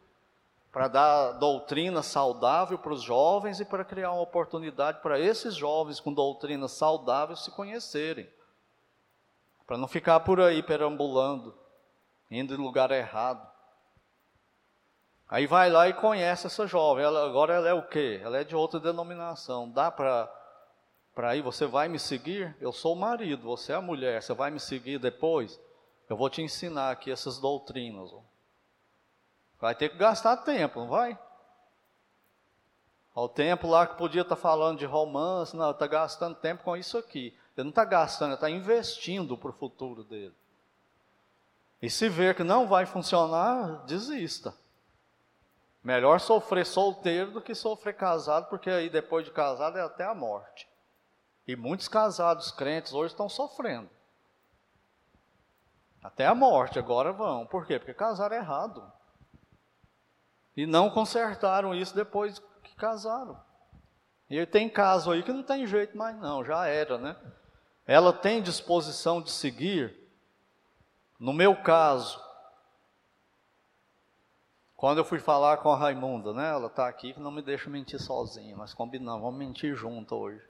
para 0.76 0.90
dar 0.90 1.32
doutrina 1.32 2.04
saudável 2.04 2.78
para 2.78 2.92
os 2.92 3.02
jovens 3.02 3.62
e 3.62 3.66
para 3.66 3.86
criar 3.86 4.12
uma 4.12 4.24
oportunidade 4.24 5.00
para 5.00 5.18
esses 5.18 5.56
jovens 5.56 6.02
com 6.02 6.12
doutrina 6.12 6.68
saudável 6.68 7.34
se 7.38 7.50
conhecerem. 7.50 8.30
Para 9.66 9.78
não 9.78 9.88
ficar 9.88 10.20
por 10.20 10.42
aí 10.42 10.62
perambulando, 10.62 11.58
indo 12.30 12.54
em 12.54 12.58
lugar 12.58 12.92
errado. 12.92 13.50
Aí 15.30 15.48
vai 15.48 15.70
lá 15.70 15.88
e 15.88 15.94
conhece 15.94 16.46
essa 16.46 16.68
jovem. 16.68 17.06
Ela, 17.06 17.26
agora 17.26 17.54
ela 17.54 17.70
é 17.70 17.74
o 17.74 17.88
quê? 17.88 18.20
Ela 18.22 18.40
é 18.40 18.44
de 18.44 18.54
outra 18.54 18.78
denominação. 18.78 19.72
Dá 19.72 19.90
para 19.90 20.30
para 21.16 21.38
ir, 21.38 21.42
você 21.42 21.66
vai 21.66 21.88
me 21.88 21.98
seguir? 21.98 22.54
Eu 22.60 22.74
sou 22.74 22.92
o 22.92 23.00
marido, 23.00 23.44
você 23.44 23.72
é 23.72 23.76
a 23.76 23.82
mulher, 23.82 24.22
você 24.22 24.34
vai 24.34 24.52
me 24.52 24.60
seguir 24.60 25.00
depois? 25.00 25.58
Eu 26.10 26.16
vou 26.16 26.30
te 26.30 26.42
ensinar 26.42 26.92
aqui 26.92 27.12
essas 27.12 27.40
doutrinas. 27.40 28.12
Vai 29.60 29.74
ter 29.74 29.90
que 29.90 29.98
gastar 29.98 30.38
tempo, 30.38 30.82
não 30.82 30.88
vai? 30.88 31.18
O 33.16 33.30
tempo 33.30 33.68
lá 33.68 33.88
que 33.88 33.98
podia 33.98 34.22
estar 34.22 34.36
tá 34.36 34.42
falando 34.42 34.78
de 34.78 34.86
romance, 34.86 35.56
não, 35.56 35.72
está 35.72 35.88
gastando 35.88 36.36
tempo 36.36 36.64
com 36.64 36.76
isso 36.76 36.98
aqui. 36.98 37.34
Ele 37.56 37.64
não 37.64 37.70
está 37.70 37.86
gastando, 37.86 38.30
ele 38.30 38.36
está 38.36 38.50
investindo 38.50 39.38
para 39.38 39.50
o 39.50 39.54
futuro 39.54 40.04
dele. 40.04 40.36
E 41.82 41.90
se 41.90 42.10
ver 42.10 42.36
que 42.36 42.44
não 42.44 42.68
vai 42.68 42.86
funcionar, 42.86 43.86
desista. 43.86 44.54
Melhor 45.82 46.20
sofrer 46.20 46.66
solteiro 46.66 47.32
do 47.32 47.42
que 47.42 47.56
sofrer 47.56 47.96
casado, 47.96 48.50
porque 48.50 48.70
aí 48.70 48.90
depois 48.90 49.24
de 49.24 49.32
casado 49.32 49.78
é 49.78 49.82
até 49.82 50.04
a 50.04 50.16
morte. 50.16 50.68
E 51.48 51.56
muitos 51.56 51.88
casados 51.88 52.52
crentes 52.52 52.92
hoje 52.92 53.14
estão 53.14 53.30
sofrendo. 53.30 53.90
Até 56.06 56.28
a 56.28 56.36
morte 56.36 56.78
agora 56.78 57.12
vão. 57.12 57.48
Por 57.48 57.66
quê? 57.66 57.80
Porque 57.80 57.94
casaram 57.94 58.36
errado. 58.36 58.94
E 60.56 60.68
não 60.68 60.88
consertaram 60.88 61.74
isso 61.74 61.96
depois 61.96 62.38
que 62.64 62.76
casaram. 62.76 63.36
E 64.30 64.46
tem 64.46 64.70
caso 64.70 65.12
aí 65.12 65.24
que 65.24 65.34
não 65.34 65.42
tem 65.42 65.66
jeito 65.66 65.98
mais 65.98 66.16
não, 66.18 66.46
já 66.46 66.68
era, 66.68 67.00
né? 67.00 67.16
Ela 67.88 68.14
tem 68.14 68.40
disposição 68.40 69.20
de 69.20 69.32
seguir. 69.32 70.00
No 71.20 71.34
meu 71.34 71.56
caso, 71.56 72.24
quando 74.76 75.00
eu 75.00 75.06
fui 75.06 75.18
falar 75.18 75.58
com 75.58 75.72
a 75.72 75.76
Raimunda, 75.76 76.34
né? 76.34 76.52
Ela 76.52 76.68
está 76.68 76.88
aqui 76.88 77.14
que 77.14 77.20
não 77.20 77.32
me 77.32 77.42
deixa 77.42 77.68
mentir 77.68 78.00
sozinha, 78.00 78.56
mas 78.56 78.76
combinamos, 78.76 79.24
vamos 79.24 79.40
mentir 79.40 79.76
junto 79.76 80.16
hoje. 80.16 80.48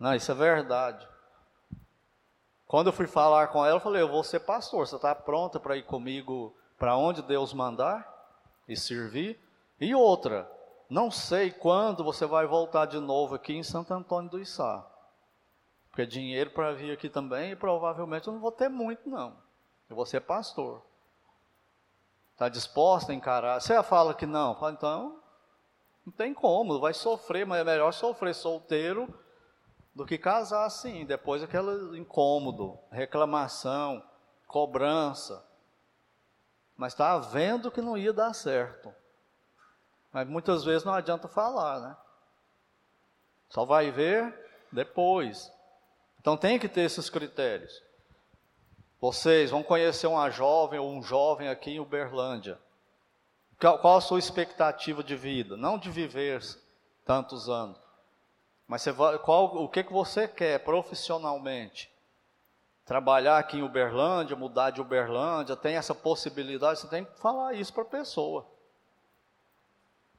Não, 0.00 0.16
isso 0.16 0.32
é 0.32 0.34
verdade. 0.34 1.13
Quando 2.66 2.88
eu 2.88 2.92
fui 2.92 3.06
falar 3.06 3.48
com 3.48 3.64
ela, 3.64 3.76
eu 3.76 3.80
falei: 3.80 4.02
Eu 4.02 4.08
vou 4.08 4.24
ser 4.24 4.40
pastor, 4.40 4.86
você 4.86 4.96
está 4.96 5.14
pronta 5.14 5.60
para 5.60 5.76
ir 5.76 5.84
comigo 5.84 6.54
para 6.78 6.96
onde 6.96 7.22
Deus 7.22 7.52
mandar 7.52 8.10
e 8.66 8.76
servir? 8.76 9.38
E 9.80 9.94
outra, 9.94 10.50
não 10.88 11.10
sei 11.10 11.50
quando 11.50 12.02
você 12.02 12.26
vai 12.26 12.46
voltar 12.46 12.86
de 12.86 12.98
novo 12.98 13.34
aqui 13.34 13.54
em 13.54 13.62
Santo 13.62 13.92
Antônio 13.92 14.30
do 14.30 14.40
Içá. 14.40 14.84
Porque 15.90 16.06
dinheiro 16.06 16.50
para 16.50 16.72
vir 16.72 16.92
aqui 16.92 17.08
também, 17.08 17.52
e 17.52 17.56
provavelmente 17.56 18.26
eu 18.26 18.32
não 18.32 18.40
vou 18.40 18.50
ter 18.50 18.68
muito, 18.68 19.08
não. 19.08 19.36
Eu 19.88 19.94
vou 19.94 20.06
ser 20.06 20.20
pastor. 20.20 20.82
Está 22.32 22.48
disposta 22.48 23.12
a 23.12 23.14
encarar? 23.14 23.60
Você 23.60 23.80
fala 23.84 24.12
que 24.12 24.26
não, 24.26 24.56
fala, 24.56 24.72
então, 24.72 25.20
não 26.04 26.12
tem 26.12 26.34
como, 26.34 26.80
vai 26.80 26.92
sofrer, 26.92 27.46
mas 27.46 27.60
é 27.60 27.64
melhor 27.64 27.92
sofrer 27.92 28.34
solteiro 28.34 29.08
do 29.94 30.04
que 30.04 30.18
casar 30.18 30.64
assim, 30.64 31.06
depois 31.06 31.42
aquele 31.42 31.98
incômodo, 31.98 32.78
reclamação, 32.90 34.02
cobrança. 34.46 35.44
Mas 36.76 36.92
estava 36.92 37.24
tá 37.24 37.30
vendo 37.30 37.70
que 37.70 37.80
não 37.80 37.96
ia 37.96 38.12
dar 38.12 38.34
certo. 38.34 38.92
Mas 40.12 40.26
muitas 40.26 40.64
vezes 40.64 40.84
não 40.84 40.94
adianta 40.94 41.28
falar, 41.28 41.80
né? 41.80 41.96
Só 43.48 43.64
vai 43.64 43.90
ver 43.92 44.34
depois. 44.72 45.52
Então 46.20 46.36
tem 46.36 46.58
que 46.58 46.68
ter 46.68 46.82
esses 46.82 47.08
critérios. 47.08 47.82
Vocês 49.00 49.50
vão 49.50 49.62
conhecer 49.62 50.06
uma 50.06 50.30
jovem 50.30 50.80
ou 50.80 50.90
um 50.90 51.02
jovem 51.02 51.48
aqui 51.48 51.72
em 51.72 51.80
Uberlândia. 51.80 52.58
Qual 53.58 53.96
a 53.96 54.00
sua 54.00 54.18
expectativa 54.18 55.04
de 55.04 55.14
vida? 55.14 55.56
Não 55.56 55.78
de 55.78 55.90
viver 55.90 56.42
tantos 57.04 57.48
anos, 57.48 57.78
mas 58.66 58.82
você 58.82 58.92
vai, 58.92 59.18
qual, 59.18 59.56
o 59.56 59.68
que, 59.68 59.84
que 59.84 59.92
você 59.92 60.26
quer 60.26 60.58
profissionalmente? 60.64 61.92
Trabalhar 62.84 63.38
aqui 63.38 63.58
em 63.58 63.62
Uberlândia, 63.62 64.36
mudar 64.36 64.70
de 64.70 64.80
Uberlândia, 64.80 65.56
tem 65.56 65.76
essa 65.76 65.94
possibilidade, 65.94 66.80
você 66.80 66.88
tem 66.88 67.04
que 67.04 67.18
falar 67.18 67.54
isso 67.54 67.72
para 67.72 67.82
a 67.82 67.86
pessoa. 67.86 68.46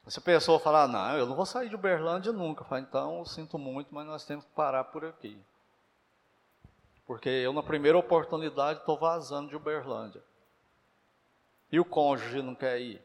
Se 0.07 0.19
a 0.19 0.21
pessoa 0.21 0.59
falar, 0.59 0.87
não, 0.87 1.17
eu 1.17 1.25
não 1.25 1.35
vou 1.35 1.45
sair 1.45 1.67
de 1.67 1.75
Uberlândia 1.75 2.31
nunca, 2.31 2.63
fala, 2.63 2.81
então 2.81 3.19
eu 3.19 3.25
sinto 3.25 3.57
muito, 3.57 3.93
mas 3.93 4.05
nós 4.05 4.23
temos 4.23 4.45
que 4.45 4.51
parar 4.51 4.83
por 4.85 5.03
aqui. 5.03 5.39
Porque 7.07 7.29
eu, 7.29 7.53
na 7.53 7.63
primeira 7.63 7.97
oportunidade, 7.97 8.79
estou 8.79 8.97
vazando 8.97 9.49
de 9.49 9.55
Uberlândia. 9.55 10.23
E 11.71 11.79
o 11.79 11.85
cônjuge 11.85 12.41
não 12.41 12.55
quer 12.55 12.79
ir? 12.79 13.01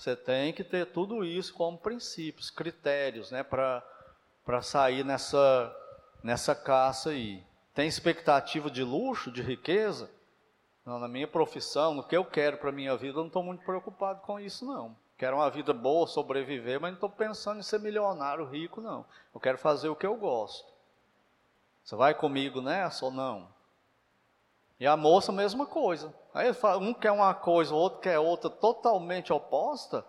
Você 0.00 0.16
tem 0.16 0.50
que 0.50 0.64
ter 0.64 0.86
tudo 0.86 1.22
isso 1.22 1.52
como 1.52 1.76
princípios, 1.76 2.48
critérios, 2.48 3.30
né, 3.30 3.42
para 3.42 4.62
sair 4.62 5.04
nessa, 5.04 5.76
nessa 6.22 6.54
caça 6.54 7.10
aí. 7.10 7.44
Tem 7.74 7.86
expectativa 7.86 8.70
de 8.70 8.82
luxo, 8.82 9.30
de 9.30 9.42
riqueza? 9.42 10.10
Não, 10.86 10.98
na 10.98 11.06
minha 11.06 11.28
profissão, 11.28 11.92
no 11.92 12.02
que 12.02 12.16
eu 12.16 12.24
quero 12.24 12.56
para 12.56 12.70
a 12.70 12.72
minha 12.72 12.96
vida, 12.96 13.18
eu 13.18 13.20
não 13.20 13.26
estou 13.26 13.42
muito 13.42 13.62
preocupado 13.62 14.22
com 14.22 14.40
isso, 14.40 14.64
não. 14.64 14.96
Quero 15.18 15.36
uma 15.36 15.50
vida 15.50 15.74
boa, 15.74 16.06
sobreviver, 16.06 16.80
mas 16.80 16.92
não 16.92 16.96
estou 16.96 17.10
pensando 17.10 17.60
em 17.60 17.62
ser 17.62 17.78
milionário, 17.78 18.46
rico, 18.46 18.80
não. 18.80 19.04
Eu 19.34 19.38
quero 19.38 19.58
fazer 19.58 19.90
o 19.90 19.96
que 19.96 20.06
eu 20.06 20.16
gosto. 20.16 20.66
Você 21.84 21.94
vai 21.94 22.14
comigo 22.14 22.62
nessa 22.62 23.04
ou 23.04 23.10
não? 23.10 23.50
E 24.80 24.86
a 24.86 24.96
moça, 24.96 25.30
mesma 25.30 25.66
coisa. 25.66 26.12
Aí 26.32 26.50
um 26.80 26.94
quer 26.94 27.12
uma 27.12 27.34
coisa, 27.34 27.74
o 27.74 27.76
outro 27.76 28.00
quer 28.00 28.18
outra 28.18 28.48
totalmente 28.48 29.30
oposta. 29.30 30.02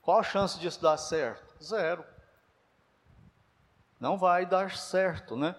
Qual 0.00 0.20
a 0.20 0.22
chance 0.22 0.60
disso 0.60 0.80
dar 0.80 0.96
certo? 0.96 1.62
Zero. 1.62 2.04
Não 3.98 4.16
vai 4.16 4.46
dar 4.46 4.76
certo, 4.76 5.36
né? 5.36 5.56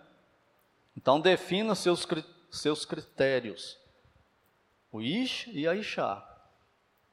Então 0.95 1.19
defina 1.19 1.75
seus, 1.75 2.07
seus 2.49 2.85
critérios. 2.85 3.77
O 4.89 5.01
Ish 5.01 5.47
e 5.47 5.67
a 5.67 5.75
Ishá. 5.75 6.25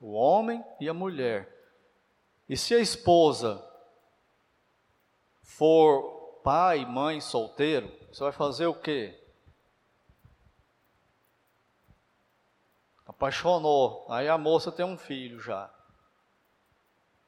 O 0.01 0.13
homem 0.13 0.65
e 0.81 0.89
a 0.89 0.95
mulher. 0.95 1.53
E 2.49 2.57
se 2.57 2.75
a 2.75 2.79
esposa 2.79 3.65
for 5.43 6.41
pai, 6.45 6.87
mãe, 6.87 7.21
solteiro, 7.21 7.93
você 8.13 8.23
vai 8.23 8.33
fazer 8.33 8.67
o 8.67 8.75
quê? 8.75 9.28
Apaixonou. 13.19 14.07
Aí 14.09 14.29
a 14.29 14.39
moça 14.39 14.71
tem 14.71 14.87
um 14.87 14.97
filho 14.97 15.41
já. 15.41 15.69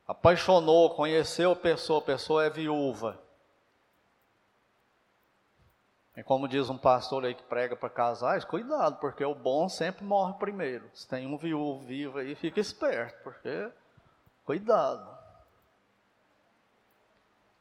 Apaixonou, 0.07 0.95
conheceu 0.95 1.51
a 1.51 1.57
pessoa, 1.57 1.99
a 1.99 2.05
pessoa 2.05 2.45
é 2.45 2.51
viúva. 2.51 3.20
E 6.16 6.22
como 6.22 6.47
diz 6.47 6.70
um 6.70 6.78
pastor 6.78 7.24
aí 7.24 7.34
que 7.34 7.43
prega 7.43 7.74
para 7.74 7.91
casais, 7.91 8.45
cuidado, 8.45 9.01
porque 9.01 9.24
o 9.24 9.34
bom 9.34 9.68
sempre 9.68 10.05
morre 10.05 10.34
primeiro. 10.34 10.88
Se 10.95 11.09
tem 11.09 11.26
um 11.26 11.36
viúvo 11.36 11.80
vivo 11.80 12.18
aí, 12.18 12.36
fica 12.36 12.61
esperto, 12.61 13.20
porque 13.24 13.72
cuidado. 14.45 15.18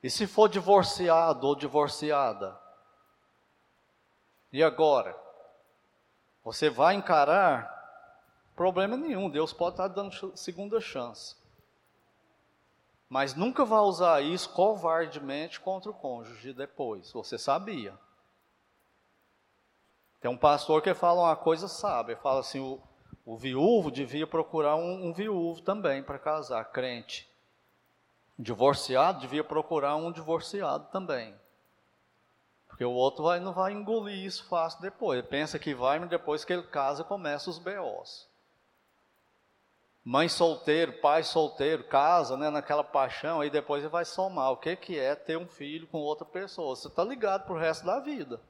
E 0.04 0.10
se 0.10 0.28
for 0.28 0.48
divorciado 0.48 1.48
ou 1.48 1.56
divorciada? 1.56 2.60
E 4.54 4.64
agora? 4.64 5.16
Você 6.44 6.70
vai 6.70 6.94
encarar 6.94 7.79
Problema 8.60 8.98
nenhum, 8.98 9.30
Deus 9.30 9.54
pode 9.54 9.76
estar 9.76 9.88
dando 9.88 10.36
segunda 10.36 10.82
chance. 10.82 11.34
Mas 13.08 13.34
nunca 13.34 13.64
vai 13.64 13.80
usar 13.80 14.22
isso 14.22 14.50
covardemente 14.50 15.62
contra 15.62 15.90
o 15.90 15.94
cônjuge 15.94 16.52
depois. 16.52 17.10
Você 17.14 17.38
sabia. 17.38 17.98
Tem 20.20 20.30
um 20.30 20.36
pastor 20.36 20.82
que 20.82 20.94
fala 20.94 21.22
uma 21.22 21.38
coisa 21.38 21.70
sábia, 21.70 22.18
fala 22.18 22.42
assim, 22.42 22.60
o, 22.60 22.82
o 23.26 23.38
viúvo 23.38 23.90
devia 23.90 24.28
procurar 24.28 24.76
um, 24.76 25.08
um 25.08 25.14
viúvo 25.14 25.62
também 25.62 26.04
para 26.04 26.20
casar, 26.20 26.66
crente. 26.66 27.32
Divorciado 28.38 29.22
devia 29.22 29.42
procurar 29.42 29.96
um 29.96 30.12
divorciado 30.12 30.90
também. 30.92 31.34
Porque 32.68 32.84
o 32.84 32.92
outro 32.92 33.24
vai, 33.24 33.40
não 33.40 33.54
vai 33.54 33.72
engolir 33.72 34.26
isso 34.26 34.46
fácil 34.50 34.82
depois. 34.82 35.20
Ele 35.20 35.28
pensa 35.30 35.58
que 35.58 35.74
vai, 35.74 35.98
mas 35.98 36.10
depois 36.10 36.44
que 36.44 36.52
ele 36.52 36.64
casa, 36.64 37.06
começa 37.06 37.50
os 37.50 37.58
BOs 37.58 38.28
mãe 40.04 40.28
solteiro, 40.30 40.94
pai 40.94 41.24
solteiro, 41.24 41.84
casa, 41.84 42.38
né, 42.38 42.50
naquela 42.50 42.84
paixão, 42.84 43.42
aí 43.42 43.50
depois 43.50 43.84
ele 43.84 43.92
vai 43.92 44.06
somar 44.06 44.52
o 44.52 44.58
que, 44.58 44.76
que 44.76 44.98
é 44.98 45.16
ter 45.16 45.38
um 45.38 45.48
filho 45.48 45.88
com 45.88 46.00
outra 46.00 46.26
pessoa. 46.26 46.76
Você 46.76 46.88
está 46.88 47.04
ligado 47.04 47.46
para 47.46 47.54
o 47.54 47.60
resto 47.60 47.86
da 47.86 48.00
vida. 48.00 48.42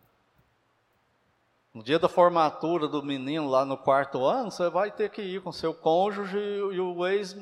No 1.73 1.83
dia 1.83 1.99
da 1.99 2.09
formatura 2.09 2.87
do 2.87 3.03
menino 3.03 3.47
lá 3.47 3.63
no 3.63 3.77
quarto 3.77 4.25
ano, 4.25 4.49
você 4.49 4.69
vai 4.69 4.91
ter 4.91 5.09
que 5.09 5.21
ir 5.21 5.41
com 5.41 5.51
seu 5.51 5.73
cônjuge 5.73 6.37
e 6.37 6.79
o 6.79 7.05
ex, 7.05 7.37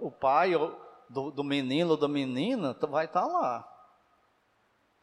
o 0.00 0.10
pai 0.10 0.52
do, 1.08 1.30
do 1.30 1.44
menino 1.44 1.92
ou 1.92 1.96
da 1.96 2.08
menina 2.08 2.76
vai 2.88 3.04
estar 3.04 3.22
tá 3.22 3.26
lá. 3.26 3.72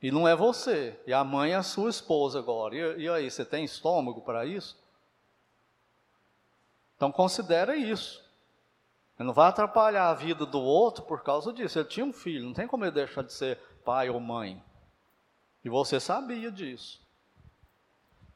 E 0.01 0.11
não 0.11 0.27
é 0.27 0.35
você. 0.35 0.99
E 1.07 1.13
a 1.13 1.23
mãe 1.23 1.53
é 1.53 1.55
a 1.55 1.63
sua 1.63 1.89
esposa 1.89 2.37
agora. 2.37 2.75
E, 2.75 3.03
e 3.03 3.09
aí, 3.09 3.31
você 3.31 3.45
tem 3.45 3.63
estômago 3.63 4.21
para 4.21 4.45
isso? 4.45 4.77
Então 7.03 7.11
considera 7.11 7.75
isso. 7.75 8.23
Não 9.19 9.33
vai 9.33 9.49
atrapalhar 9.49 10.07
a 10.07 10.13
vida 10.13 10.45
do 10.45 10.61
outro 10.61 11.03
por 11.03 11.21
causa 11.21 11.51
disso. 11.51 11.77
Ele 11.77 11.87
tinha 11.89 12.05
um 12.05 12.13
filho, 12.13 12.45
não 12.45 12.53
tem 12.53 12.65
como 12.65 12.85
ele 12.85 12.93
deixar 12.93 13.23
de 13.23 13.33
ser 13.33 13.59
pai 13.83 14.09
ou 14.09 14.21
mãe. 14.21 14.63
E 15.65 15.69
você 15.69 15.99
sabia 15.99 16.49
disso. 16.49 17.05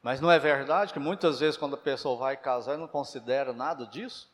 Mas 0.01 0.19
não 0.19 0.29
é 0.29 0.37
verdade 0.37 0.91
que 0.91 0.99
muitas 0.99 1.39
vezes 1.39 1.55
quando 1.55 1.75
a 1.75 1.79
pessoa 1.79 2.17
vai 2.17 2.35
casar 2.35 2.77
não 2.77 2.89
considera 2.89 3.53
nada 3.53 3.85
disso? 3.85 4.29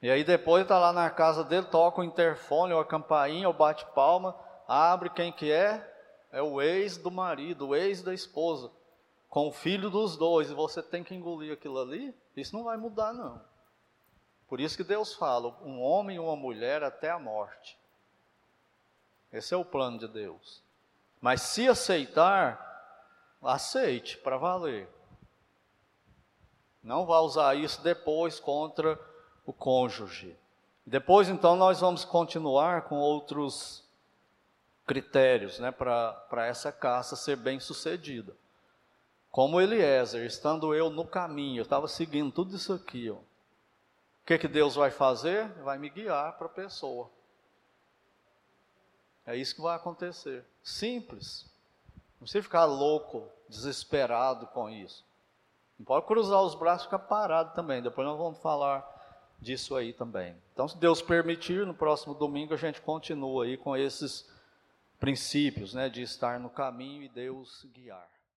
E 0.00 0.10
aí 0.10 0.24
depois 0.24 0.62
está 0.62 0.78
lá 0.78 0.94
na 0.94 1.10
casa 1.10 1.44
dele, 1.44 1.66
toca 1.66 2.00
o 2.00 2.04
interfone 2.04 2.72
ou 2.72 2.80
a 2.80 2.86
campainha 2.86 3.46
ou 3.46 3.52
bate 3.52 3.84
palma, 3.94 4.34
abre 4.66 5.10
quem 5.10 5.30
que 5.30 5.52
é? 5.52 5.86
É 6.32 6.40
o 6.40 6.62
ex 6.62 6.96
do 6.96 7.10
marido, 7.10 7.68
o 7.68 7.76
ex 7.76 8.00
da 8.00 8.14
esposa, 8.14 8.70
com 9.30 9.46
o 9.46 9.52
filho 9.52 9.88
dos 9.88 10.16
dois, 10.16 10.50
e 10.50 10.54
você 10.54 10.82
tem 10.82 11.04
que 11.04 11.14
engolir 11.14 11.52
aquilo 11.52 11.78
ali? 11.78 12.12
Isso 12.36 12.54
não 12.54 12.64
vai 12.64 12.76
mudar 12.76 13.12
não. 13.12 13.40
Por 14.48 14.60
isso 14.60 14.76
que 14.76 14.82
Deus 14.82 15.14
fala: 15.14 15.56
um 15.62 15.80
homem 15.80 16.16
e 16.16 16.18
uma 16.18 16.34
mulher 16.34 16.82
até 16.82 17.08
a 17.08 17.18
morte. 17.18 17.78
Esse 19.32 19.54
é 19.54 19.56
o 19.56 19.64
plano 19.64 19.98
de 19.98 20.08
Deus. 20.08 20.60
Mas 21.20 21.42
se 21.42 21.68
aceitar, 21.68 22.66
aceite 23.40 24.18
para 24.18 24.36
valer. 24.36 24.88
Não 26.82 27.06
vá 27.06 27.20
usar 27.20 27.54
isso 27.54 27.80
depois 27.82 28.40
contra 28.40 28.98
o 29.46 29.52
cônjuge. 29.52 30.36
Depois, 30.84 31.28
então, 31.28 31.54
nós 31.54 31.78
vamos 31.78 32.04
continuar 32.04 32.82
com 32.88 32.96
outros 32.96 33.84
critérios 34.86 35.60
né, 35.60 35.70
para 35.70 36.46
essa 36.46 36.72
caça 36.72 37.14
ser 37.14 37.36
bem 37.36 37.60
sucedida. 37.60 38.34
Como 39.30 39.60
Eliezer, 39.60 40.24
estando 40.26 40.74
eu 40.74 40.90
no 40.90 41.06
caminho, 41.06 41.60
eu 41.60 41.62
estava 41.62 41.86
seguindo 41.86 42.32
tudo 42.32 42.56
isso 42.56 42.72
aqui, 42.72 43.10
ó, 43.10 43.14
o 43.14 44.26
que, 44.26 44.38
que 44.38 44.48
Deus 44.48 44.74
vai 44.74 44.90
fazer? 44.90 45.48
Vai 45.62 45.78
me 45.78 45.88
guiar 45.88 46.36
para 46.36 46.46
a 46.46 46.50
pessoa. 46.50 47.10
É 49.26 49.36
isso 49.36 49.54
que 49.54 49.60
vai 49.60 49.76
acontecer. 49.76 50.44
Simples. 50.62 51.48
Não 52.14 52.20
precisa 52.20 52.42
ficar 52.42 52.64
louco, 52.64 53.28
desesperado 53.48 54.46
com 54.48 54.68
isso. 54.68 55.04
Não 55.78 55.86
pode 55.86 56.06
cruzar 56.06 56.42
os 56.42 56.54
braços 56.54 56.82
e 56.82 56.86
ficar 56.86 56.98
parado 56.98 57.54
também. 57.54 57.82
Depois 57.82 58.06
nós 58.06 58.18
vamos 58.18 58.38
falar 58.40 58.86
disso 59.40 59.74
aí 59.74 59.92
também. 59.92 60.36
Então, 60.52 60.68
se 60.68 60.76
Deus 60.76 61.00
permitir, 61.00 61.66
no 61.66 61.74
próximo 61.74 62.14
domingo 62.14 62.52
a 62.52 62.58
gente 62.58 62.80
continua 62.80 63.44
aí 63.44 63.56
com 63.56 63.76
esses 63.76 64.28
princípios, 64.98 65.72
né, 65.72 65.88
de 65.88 66.02
estar 66.02 66.38
no 66.38 66.50
caminho 66.50 67.02
e 67.02 67.08
Deus 67.08 67.66
guiar. 67.72 68.06